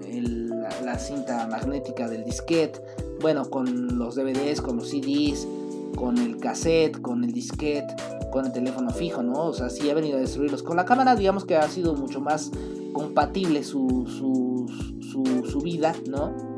la, 0.83 0.97
cinta 0.99 1.47
magnética 1.47 2.07
del 2.07 2.23
disquete, 2.23 2.79
bueno, 3.21 3.49
con 3.49 3.97
los 3.97 4.15
DVDs, 4.15 4.61
con 4.61 4.77
los 4.77 4.89
CDs, 4.89 5.47
con 5.95 6.17
el 6.17 6.37
cassette, 6.37 7.01
con 7.01 7.23
el 7.23 7.31
disquete, 7.31 7.95
con 8.31 8.45
el 8.45 8.51
teléfono 8.51 8.91
fijo, 8.91 9.23
¿no? 9.23 9.45
O 9.45 9.53
sea, 9.53 9.69
sí 9.69 9.89
ha 9.89 9.93
venido 9.93 10.17
a 10.17 10.21
destruirlos. 10.21 10.61
Con 10.61 10.77
la 10.77 10.85
cámara, 10.85 11.15
digamos 11.15 11.45
que 11.45 11.55
ha 11.55 11.67
sido 11.67 11.95
mucho 11.95 12.21
más 12.21 12.51
compatible 12.93 13.63
su, 13.63 14.05
su, 14.07 14.67
su, 15.01 15.49
su 15.49 15.61
vida, 15.61 15.95
¿no? 16.07 16.48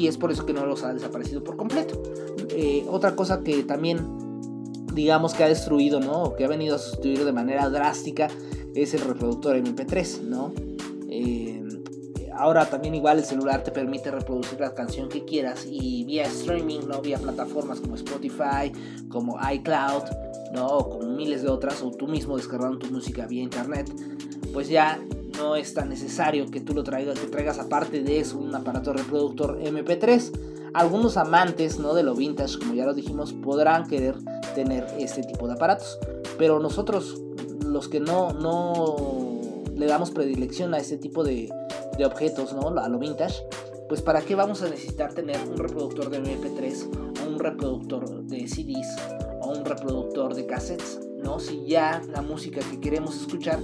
Y 0.00 0.08
es 0.08 0.16
por 0.16 0.32
eso 0.32 0.46
que 0.46 0.52
no 0.54 0.64
los 0.64 0.82
ha 0.82 0.94
desaparecido 0.94 1.44
por 1.44 1.56
completo. 1.56 2.02
Eh, 2.50 2.86
otra 2.88 3.14
cosa 3.14 3.42
que 3.42 3.62
también 3.62 3.98
digamos 4.94 5.34
que 5.34 5.44
ha 5.44 5.48
destruido, 5.48 6.00
¿no? 6.00 6.22
O 6.24 6.36
que 6.36 6.44
ha 6.44 6.48
venido 6.48 6.76
a 6.76 6.78
sustituir 6.78 7.24
de 7.24 7.32
manera 7.32 7.68
drástica 7.68 8.28
es 8.74 8.94
el 8.94 9.02
reproductor 9.02 9.56
MP3, 9.56 10.22
¿no? 10.22 10.52
Eh, 11.08 11.62
ahora 12.34 12.64
también 12.64 12.94
igual 12.94 13.18
el 13.18 13.24
celular 13.24 13.62
te 13.62 13.70
permite 13.70 14.10
reproducir 14.10 14.58
la 14.58 14.74
canción 14.74 15.08
que 15.08 15.24
quieras 15.24 15.66
y 15.68 16.04
vía 16.04 16.24
streaming, 16.24 16.80
¿no? 16.88 17.02
Vía 17.02 17.18
plataformas 17.18 17.80
como 17.80 17.94
Spotify, 17.96 18.72
como 19.10 19.38
iCloud, 19.52 20.04
¿no? 20.54 20.66
O 20.66 20.88
como 20.88 21.10
miles 21.10 21.42
de 21.42 21.48
otras, 21.48 21.82
o 21.82 21.90
tú 21.90 22.08
mismo 22.08 22.38
descargando 22.38 22.78
tu 22.78 22.86
música 22.86 23.26
vía 23.26 23.42
internet, 23.42 23.92
pues 24.52 24.68
ya 24.68 24.98
no 25.40 25.56
es 25.56 25.72
tan 25.74 25.88
necesario 25.88 26.50
que 26.50 26.60
tú 26.60 26.74
lo 26.74 26.84
traigas, 26.84 27.18
que 27.18 27.26
traigas 27.26 27.58
aparte 27.58 28.02
de 28.02 28.20
eso 28.20 28.38
un 28.38 28.54
aparato 28.54 28.92
reproductor 28.92 29.58
MP3. 29.58 30.30
Algunos 30.74 31.16
amantes 31.16 31.78
¿no? 31.78 31.94
de 31.94 32.02
lo 32.02 32.14
vintage, 32.14 32.58
como 32.58 32.74
ya 32.74 32.84
lo 32.84 32.94
dijimos, 32.94 33.32
podrán 33.32 33.88
querer 33.88 34.16
tener 34.54 34.86
este 34.98 35.22
tipo 35.22 35.48
de 35.48 35.54
aparatos. 35.54 35.98
Pero 36.38 36.60
nosotros, 36.60 37.20
los 37.64 37.88
que 37.88 38.00
no, 38.00 38.32
no 38.32 39.40
le 39.74 39.86
damos 39.86 40.10
predilección 40.10 40.74
a 40.74 40.78
este 40.78 40.98
tipo 40.98 41.24
de, 41.24 41.50
de 41.96 42.04
objetos, 42.04 42.52
¿no? 42.52 42.68
a 42.78 42.88
lo 42.88 42.98
vintage, 42.98 43.42
pues 43.88 44.02
para 44.02 44.20
qué 44.20 44.34
vamos 44.34 44.62
a 44.62 44.68
necesitar 44.68 45.14
tener 45.14 45.38
un 45.48 45.56
reproductor 45.56 46.10
de 46.10 46.22
MP3 46.22 47.24
o 47.24 47.28
un 47.28 47.38
reproductor 47.40 48.22
de 48.24 48.46
CDs 48.46 48.86
o 49.40 49.50
un 49.50 49.64
reproductor 49.64 50.34
de 50.34 50.46
cassettes, 50.46 51.00
¿no? 51.24 51.40
Si 51.40 51.64
ya 51.66 52.00
la 52.12 52.22
música 52.22 52.60
que 52.60 52.78
queremos 52.78 53.16
escuchar 53.20 53.58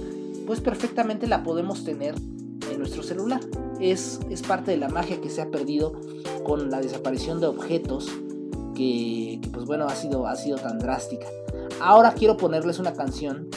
pues 0.47 0.61
perfectamente 0.61 1.27
la 1.27 1.43
podemos 1.43 1.83
tener 1.83 2.15
en 2.15 2.79
nuestro 2.79 3.03
celular. 3.03 3.41
Es, 3.79 4.19
es 4.29 4.41
parte 4.41 4.71
de 4.71 4.77
la 4.77 4.89
magia 4.89 5.21
que 5.21 5.29
se 5.29 5.41
ha 5.41 5.51
perdido 5.51 5.93
con 6.43 6.71
la 6.71 6.79
desaparición 6.79 7.39
de 7.39 7.47
objetos 7.47 8.09
que, 8.73 9.39
pues 9.51 9.65
bueno 9.65 9.85
ha 9.85 9.95
sido, 9.95 10.25
ha 10.25 10.35
sido 10.35 10.57
tan 10.57 10.79
drástica. 10.79 11.27
Ahora 11.81 12.13
quiero 12.13 12.37
ponerles 12.37 12.79
una 12.79 12.93
canción 12.93 13.49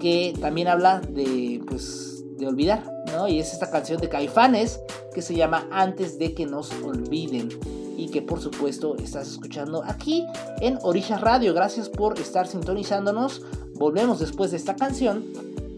que 0.00 0.32
también 0.40 0.68
habla 0.68 1.00
de 1.00 1.60
pues 1.66 2.24
de 2.38 2.46
olvidar, 2.46 2.88
¿no? 3.12 3.26
Y 3.26 3.40
es 3.40 3.52
esta 3.52 3.70
canción 3.70 4.00
de 4.00 4.08
Caifanes 4.08 4.80
que 5.12 5.22
se 5.22 5.34
llama 5.34 5.66
Antes 5.72 6.18
de 6.18 6.34
que 6.34 6.46
nos 6.46 6.70
olviden 6.84 7.48
y 7.96 8.08
que 8.10 8.22
por 8.22 8.40
supuesto 8.40 8.96
estás 8.96 9.28
escuchando 9.28 9.82
aquí 9.84 10.24
en 10.60 10.78
Orillas 10.82 11.20
Radio. 11.20 11.52
Gracias 11.52 11.88
por 11.88 12.16
estar 12.20 12.46
sintonizándonos. 12.46 13.42
Volvemos 13.74 14.20
después 14.20 14.52
de 14.52 14.56
esta 14.56 14.76
canción 14.76 15.24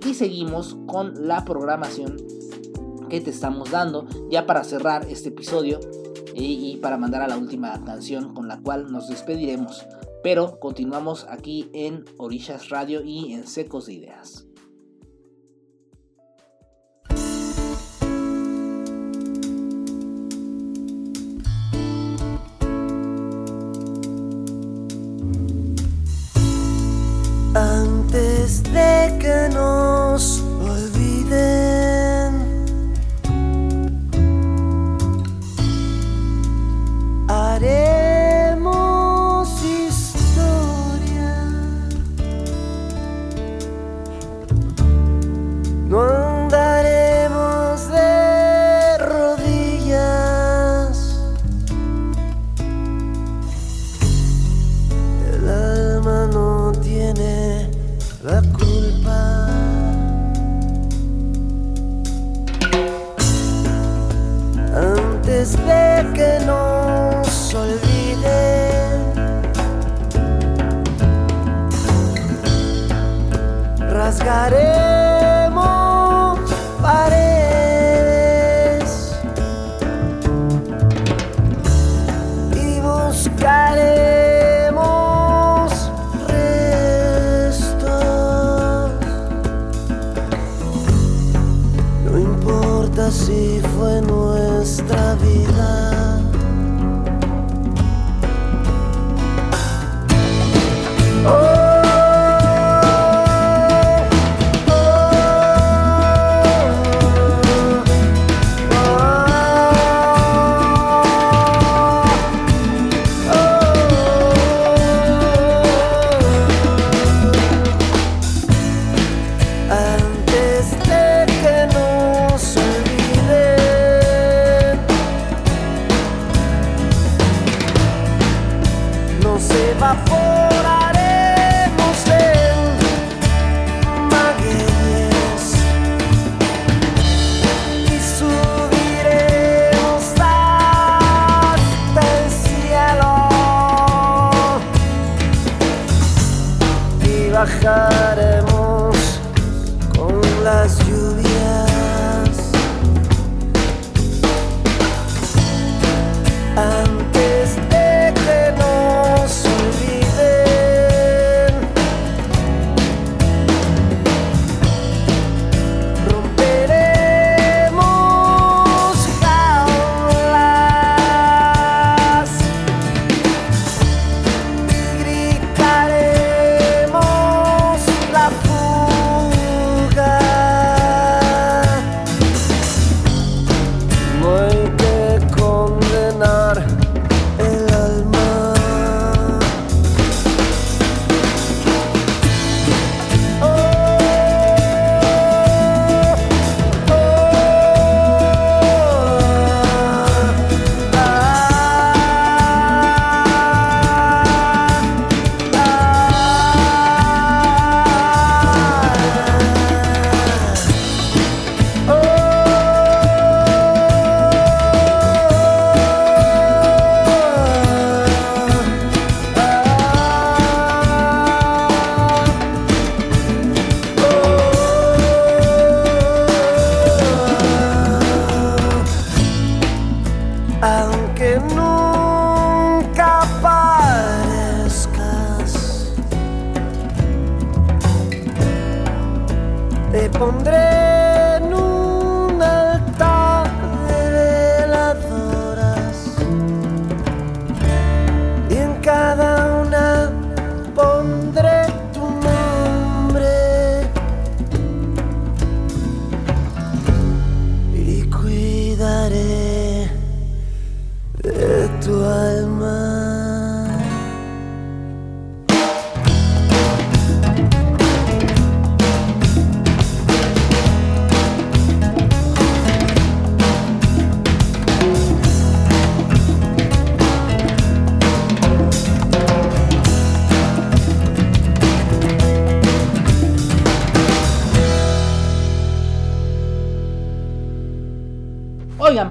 y 0.05 0.15
seguimos 0.15 0.77
con 0.87 1.27
la 1.27 1.45
programación 1.45 2.17
que 3.09 3.21
te 3.21 3.31
estamos 3.31 3.71
dando 3.71 4.07
ya 4.31 4.47
para 4.47 4.65
cerrar 4.65 5.07
este 5.09 5.29
episodio 5.31 5.81
eh, 6.35 6.43
y, 6.43 6.77
para 6.77 6.97
mandar 6.97 7.23
a 7.23 7.29
la 7.29 7.37
última 7.37 7.85
canción 7.85 8.35
con 8.35 8.49
la 8.49 8.61
cual 8.61 8.91
nos 8.91 9.09
despediremos. 9.09 9.87
Pero 10.23 10.59
continuamos 10.61 11.27
aquí 11.29 11.71
en 11.73 12.05
Orillas 12.19 12.69
Radio 12.69 13.03
y 13.03 13.33
en 13.33 13.47
Secos 13.47 13.87
de 13.87 13.95
Ideas. 13.95 14.47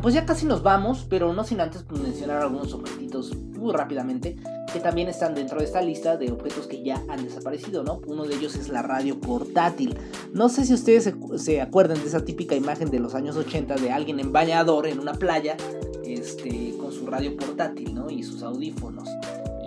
pues 0.10 0.16
ya 0.16 0.26
casi 0.26 0.48
nos 0.48 0.64
vamos, 0.64 1.06
pero 1.08 1.34
no 1.34 1.44
sin 1.44 1.62
antes 1.62 1.84
pues, 1.84 2.02
mencionar 2.02 2.42
algunos 2.42 2.74
objetitos 2.74 3.36
muy 3.36 3.72
rápidamente 3.72 4.38
que 4.74 4.80
también 4.80 5.08
están 5.08 5.36
dentro 5.36 5.60
de 5.60 5.66
esta 5.66 5.84
lista 5.84 6.18
de 6.18 6.32
objetos 6.32 6.66
que 6.66 6.82
ya 6.82 7.04
han 7.10 7.24
desaparecido, 7.24 7.84
¿no? 7.84 8.02
Uno 8.08 8.26
de 8.26 8.34
ellos 8.34 8.56
es 8.56 8.70
la 8.70 8.82
radio 8.82 9.22
portátil. 9.22 9.96
No 10.34 10.50
sé 10.50 10.66
si 10.66 10.74
ustedes 10.74 11.14
se, 11.36 11.62
acuerdan 11.62 12.02
de 12.02 12.08
esa 12.08 12.26
típica 12.26 12.56
imagen 12.56 12.90
de 12.90 12.98
los 12.98 13.14
años 13.14 13.36
80 13.38 13.76
de 13.76 13.92
alguien 13.92 14.20
en 14.20 14.32
bañador 14.32 14.88
en 14.88 15.00
una 15.00 15.14
playa 15.14 15.56
este, 16.04 16.74
con 16.82 16.92
su 16.92 17.06
radio 17.06 17.38
portátil, 17.38 17.94
¿no? 17.94 18.10
Y 18.10 18.24
sus 18.24 18.42
audífonos 18.42 19.08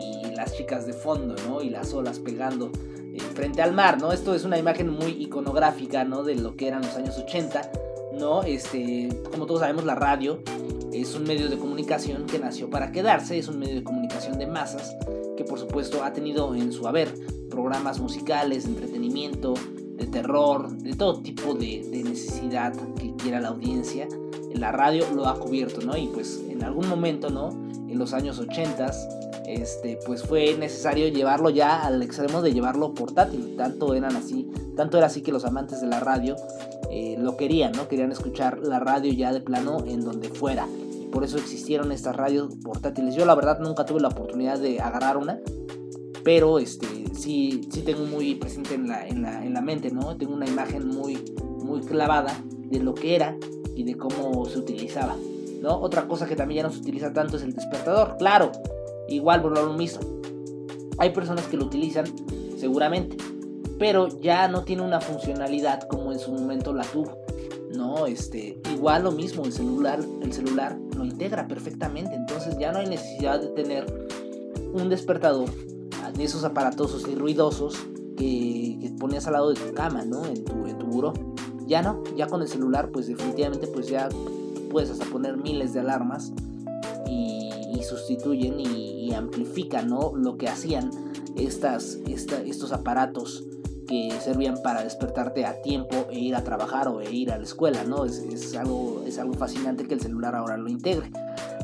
y 0.00 0.34
las 0.34 0.56
chicas 0.56 0.86
de 0.86 0.92
fondo, 0.92 1.36
¿no? 1.46 1.62
Y 1.62 1.70
las 1.70 1.94
olas 1.94 2.18
pegando 2.18 2.72
eh, 2.96 3.20
frente 3.32 3.62
al 3.62 3.74
mar, 3.74 4.00
¿no? 4.00 4.10
Esto 4.12 4.34
es 4.34 4.42
una 4.42 4.58
imagen 4.58 4.88
muy 4.88 5.12
iconográfica, 5.22 6.02
¿no? 6.02 6.24
De 6.24 6.34
lo 6.34 6.56
que 6.56 6.66
eran 6.66 6.82
los 6.82 6.96
años 6.96 7.16
80 7.16 7.91
¿no? 8.18 8.42
Este, 8.42 9.08
como 9.30 9.46
todos 9.46 9.60
sabemos, 9.60 9.84
la 9.84 9.94
radio 9.94 10.40
es 10.92 11.14
un 11.14 11.24
medio 11.24 11.48
de 11.48 11.58
comunicación 11.58 12.26
que 12.26 12.38
nació 12.38 12.68
para 12.70 12.92
quedarse, 12.92 13.38
es 13.38 13.48
un 13.48 13.58
medio 13.58 13.74
de 13.74 13.84
comunicación 13.84 14.38
de 14.38 14.46
masas 14.46 14.94
que 15.36 15.44
por 15.44 15.58
supuesto 15.58 16.04
ha 16.04 16.12
tenido 16.12 16.54
en 16.54 16.72
su 16.72 16.86
haber 16.86 17.12
programas 17.48 18.00
musicales, 18.00 18.66
entretenimiento, 18.66 19.54
de 19.96 20.06
terror, 20.06 20.70
de 20.78 20.94
todo 20.94 21.20
tipo 21.20 21.54
de, 21.54 21.86
de 21.90 22.02
necesidad 22.02 22.74
que 22.96 23.14
quiera 23.16 23.40
la 23.40 23.48
audiencia. 23.48 24.08
La 24.54 24.72
radio 24.72 25.06
lo 25.14 25.26
ha 25.26 25.38
cubierto, 25.38 25.80
¿no? 25.80 25.96
Y 25.96 26.08
pues 26.08 26.42
en 26.48 26.62
algún 26.62 26.88
momento, 26.88 27.30
¿no? 27.30 27.50
En 27.88 27.98
los 27.98 28.12
años 28.12 28.38
80 28.38 28.90
este, 29.46 29.98
pues 30.06 30.22
fue 30.22 30.56
necesario 30.56 31.08
llevarlo 31.08 31.50
ya 31.50 31.84
al 31.84 32.02
extremo 32.02 32.42
de 32.42 32.52
llevarlo 32.52 32.94
portátil. 32.94 33.54
Tanto 33.56 33.94
eran 33.94 34.16
así, 34.16 34.50
tanto 34.76 34.98
era 34.98 35.06
así 35.06 35.22
que 35.22 35.32
los 35.32 35.44
amantes 35.44 35.80
de 35.80 35.86
la 35.88 36.00
radio 36.00 36.36
eh, 36.94 37.16
lo 37.18 37.38
querían, 37.38 37.72
¿no? 37.72 37.88
Querían 37.88 38.12
escuchar 38.12 38.58
la 38.58 38.78
radio 38.78 39.10
ya 39.14 39.32
de 39.32 39.40
plano 39.40 39.78
en 39.86 40.02
donde 40.02 40.28
fuera. 40.28 40.68
Y 41.00 41.06
por 41.06 41.24
eso 41.24 41.38
existieron 41.38 41.90
estas 41.90 42.14
radios 42.14 42.54
portátiles. 42.62 43.14
Yo 43.14 43.24
la 43.24 43.34
verdad 43.34 43.60
nunca 43.60 43.86
tuve 43.86 44.00
la 44.00 44.08
oportunidad 44.08 44.58
de 44.58 44.78
agarrar 44.78 45.16
una. 45.16 45.40
Pero 46.22 46.58
este, 46.58 46.86
sí, 47.14 47.62
sí 47.72 47.80
tengo 47.80 48.04
muy 48.04 48.34
presente 48.34 48.74
en 48.74 48.88
la, 48.88 49.08
en 49.08 49.22
la, 49.22 49.42
en 49.42 49.54
la 49.54 49.62
mente, 49.62 49.90
¿no? 49.90 50.18
Tengo 50.18 50.34
una 50.34 50.46
imagen 50.46 50.86
muy, 50.86 51.18
muy 51.64 51.80
clavada 51.80 52.38
de 52.46 52.80
lo 52.80 52.92
que 52.92 53.16
era 53.16 53.38
y 53.74 53.84
de 53.84 53.96
cómo 53.96 54.44
se 54.44 54.58
utilizaba. 54.58 55.16
¿no? 55.62 55.80
Otra 55.80 56.06
cosa 56.06 56.26
que 56.26 56.36
también 56.36 56.58
ya 56.58 56.68
no 56.68 56.74
se 56.74 56.80
utiliza 56.80 57.12
tanto 57.14 57.38
es 57.38 57.42
el 57.42 57.54
despertador. 57.54 58.16
Claro, 58.18 58.52
igual 59.08 59.40
por 59.40 59.52
lo 59.52 59.72
mismo. 59.72 60.02
Hay 60.98 61.10
personas 61.10 61.46
que 61.46 61.56
lo 61.56 61.64
utilizan 61.64 62.04
seguramente, 62.58 63.16
pero 63.82 64.06
ya 64.20 64.46
no 64.46 64.62
tiene 64.62 64.82
una 64.82 65.00
funcionalidad 65.00 65.88
como 65.88 66.12
en 66.12 66.20
su 66.20 66.30
momento 66.30 66.72
la 66.72 66.84
tuvo. 66.84 67.18
No, 67.74 68.06
este, 68.06 68.56
igual 68.72 69.02
lo 69.02 69.10
mismo, 69.10 69.44
el 69.44 69.52
celular, 69.52 69.98
el 70.20 70.32
celular 70.32 70.78
lo 70.96 71.04
integra 71.04 71.48
perfectamente, 71.48 72.14
entonces 72.14 72.56
ya 72.60 72.70
no 72.70 72.78
hay 72.78 72.86
necesidad 72.86 73.40
de 73.40 73.48
tener 73.48 73.92
un 74.72 74.88
despertador 74.88 75.50
de 76.14 76.22
esos 76.22 76.44
aparatosos 76.44 77.08
y 77.08 77.16
ruidosos 77.16 77.76
que, 78.16 78.94
ponías 79.00 79.26
al 79.26 79.32
lado 79.32 79.52
de 79.52 79.58
tu 79.58 79.74
cama, 79.74 80.04
¿no? 80.04 80.26
En 80.26 80.44
tu, 80.44 80.64
en 80.64 80.78
tu 80.78 80.86
buró. 80.86 81.12
Ya 81.66 81.82
no, 81.82 82.04
ya 82.16 82.28
con 82.28 82.40
el 82.40 82.46
celular, 82.46 82.90
pues 82.92 83.08
definitivamente, 83.08 83.66
pues 83.66 83.88
ya 83.88 84.08
puedes 84.70 84.90
hasta 84.90 85.06
poner 85.06 85.38
miles 85.38 85.72
de 85.72 85.80
alarmas 85.80 86.30
y, 87.08 87.50
y 87.74 87.82
sustituyen 87.82 88.60
y, 88.60 89.08
y, 89.08 89.12
amplifican, 89.12 89.88
¿no? 89.88 90.12
Lo 90.14 90.36
que 90.36 90.48
hacían 90.48 90.88
estas, 91.34 91.98
esta, 92.06 92.40
estos 92.42 92.70
aparatos 92.70 93.44
que 93.92 94.10
servían 94.22 94.56
para 94.62 94.82
despertarte 94.82 95.44
a 95.44 95.60
tiempo 95.60 96.06
e 96.10 96.18
ir 96.18 96.34
a 96.34 96.42
trabajar 96.42 96.88
o 96.88 97.02
e 97.02 97.12
ir 97.12 97.30
a 97.30 97.36
la 97.36 97.44
escuela, 97.44 97.84
¿no? 97.84 98.06
Es, 98.06 98.20
es, 98.20 98.56
algo, 98.56 99.04
es 99.06 99.18
algo 99.18 99.34
fascinante 99.34 99.86
que 99.86 99.92
el 99.92 100.00
celular 100.00 100.34
ahora 100.34 100.56
lo 100.56 100.70
integre. 100.70 101.10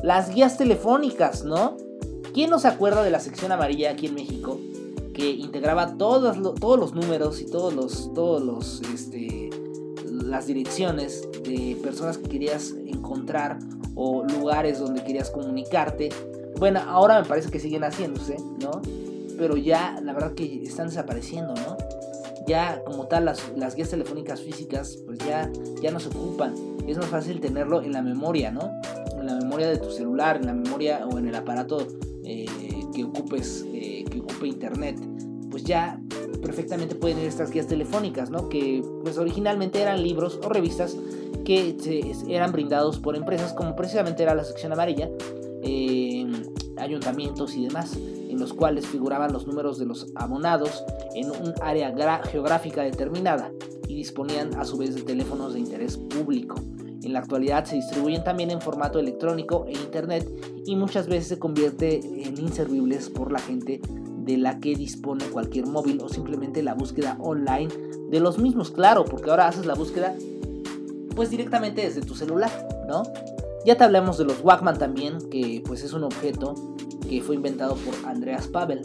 Las 0.03 0.29
guías 0.29 0.55
telefónicas, 0.55 1.43
¿no? 1.43 1.75
¿Quién 2.31 2.51
no 2.51 2.59
se 2.59 2.67
acuerda 2.67 3.01
de 3.01 3.09
la 3.09 3.19
sección 3.19 3.51
amarilla 3.51 3.89
aquí 3.89 4.05
en 4.05 4.13
México? 4.13 4.59
Que 5.11 5.31
integraba 5.31 5.97
todos, 5.97 6.37
todos 6.59 6.79
los 6.79 6.93
números 6.93 7.41
y 7.41 7.47
todos 7.47 7.73
los, 7.73 8.13
todos 8.13 8.43
los, 8.43 8.81
este, 8.93 9.49
las 10.05 10.45
direcciones 10.45 11.27
de 11.43 11.79
personas 11.81 12.19
que 12.19 12.29
querías 12.29 12.75
encontrar 12.85 13.57
o 13.95 14.23
lugares 14.23 14.77
donde 14.77 15.03
querías 15.03 15.31
comunicarte. 15.31 16.09
Bueno, 16.59 16.79
ahora 16.85 17.19
me 17.23 17.27
parece 17.27 17.49
que 17.49 17.59
siguen 17.59 17.83
haciéndose, 17.83 18.37
¿no? 18.61 18.83
Pero 19.35 19.57
ya 19.57 19.99
la 20.03 20.13
verdad 20.13 20.35
que 20.35 20.61
están 20.61 20.89
desapareciendo, 20.89 21.55
¿no? 21.55 21.98
Ya 22.47 22.81
como 22.85 23.07
tal 23.07 23.25
las, 23.25 23.51
las 23.55 23.75
guías 23.75 23.89
telefónicas 23.89 24.41
físicas 24.41 24.97
pues 25.05 25.19
ya, 25.19 25.51
ya 25.81 25.91
no 25.91 25.99
se 25.99 26.09
ocupan. 26.09 26.53
Es 26.87 26.97
más 26.97 27.07
fácil 27.07 27.39
tenerlo 27.39 27.81
en 27.81 27.91
la 27.91 28.01
memoria, 28.01 28.51
¿no? 28.51 28.71
En 29.19 29.25
la 29.25 29.35
memoria 29.35 29.69
de 29.69 29.77
tu 29.77 29.91
celular, 29.91 30.37
en 30.37 30.47
la 30.47 30.53
memoria 30.53 31.05
o 31.05 31.17
en 31.17 31.27
el 31.27 31.35
aparato 31.35 31.87
eh, 32.23 32.45
que 32.93 33.03
ocupes, 33.03 33.65
eh, 33.73 34.05
que 34.09 34.19
ocupe 34.19 34.47
internet. 34.47 34.99
Pues 35.51 35.63
ya 35.63 35.99
perfectamente 36.41 36.95
pueden 36.95 37.19
ir 37.19 37.25
estas 37.25 37.51
guías 37.51 37.67
telefónicas, 37.67 38.29
¿no? 38.29 38.49
Que 38.49 38.83
pues 39.03 39.17
originalmente 39.17 39.81
eran 39.81 40.01
libros 40.01 40.39
o 40.43 40.49
revistas 40.49 40.95
que 41.43 41.75
eran 42.27 42.51
brindados 42.51 42.99
por 42.99 43.15
empresas 43.15 43.53
como 43.53 43.75
precisamente 43.75 44.23
era 44.23 44.35
la 44.35 44.43
sección 44.43 44.71
amarilla, 44.71 45.09
eh, 45.63 46.27
ayuntamientos 46.77 47.55
y 47.55 47.65
demás, 47.65 47.97
los 48.39 48.53
cuales 48.53 48.87
figuraban 48.87 49.33
los 49.33 49.45
números 49.45 49.77
de 49.77 49.85
los 49.85 50.07
abonados 50.15 50.83
en 51.13 51.29
un 51.29 51.53
área 51.61 51.93
geográfica 52.23 52.81
determinada 52.83 53.51
y 53.87 53.95
disponían 53.95 54.55
a 54.59 54.65
su 54.65 54.77
vez 54.77 54.95
de 54.95 55.01
teléfonos 55.01 55.53
de 55.53 55.59
interés 55.59 55.97
público. 55.97 56.55
En 57.03 57.13
la 57.13 57.19
actualidad 57.19 57.65
se 57.65 57.75
distribuyen 57.75 58.23
también 58.23 58.51
en 58.51 58.61
formato 58.61 58.99
electrónico 58.99 59.65
e 59.67 59.73
internet 59.73 60.29
y 60.65 60.75
muchas 60.75 61.07
veces 61.07 61.27
se 61.27 61.39
convierte 61.39 61.99
en 61.99 62.37
inservibles 62.39 63.09
por 63.09 63.31
la 63.31 63.39
gente 63.39 63.81
de 64.25 64.37
la 64.37 64.59
que 64.59 64.75
dispone 64.75 65.25
cualquier 65.25 65.65
móvil 65.65 66.01
o 66.01 66.09
simplemente 66.09 66.61
la 66.61 66.73
búsqueda 66.73 67.17
online 67.19 67.69
de 68.09 68.19
los 68.19 68.37
mismos, 68.37 68.69
claro, 68.69 69.05
porque 69.05 69.29
ahora 69.29 69.47
haces 69.47 69.65
la 69.65 69.75
búsqueda 69.75 70.15
pues 71.15 71.29
directamente 71.29 71.81
desde 71.81 72.01
tu 72.01 72.15
celular, 72.15 72.51
¿no? 72.87 73.03
Ya 73.65 73.75
te 73.77 73.83
hablamos 73.83 74.17
de 74.17 74.25
los 74.25 74.41
Walkman 74.41 74.77
también, 74.77 75.17
que 75.29 75.61
pues 75.65 75.83
es 75.83 75.93
un 75.93 76.03
objeto 76.03 76.55
que 77.09 77.21
fue 77.21 77.35
inventado 77.35 77.75
por 77.75 77.93
Andreas 78.09 78.47
Pavel, 78.47 78.81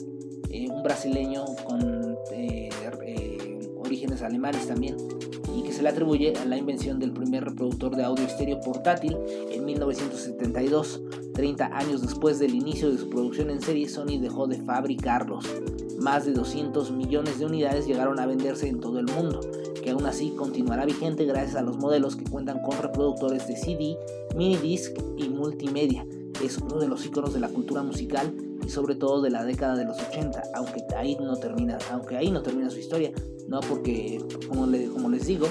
eh, 0.50 0.68
un 0.68 0.82
brasileño 0.82 1.44
con 1.64 2.16
eh, 2.32 2.70
eh, 3.06 3.70
orígenes 3.78 4.22
alemanes 4.22 4.66
también, 4.66 4.96
y 5.54 5.62
que 5.62 5.72
se 5.72 5.82
le 5.82 5.90
atribuye 5.90 6.32
a 6.36 6.44
la 6.44 6.56
invención 6.56 6.98
del 6.98 7.12
primer 7.12 7.44
reproductor 7.44 7.94
de 7.94 8.02
audio 8.02 8.24
estéreo 8.24 8.58
portátil 8.60 9.16
en 9.50 9.64
1972. 9.64 11.02
30 11.34 11.66
años 11.76 12.02
después 12.02 12.38
del 12.38 12.54
inicio 12.54 12.90
de 12.90 12.98
su 12.98 13.08
producción 13.10 13.50
en 13.50 13.60
serie, 13.60 13.88
Sony 13.88 14.18
dejó 14.20 14.46
de 14.46 14.60
fabricarlos. 14.62 15.44
Más 15.98 16.26
de 16.26 16.32
200 16.32 16.90
millones 16.90 17.38
de 17.38 17.46
unidades 17.46 17.86
llegaron 17.86 18.18
a 18.20 18.26
venderse 18.26 18.68
en 18.68 18.80
todo 18.80 18.98
el 18.98 19.06
mundo, 19.06 19.40
que 19.82 19.90
aún 19.90 20.06
así 20.06 20.30
continuará 20.30 20.84
vigente 20.84 21.24
gracias 21.24 21.56
a 21.56 21.62
los 21.62 21.76
modelos 21.76 22.16
que 22.16 22.24
cuentan 22.24 22.62
con 22.62 22.78
reproductores 22.78 23.46
de 23.46 23.56
CD, 23.56 23.96
mini 24.36 24.56
disc 24.56 24.92
y 25.16 25.28
multimedia. 25.28 26.06
Es 26.42 26.58
uno 26.58 26.78
de 26.78 26.88
los 26.88 27.04
iconos 27.06 27.32
de 27.34 27.40
la 27.40 27.48
cultura 27.48 27.82
musical 27.82 28.34
y 28.64 28.68
sobre 28.68 28.94
todo 28.94 29.22
de 29.22 29.30
la 29.30 29.44
década 29.44 29.76
de 29.76 29.84
los 29.84 30.00
80, 30.00 30.42
aunque 30.54 30.82
ahí 30.96 31.16
no 31.20 31.36
termina, 31.36 31.78
aunque 31.90 32.16
ahí 32.16 32.30
no 32.30 32.42
termina 32.42 32.70
su 32.70 32.78
historia, 32.78 33.12
no 33.48 33.60
porque 33.60 34.22
como, 34.48 34.66
le, 34.66 34.88
como 34.88 35.08
les 35.10 35.26
digo, 35.26 35.46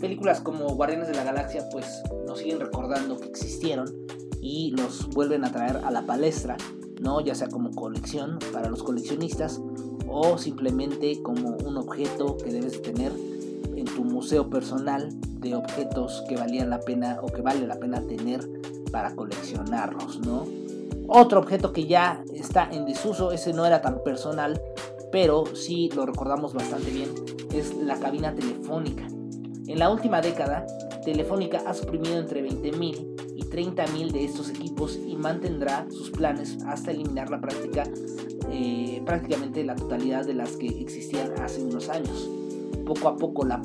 películas 0.00 0.40
como 0.40 0.66
Guardianes 0.74 1.08
de 1.08 1.14
la 1.14 1.24
Galaxia 1.24 1.68
pues 1.70 2.02
nos 2.26 2.38
siguen 2.38 2.60
recordando 2.60 3.18
que 3.18 3.28
existieron 3.28 3.92
y 4.40 4.72
los 4.72 5.08
vuelven 5.10 5.44
a 5.44 5.52
traer 5.52 5.78
a 5.78 5.90
la 5.90 6.04
palestra, 6.04 6.56
¿no? 7.02 7.20
Ya 7.20 7.34
sea 7.34 7.48
como 7.48 7.70
colección 7.72 8.38
para 8.52 8.70
los 8.70 8.82
coleccionistas 8.82 9.60
o 10.08 10.38
simplemente 10.38 11.20
como 11.22 11.56
un 11.56 11.76
objeto 11.76 12.36
que 12.36 12.52
debes 12.52 12.80
tener 12.82 13.12
en 13.74 13.84
tu 13.84 14.04
museo 14.04 14.48
personal 14.48 15.10
de 15.40 15.54
objetos 15.54 16.22
que 16.28 16.36
valían 16.36 16.70
la 16.70 16.80
pena 16.80 17.18
o 17.22 17.26
que 17.26 17.42
vale 17.42 17.66
la 17.66 17.76
pena 17.76 18.00
tener 18.02 18.48
para 18.90 19.14
coleccionarlos, 19.16 20.20
¿no? 20.20 20.46
Otro 21.08 21.40
objeto 21.40 21.72
que 21.72 21.86
ya 21.86 22.24
está 22.32 22.68
en 22.70 22.86
desuso, 22.86 23.32
ese 23.32 23.52
no 23.52 23.66
era 23.66 23.82
tan 23.82 24.02
personal, 24.02 24.60
pero 25.10 25.44
sí 25.54 25.90
lo 25.94 26.06
recordamos 26.06 26.54
bastante 26.54 26.90
bien, 26.90 27.10
es 27.52 27.74
la 27.76 27.98
cabina 27.98 28.34
telefónica. 28.34 29.06
En 29.66 29.78
la 29.78 29.90
última 29.90 30.20
década, 30.20 30.66
Telefónica 31.04 31.62
ha 31.66 31.74
suprimido 31.74 32.18
entre 32.18 32.48
20.000 32.48 33.31
y 33.31 33.31
30.000 33.52 34.10
de 34.10 34.24
estos 34.24 34.48
equipos 34.48 34.98
y 35.06 35.14
mantendrá 35.16 35.86
sus 35.90 36.10
planes 36.10 36.58
hasta 36.66 36.90
eliminar 36.90 37.30
la 37.30 37.40
práctica, 37.40 37.84
eh, 38.50 39.02
prácticamente 39.04 39.62
la 39.62 39.76
totalidad 39.76 40.24
de 40.24 40.34
las 40.34 40.56
que 40.56 40.66
existían 40.66 41.32
hace 41.40 41.62
unos 41.62 41.88
años. 41.90 42.30
Poco 42.86 43.08
a 43.08 43.16
poco 43.16 43.44
la, 43.44 43.62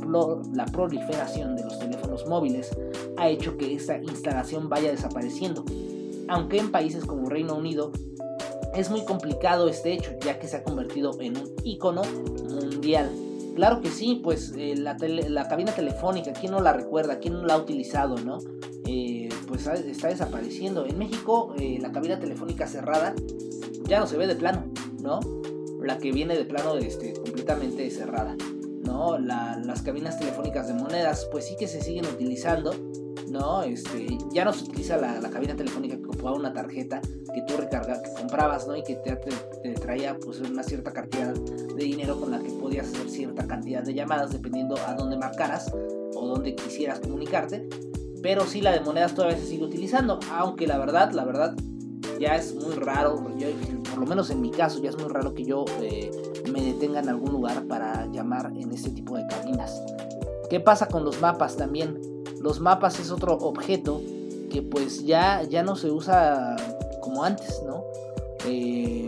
la 0.54 0.66
proliferación 0.66 1.56
de 1.56 1.64
los 1.64 1.80
teléfonos 1.80 2.28
móviles 2.28 2.70
ha 3.18 3.30
hecho 3.30 3.58
que 3.58 3.74
esta 3.74 3.98
instalación 3.98 4.70
vaya 4.70 4.92
desapareciendo, 4.92 5.64
aunque 6.28 6.60
en 6.60 6.72
países 6.72 7.06
como 7.06 7.30
Reino 7.30 7.56
Unido 7.56 7.92
es 8.76 8.92
muy 8.92 9.04
complicado 9.06 9.70
este 9.70 9.94
hecho, 9.94 10.12
ya 10.24 10.38
que 10.38 10.48
se 10.48 10.58
ha 10.58 10.64
convertido 10.64 11.20
en 11.20 11.38
un 11.38 11.56
icono 11.64 12.04
mundial. 12.50 13.10
Claro 13.56 13.82
que 13.82 13.90
sí, 13.90 14.22
pues 14.24 14.54
eh, 14.56 14.76
la, 14.78 14.98
tele, 14.98 15.30
la, 15.30 15.48
cabina 15.48 15.72
telefónica, 15.72 16.32
¿quién 16.34 16.52
no 16.52 16.62
la 16.62 16.74
recuerda? 16.74 17.18
¿Quién 17.18 17.34
no 17.34 17.46
la 17.46 17.56
ha 17.56 17.58
utilizado, 17.58 18.18
no? 18.20 18.38
Eh, 18.86 19.17
pues 19.64 19.86
está 19.86 20.08
desapareciendo. 20.08 20.86
En 20.86 20.98
México 20.98 21.54
eh, 21.58 21.80
la 21.82 21.92
cabina 21.92 22.20
telefónica 22.20 22.68
cerrada 22.68 23.16
ya 23.86 24.00
no 24.00 24.08
se 24.08 24.18
ve 24.18 24.28
de 24.28 24.36
plano, 24.36 24.66
¿no? 25.02 25.20
La 25.82 25.98
que 25.98 26.12
viene 26.12 26.38
de 26.38 26.46
plano 26.46 26.76
este, 26.78 27.14
completamente 27.14 27.90
cerrada, 27.90 28.36
¿no? 28.84 29.18
las 29.18 29.82
cabinas 29.82 30.20
telefónicas 30.20 30.68
de 30.68 30.74
monedas 30.74 31.28
pues 31.32 31.48
sí 31.48 31.56
que 31.58 31.68
se 31.68 31.82
siguen 31.82 32.06
utilizando, 32.06 32.74
¿no? 33.30 33.64
Este, 33.64 34.18
ya 34.32 34.44
no 34.44 34.54
se 34.54 34.66
utiliza 34.66 34.98
la, 34.98 35.30
cabina 35.30 35.56
telefónica 35.56 35.98
que 35.98 36.06
ocupaba 36.06 36.36
una 36.36 36.54
tarjeta 36.54 37.02
que 37.02 37.42
tú 37.48 37.58
recargas, 37.58 38.00
que 38.00 38.14
comprabas, 38.14 38.68
¿no? 38.68 38.76
Y 38.76 38.84
que 38.84 38.96
te, 38.96 39.16
te, 39.16 39.74
traía 39.74 40.18
pues 40.18 40.40
una 40.42 40.64
cierta 40.64 40.92
cantidad 40.92 41.34
de 41.34 41.84
dinero 41.84 42.20
con 42.20 42.32
la 42.32 42.40
que 42.40 42.50
podías 42.50 42.88
hacer 42.88 43.10
cierta 43.10 43.48
cantidad 43.48 43.84
de 43.84 43.94
llamadas 43.94 44.32
dependiendo 44.32 44.76
a 44.86 44.94
dónde 44.96 45.18
marcaras 45.18 45.72
o 46.16 46.28
dónde 46.28 46.56
quisieras 46.56 47.00
comunicarte. 47.00 47.68
Pero 48.22 48.46
sí 48.46 48.62
la 48.62 48.72
de 48.72 48.82
monedas 48.82 49.14
todavía 49.14 49.38
se 49.38 49.46
sigue 49.46 49.64
utilizando, 49.64 50.20
aunque 50.32 50.68
la 50.68 50.78
verdad, 50.78 51.12
la 51.12 51.24
verdad, 51.24 51.56
ya 52.20 52.36
es 52.36 52.56
muy 52.56 52.76
raro, 52.76 53.24
por 53.90 54.00
lo 54.00 54.06
menos 54.06 54.30
en 54.30 54.42
mi 54.42 54.52
caso, 54.52 54.82
ya 54.82 54.90
es 54.90 54.98
muy 54.98 55.10
raro 55.10 55.34
que 55.34 55.44
yo 55.44 55.66
eh, 55.82 56.12
me 56.52 56.62
detenga 56.62 57.00
en 57.00 57.10
algún 57.10 57.32
lugar 57.32 57.66
para 57.68 58.08
llamar 58.08 58.52
en 58.56 58.72
este 58.72 58.90
tipo 58.90 59.16
de 59.16 59.28
cabinas. 59.28 59.82
¿Qué 60.50 60.60
pasa 60.60 60.88
con 60.88 61.04
los 61.04 61.22
mapas 61.22 61.58
también? 61.58 62.00
Los 62.42 62.60
mapas 62.60 63.00
es 63.00 63.12
otro 63.12 63.34
objeto 63.34 64.02
que 64.50 64.62
pues 64.62 65.06
ya, 65.06 65.44
ya 65.44 65.64
no 65.64 65.76
se 65.76 65.92
usa 65.92 66.56
como 67.02 67.24
antes, 67.24 67.62
¿no? 67.66 67.84
Eh, 68.46 69.06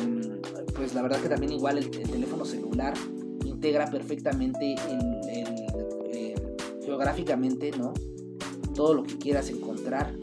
pues 0.75 0.93
la 0.93 1.01
verdad 1.01 1.19
que 1.19 1.29
también 1.29 1.53
igual 1.53 1.77
el, 1.77 1.89
teléfono 1.89 2.45
celular 2.45 2.93
integra 3.45 3.89
perfectamente 3.89 4.75
eh, 6.11 6.35
geográficamente, 6.83 7.71
¿no? 7.77 7.93
Todo 8.79 8.93
lo 8.93 9.03
que 9.03 9.17
quieras 9.17 9.49
encontrar 9.49 10.15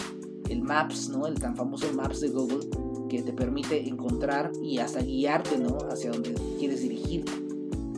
el 0.49 0.63
Maps, 0.63 1.11
¿no? 1.11 1.27
El 1.27 1.39
tan 1.39 1.55
famoso 1.55 1.93
Maps 1.93 2.23
de 2.23 2.31
Google 2.31 2.67
que 3.11 3.21
te 3.21 3.35
permite 3.35 3.87
encontrar 3.87 4.51
y 4.63 4.79
hasta 4.79 5.03
guiarte, 5.03 5.59
¿no? 5.59 5.77
Hacia 5.91 6.11
donde 6.11 6.33
quieres 6.59 6.81
dirigirte. 6.81 7.33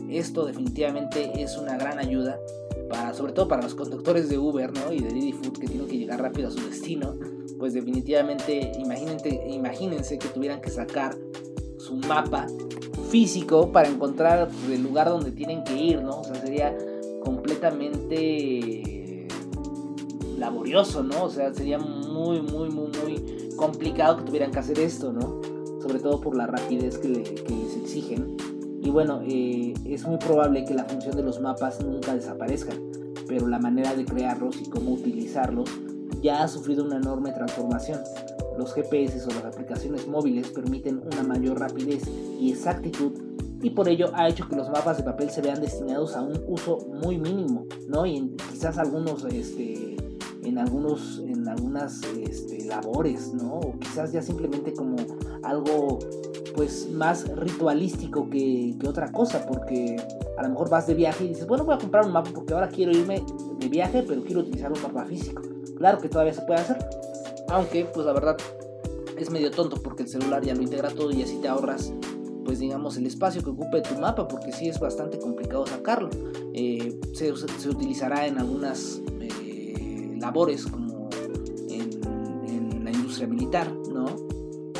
Esto 0.09 0.45
definitivamente 0.45 1.41
es 1.41 1.57
una 1.57 1.77
gran 1.77 1.97
ayuda 1.97 2.37
para, 2.89 3.13
sobre 3.13 3.31
todo 3.31 3.47
para 3.47 3.61
los 3.61 3.73
conductores 3.73 4.27
de 4.27 4.37
Uber, 4.37 4.73
¿no? 4.73 4.91
Y 4.91 4.99
de 4.99 5.13
Didi 5.13 5.31
Food 5.31 5.59
que 5.59 5.67
tienen 5.67 5.87
que 5.87 5.97
llegar 5.97 6.21
rápido 6.21 6.49
a 6.49 6.51
su 6.51 6.59
destino. 6.59 7.15
Pues 7.57 7.73
definitivamente, 7.73 8.73
imagínense, 8.77 9.41
imagínense 9.47 10.19
que 10.19 10.27
tuvieran 10.27 10.59
que 10.59 10.71
sacar 10.71 11.17
su 11.77 11.95
mapa 11.95 12.47
físico 13.09 13.71
para 13.71 13.87
encontrar 13.87 14.49
el 14.69 14.83
lugar 14.83 15.07
donde 15.07 15.31
tienen 15.31 15.63
que 15.63 15.77
ir, 15.77 16.01
¿no? 16.01 16.19
O 16.19 16.23
sea, 16.25 16.35
sería 16.35 16.77
completamente 17.23 18.98
laborioso, 20.39 21.03
¿no? 21.03 21.25
O 21.25 21.29
sea, 21.29 21.53
sería 21.53 21.77
muy, 21.77 22.41
muy, 22.41 22.69
muy, 22.69 22.89
muy 23.03 23.49
complicado 23.55 24.17
que 24.17 24.23
tuvieran 24.23 24.51
que 24.51 24.59
hacer 24.59 24.79
esto, 24.79 25.11
¿no? 25.11 25.41
Sobre 25.81 25.99
todo 25.99 26.19
por 26.21 26.35
la 26.35 26.47
rapidez 26.47 26.97
que, 26.97 27.09
les 27.09 27.77
exigen. 27.77 28.37
Y 28.81 28.89
bueno, 28.89 29.21
eh, 29.27 29.73
es 29.85 30.07
muy 30.07 30.17
probable 30.17 30.65
que 30.65 30.73
la 30.73 30.85
función 30.85 31.15
de 31.15 31.23
los 31.23 31.39
mapas 31.39 31.83
nunca 31.83 32.13
desaparezca, 32.13 32.73
pero 33.27 33.47
la 33.47 33.59
manera 33.59 33.93
de 33.93 34.05
crearlos 34.05 34.59
y 34.61 34.69
cómo 34.69 34.93
utilizarlos 34.93 35.69
ya 36.21 36.43
ha 36.43 36.47
sufrido 36.47 36.83
una 36.85 36.97
enorme 36.97 37.31
transformación. 37.31 37.99
Los 38.57 38.73
GPS 38.73 39.25
o 39.25 39.29
las 39.29 39.45
aplicaciones 39.45 40.07
móviles 40.07 40.49
permiten 40.49 41.01
una 41.05 41.23
mayor 41.23 41.59
rapidez 41.59 42.03
y 42.39 42.51
exactitud 42.51 43.13
y 43.61 43.71
por 43.71 43.89
ello 43.89 44.11
ha 44.13 44.27
hecho 44.29 44.47
que 44.47 44.55
los 44.55 44.69
mapas 44.69 44.97
de 44.97 45.03
papel 45.03 45.29
se 45.29 45.41
vean 45.41 45.59
destinados 45.59 46.15
a 46.15 46.21
un 46.21 46.41
uso 46.47 46.77
muy 47.03 47.17
mínimo, 47.17 47.65
¿no? 47.87 48.05
Y 48.05 48.35
quizás 48.51 48.77
algunos 48.77 49.25
este, 49.25 49.88
en, 50.59 50.67
algunos, 50.67 51.19
en 51.25 51.47
algunas 51.47 52.01
este, 52.03 52.65
labores, 52.65 53.33
¿no? 53.33 53.59
O 53.59 53.79
quizás 53.79 54.11
ya 54.11 54.21
simplemente 54.21 54.73
como 54.73 54.97
algo 55.43 55.99
pues 56.55 56.89
más 56.91 57.27
ritualístico 57.37 58.29
que, 58.29 58.75
otra 58.85 59.11
cosa, 59.11 59.45
porque 59.45 59.95
a 60.37 60.43
lo 60.43 60.49
mejor 60.49 60.69
vas 60.69 60.87
de 60.87 60.95
viaje 60.95 61.23
y 61.23 61.29
dices, 61.29 61.47
bueno, 61.47 61.63
voy 61.63 61.75
a 61.75 61.77
comprar 61.77 62.05
un 62.05 62.11
mapa 62.11 62.31
porque 62.33 62.53
ahora 62.53 62.67
quiero 62.67 62.91
irme 62.91 63.23
de 63.59 63.69
viaje, 63.69 64.03
pero 64.05 64.23
quiero 64.23 64.41
utilizar 64.41 64.71
un 64.71 64.81
mapa 64.81 65.05
físico. 65.05 65.41
Claro 65.77 65.99
que 65.99 66.09
todavía 66.09 66.33
se 66.33 66.41
puede 66.41 66.59
hacer, 66.59 66.77
aunque 67.47 67.85
pues 67.85 68.05
la 68.05 68.13
verdad 68.13 68.35
es 69.17 69.29
medio 69.29 69.51
tonto 69.51 69.77
porque 69.81 70.03
el 70.03 70.09
celular 70.09 70.43
ya 70.43 70.55
lo 70.55 70.61
integra 70.61 70.89
todo 70.89 71.11
y 71.11 71.21
así 71.21 71.37
te 71.37 71.47
ahorras 71.47 71.93
pues 72.45 72.59
digamos 72.59 72.97
el 72.97 73.05
espacio 73.05 73.43
que 73.43 73.51
ocupe 73.51 73.81
tu 73.81 73.95
mapa 73.95 74.27
porque 74.27 74.51
sí 74.51 74.69
es 74.69 74.79
bastante 74.79 75.19
complicado 75.19 75.67
sacarlo. 75.67 76.09
Eh, 76.53 76.99
se, 77.13 77.35
se, 77.35 77.69
utilizará 77.69 78.25
en 78.25 78.39
algunas 78.39 79.01
labores 80.19 80.65
como 80.65 81.09
en, 81.69 82.83
la 82.83 82.91
industria 82.91 83.27
militar, 83.27 83.71
¿no? 83.91 84.07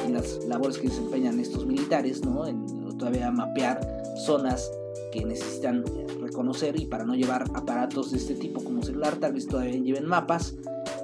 En 0.06 0.14
las 0.14 0.44
labores 0.46 0.78
que 0.78 0.88
desempeñan 0.88 1.40
estos 1.40 1.66
militares, 1.66 2.24
¿no? 2.26 2.48
En 2.48 2.66
todavía 2.98 3.32
mapear 3.32 3.80
zonas 4.26 4.70
que 5.12 5.26
necesitan 5.26 5.84
reconocer 6.22 6.80
y 6.80 6.86
para 6.86 7.06
no 7.06 7.16
llevar 7.16 7.46
aparatos 7.56 8.12
de 8.12 8.18
este 8.18 8.36
tipo 8.36 8.64
como 8.64 8.84
celular, 8.84 9.16
tal 9.16 9.34
vez 9.34 9.48
todavía 9.48 9.78
lleven 9.78 10.06
mapas 10.06 10.56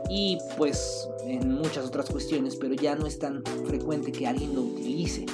y 0.10 0.38
pues 0.58 1.08
en 1.26 1.56
muchas 1.56 1.86
otras 1.86 2.10
cuestiones, 2.10 2.56
pero 2.56 2.76
ya 2.76 2.96
no 2.96 3.08
es 3.08 3.18
tan 3.18 3.44
frecuente 3.66 4.12
que 4.12 4.28
alguien 4.28 4.54
lo 4.54 4.62
utilice. 4.62 5.26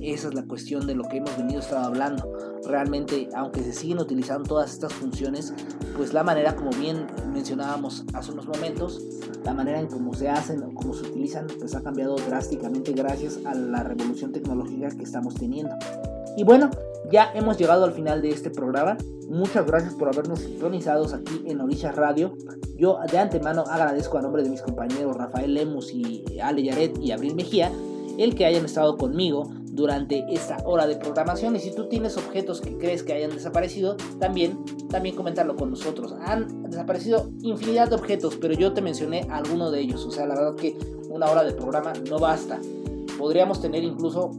Esa 0.00 0.28
es 0.28 0.34
la 0.34 0.44
cuestión 0.44 0.86
de 0.86 0.94
lo 0.94 1.04
que 1.04 1.18
hemos 1.18 1.36
venido 1.36 1.60
estado 1.60 1.86
hablando. 1.86 2.30
Realmente, 2.66 3.28
aunque 3.34 3.62
se 3.62 3.72
siguen 3.72 3.98
utilizando 3.98 4.48
todas 4.48 4.72
estas 4.72 4.92
funciones, 4.92 5.52
pues 5.96 6.12
la 6.12 6.22
manera, 6.22 6.54
como 6.54 6.70
bien 6.70 7.06
mencionábamos 7.32 8.04
hace 8.14 8.32
unos 8.32 8.46
momentos, 8.46 9.02
la 9.44 9.52
manera 9.52 9.80
en 9.80 9.88
cómo 9.88 10.14
se 10.14 10.28
hacen 10.28 10.60
cómo 10.74 10.94
se 10.94 11.02
utilizan, 11.02 11.46
pues 11.58 11.74
ha 11.74 11.82
cambiado 11.82 12.16
drásticamente 12.16 12.92
gracias 12.92 13.40
a 13.44 13.54
la 13.54 13.82
revolución 13.82 14.32
tecnológica 14.32 14.88
que 14.90 15.02
estamos 15.02 15.34
teniendo. 15.34 15.74
Y 16.36 16.44
bueno, 16.44 16.70
ya 17.10 17.30
hemos 17.34 17.58
llegado 17.58 17.84
al 17.84 17.92
final 17.92 18.22
de 18.22 18.30
este 18.30 18.50
programa. 18.50 18.96
Muchas 19.28 19.66
gracias 19.66 19.94
por 19.94 20.08
habernos 20.08 20.40
sintonizados 20.40 21.12
aquí 21.12 21.42
en 21.46 21.60
Orillas 21.60 21.94
Radio. 21.94 22.34
Yo 22.76 22.98
de 23.10 23.18
antemano 23.18 23.64
agradezco 23.68 24.18
a 24.18 24.22
nombre 24.22 24.42
de 24.42 24.50
mis 24.50 24.62
compañeros 24.62 25.16
Rafael 25.16 25.54
Lemus 25.54 25.92
y 25.92 26.24
Ale 26.42 26.62
Yaret 26.62 26.98
y 26.98 27.12
Abril 27.12 27.34
Mejía 27.34 27.70
el 28.18 28.34
que 28.34 28.44
hayan 28.44 28.64
estado 28.64 28.96
conmigo 28.96 29.50
durante 29.72 30.26
esta 30.28 30.58
hora 30.66 30.86
de 30.86 30.96
programación 30.96 31.56
y 31.56 31.58
si 31.58 31.74
tú 31.74 31.88
tienes 31.88 32.18
objetos 32.18 32.60
que 32.60 32.76
crees 32.76 33.02
que 33.02 33.14
hayan 33.14 33.30
desaparecido, 33.30 33.96
también, 34.20 34.62
también 34.90 35.16
comentarlo 35.16 35.56
con 35.56 35.70
nosotros. 35.70 36.14
Han 36.26 36.64
desaparecido 36.64 37.30
infinidad 37.40 37.88
de 37.88 37.94
objetos, 37.94 38.36
pero 38.36 38.52
yo 38.52 38.74
te 38.74 38.82
mencioné 38.82 39.26
alguno 39.30 39.70
de 39.70 39.80
ellos, 39.80 40.04
o 40.04 40.10
sea, 40.10 40.26
la 40.26 40.34
verdad 40.34 40.54
que 40.56 40.76
una 41.08 41.30
hora 41.30 41.42
de 41.42 41.54
programa 41.54 41.94
no 42.08 42.18
basta. 42.18 42.60
Podríamos 43.18 43.62
tener 43.62 43.82
incluso 43.82 44.30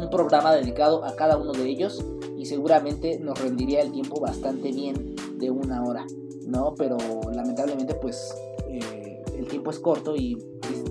un 0.00 0.08
programa 0.10 0.54
dedicado 0.54 1.04
a 1.04 1.16
cada 1.16 1.36
uno 1.36 1.52
de 1.52 1.68
ellos 1.68 2.04
y 2.38 2.46
seguramente 2.46 3.18
nos 3.18 3.40
rendiría 3.40 3.80
el 3.80 3.90
tiempo 3.90 4.20
bastante 4.20 4.70
bien 4.70 5.16
de 5.36 5.50
una 5.50 5.82
hora, 5.82 6.06
¿no? 6.46 6.74
Pero 6.76 6.96
lamentablemente 7.32 7.94
pues 7.94 8.32
eh, 8.68 9.20
el 9.36 9.46
tiempo 9.46 9.70
es 9.70 9.80
corto 9.80 10.14
y 10.14 10.38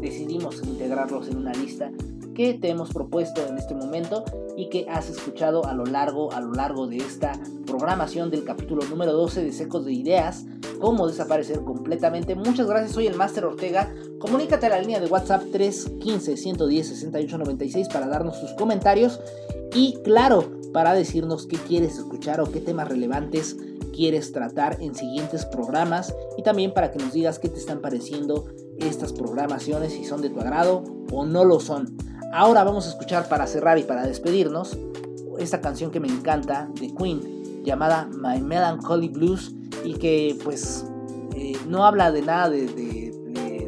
decidimos 0.01 0.61
integrarlos 0.63 1.29
en 1.29 1.37
una 1.37 1.53
lista 1.53 1.91
que 2.33 2.53
te 2.53 2.69
hemos 2.69 2.91
propuesto 2.91 3.45
en 3.45 3.57
este 3.57 3.75
momento 3.75 4.23
y 4.57 4.69
que 4.69 4.85
has 4.89 5.09
escuchado 5.09 5.65
a 5.65 5.73
lo 5.73 5.85
largo, 5.85 6.31
a 6.31 6.41
lo 6.41 6.53
largo 6.53 6.87
de 6.87 6.97
esta 6.97 7.33
programación 7.65 8.29
del 8.29 8.43
capítulo 8.43 8.83
número 8.85 9.13
12 9.13 9.43
de 9.43 9.51
Secos 9.51 9.85
de 9.85 9.93
Ideas, 9.93 10.45
cómo 10.79 11.07
desaparecer 11.07 11.63
completamente. 11.63 12.35
Muchas 12.35 12.67
gracias, 12.67 12.91
soy 12.91 13.07
el 13.07 13.15
Máster 13.15 13.45
Ortega. 13.45 13.93
Comunícate 14.19 14.65
a 14.65 14.69
la 14.69 14.79
línea 14.79 14.99
de 14.99 15.07
WhatsApp 15.07 15.43
315 15.51 16.37
110 16.37 16.87
6896 16.87 17.87
para 17.89 18.07
darnos 18.07 18.39
tus 18.39 18.51
comentarios 18.51 19.19
y 19.73 19.95
claro, 20.03 20.51
para 20.73 20.93
decirnos 20.93 21.47
qué 21.47 21.57
quieres 21.57 21.97
escuchar 21.97 22.41
o 22.41 22.51
qué 22.51 22.59
temas 22.59 22.89
relevantes 22.89 23.57
quieres 23.93 24.31
tratar 24.31 24.77
en 24.81 24.95
siguientes 24.95 25.45
programas 25.45 26.13
y 26.37 26.43
también 26.43 26.73
para 26.73 26.91
que 26.91 26.99
nos 26.99 27.13
digas 27.13 27.39
qué 27.39 27.47
te 27.47 27.59
están 27.59 27.79
pareciendo 27.79 28.45
estas 28.77 29.13
programaciones, 29.13 29.93
si 29.93 30.03
son 30.03 30.21
de 30.21 30.29
tu 30.29 30.39
agrado 30.39 30.83
o 31.11 31.25
no 31.25 31.45
lo 31.45 31.59
son. 31.59 31.95
Ahora 32.33 32.63
vamos 32.63 32.87
a 32.87 32.89
escuchar 32.89 33.29
para 33.29 33.45
cerrar 33.45 33.77
y 33.77 33.83
para 33.83 34.07
despedirnos 34.07 34.75
esta 35.37 35.61
canción 35.61 35.91
que 35.91 35.99
me 35.99 36.07
encanta 36.07 36.67
de 36.81 36.91
Queen 36.95 37.63
llamada 37.63 38.09
My 38.11 38.41
Melancholy 38.41 39.07
Blues 39.07 39.53
y 39.85 39.93
que 39.93 40.35
pues 40.43 40.83
eh, 41.35 41.53
no 41.67 41.85
habla 41.85 42.11
de 42.11 42.23
nada 42.23 42.49
de, 42.49 43.11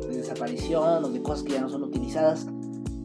desaparición 0.09 1.05
o 1.05 1.09
de 1.09 1.22
cosas 1.22 1.43
que 1.43 1.53
ya 1.53 1.61
no 1.61 1.70
son 1.70 1.84
utilizadas, 1.84 2.47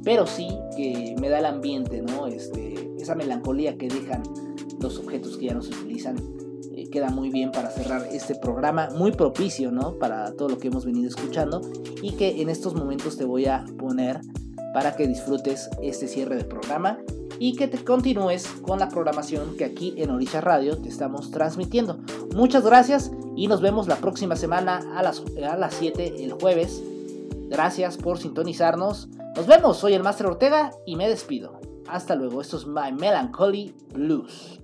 pero 0.03 0.27
sí 0.27 0.49
que 0.75 1.15
me 1.21 1.29
da 1.29 1.41
el 1.41 1.45
ambiente, 1.45 2.01
¿no? 2.01 2.27
Este, 2.27 2.91
esa 2.99 3.15
melancolía 3.15 3.77
que 3.77 3.89
dejan 3.89 4.23
los 4.81 4.99
objetos 4.99 5.37
que 5.37 5.47
ya 5.47 5.55
no 5.55 5.61
se 5.61 5.75
utilizan 5.75 6.17
eh, 6.73 6.89
queda 6.89 7.11
muy 7.11 7.29
bien 7.29 7.53
para 7.53 7.69
cerrar 7.69 8.09
este 8.11 8.35
programa, 8.35 8.89
muy 8.97 9.13
propicio, 9.13 9.71
¿no? 9.71 9.99
Para 9.99 10.33
todo 10.33 10.49
lo 10.49 10.59
que 10.59 10.69
hemos 10.69 10.87
venido 10.87 11.07
escuchando 11.07 11.61
y 12.01 12.13
que 12.13 12.41
en 12.41 12.49
estos 12.49 12.75
momentos 12.75 13.19
te 13.19 13.27
voy 13.27 13.45
a 13.45 13.67
poner 13.79 14.23
para 14.73 14.97
que 14.97 15.07
disfrutes 15.07 15.71
este 15.83 16.09
cierre 16.09 16.37
del 16.37 16.47
programa 16.47 16.99
y 17.39 17.57
que 17.57 17.69
te 17.69 17.83
continúes 17.85 18.47
con 18.63 18.79
la 18.79 18.89
programación 18.89 19.57
que 19.57 19.65
aquí 19.65 19.95
en 19.97 20.11
Orisha 20.11 20.41
Radio 20.41 20.77
te 20.79 20.89
estamos 20.89 21.31
transmitiendo. 21.31 21.99
Muchas 22.35 22.65
gracias 22.65 23.11
y 23.37 23.49
nos 23.49 23.61
vemos 23.61 23.89
la 23.89 23.97
próxima 23.97 24.37
semana 24.37 24.81
a 24.97 25.03
las, 25.03 25.23
a 25.43 25.57
las 25.57 25.75
7 25.75 26.23
el 26.23 26.33
jueves 26.33 26.83
Gracias 27.51 27.97
por 27.97 28.19
sintonizarnos. 28.19 29.09
Nos 29.35 29.49
vemos, 29.49 29.79
soy 29.79 29.95
el 29.95 30.05
Master 30.05 30.29
Ortega 30.29 30.71
y 30.87 30.95
me 30.95 31.09
despido. 31.09 31.61
Hasta 31.89 32.15
luego, 32.15 32.41
esto 32.41 32.57
es 32.57 32.67
My 32.67 32.93
Melancholy 32.93 33.75
Blues. 33.93 34.60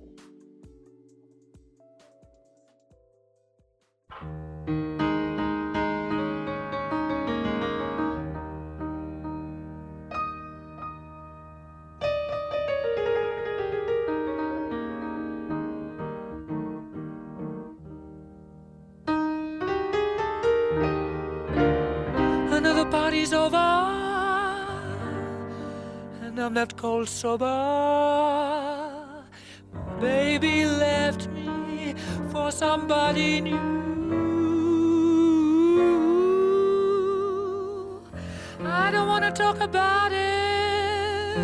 Left 26.53 26.77
cold 26.77 27.07
sober. 27.09 27.45
Baby 29.99 30.65
left 30.65 31.27
me 31.27 31.93
for 32.31 32.51
somebody 32.51 33.41
new. 33.41 33.57
I 38.61 38.89
don't 38.91 39.07
wanna 39.07 39.31
talk 39.31 39.59
about 39.59 40.11
it, 40.13 41.37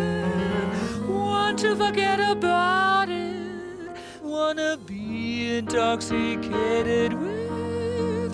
want 1.08 1.58
to 1.60 1.76
forget 1.76 2.18
about 2.18 3.08
it, 3.08 3.96
wanna 4.22 4.78
be 4.84 5.58
intoxicated 5.58 7.12
with 7.12 8.32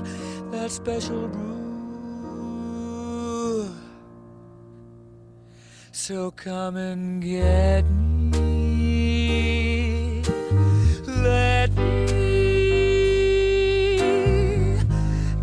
that 0.52 0.70
special 0.70 1.28
brew. 1.28 1.49
So 6.03 6.30
come 6.30 6.76
and 6.78 7.22
get 7.22 7.82
me. 7.82 8.62
Let 11.07 11.70
me 11.76 12.16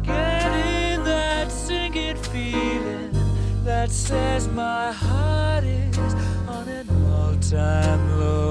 get 0.01 0.51
in 0.51 1.03
that 1.03 1.51
sinking 1.51 2.15
feeling 2.15 3.11
that 3.65 3.91
says 3.91 4.47
my 4.47 4.91
heart 4.91 5.63
is 5.63 6.15
on 6.47 6.67
an 6.67 6.89
all 7.13 7.35
time 7.35 8.19
low. 8.19 8.46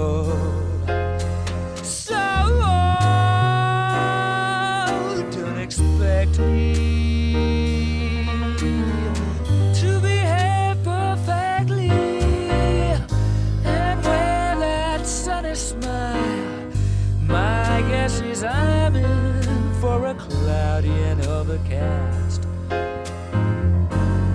Is 18.36 18.44
I'm 18.44 18.94
in 18.96 19.74
for 19.80 20.06
a 20.06 20.14
cloudy 20.14 20.90
and 20.90 21.20
overcast. 21.26 22.42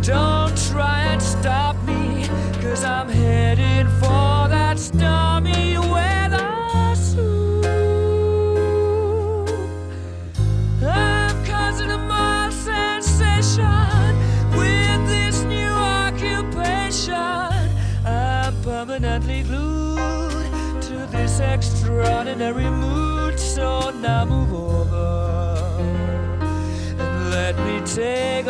Don't 0.02 0.58
try 0.72 1.02
and 1.12 1.22
stop 1.22 1.76
me, 1.84 2.28
cause 2.62 2.84
I'm 2.84 3.08
headed 3.08 3.88
for 4.02 4.48
that 4.56 4.80
stormy 4.80 5.78
weather 5.78 6.96
soon. 6.96 7.64
I'm 10.84 11.46
causing 11.46 11.92
a 11.92 12.00
mild 12.00 12.54
sensation 12.54 14.16
with 14.62 15.02
this 15.14 15.44
new 15.44 15.74
occupation. 16.08 17.16
I'm 18.04 18.54
permanently 18.64 19.44
glued 19.44 20.82
to 20.90 21.08
this 21.12 21.40
extraordinary 21.40 22.70
now 24.12 24.26
move 24.26 24.54
over 24.54 25.08
and 27.00 27.30
let 27.32 27.56
me 27.66 27.76
take 27.86 28.46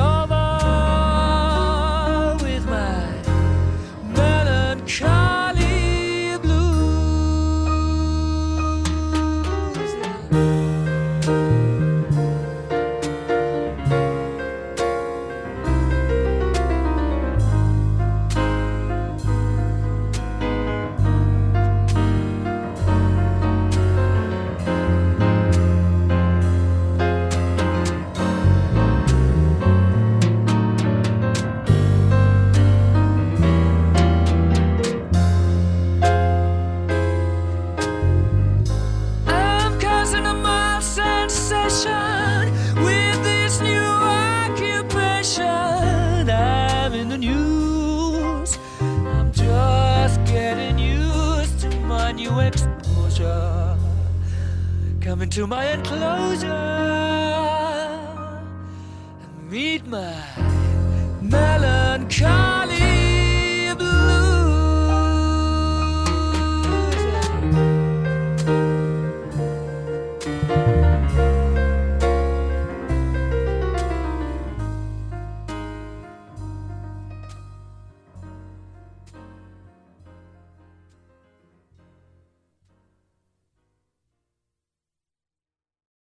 to 55.32 55.48
my 55.48 55.72
enclosure 55.72 56.71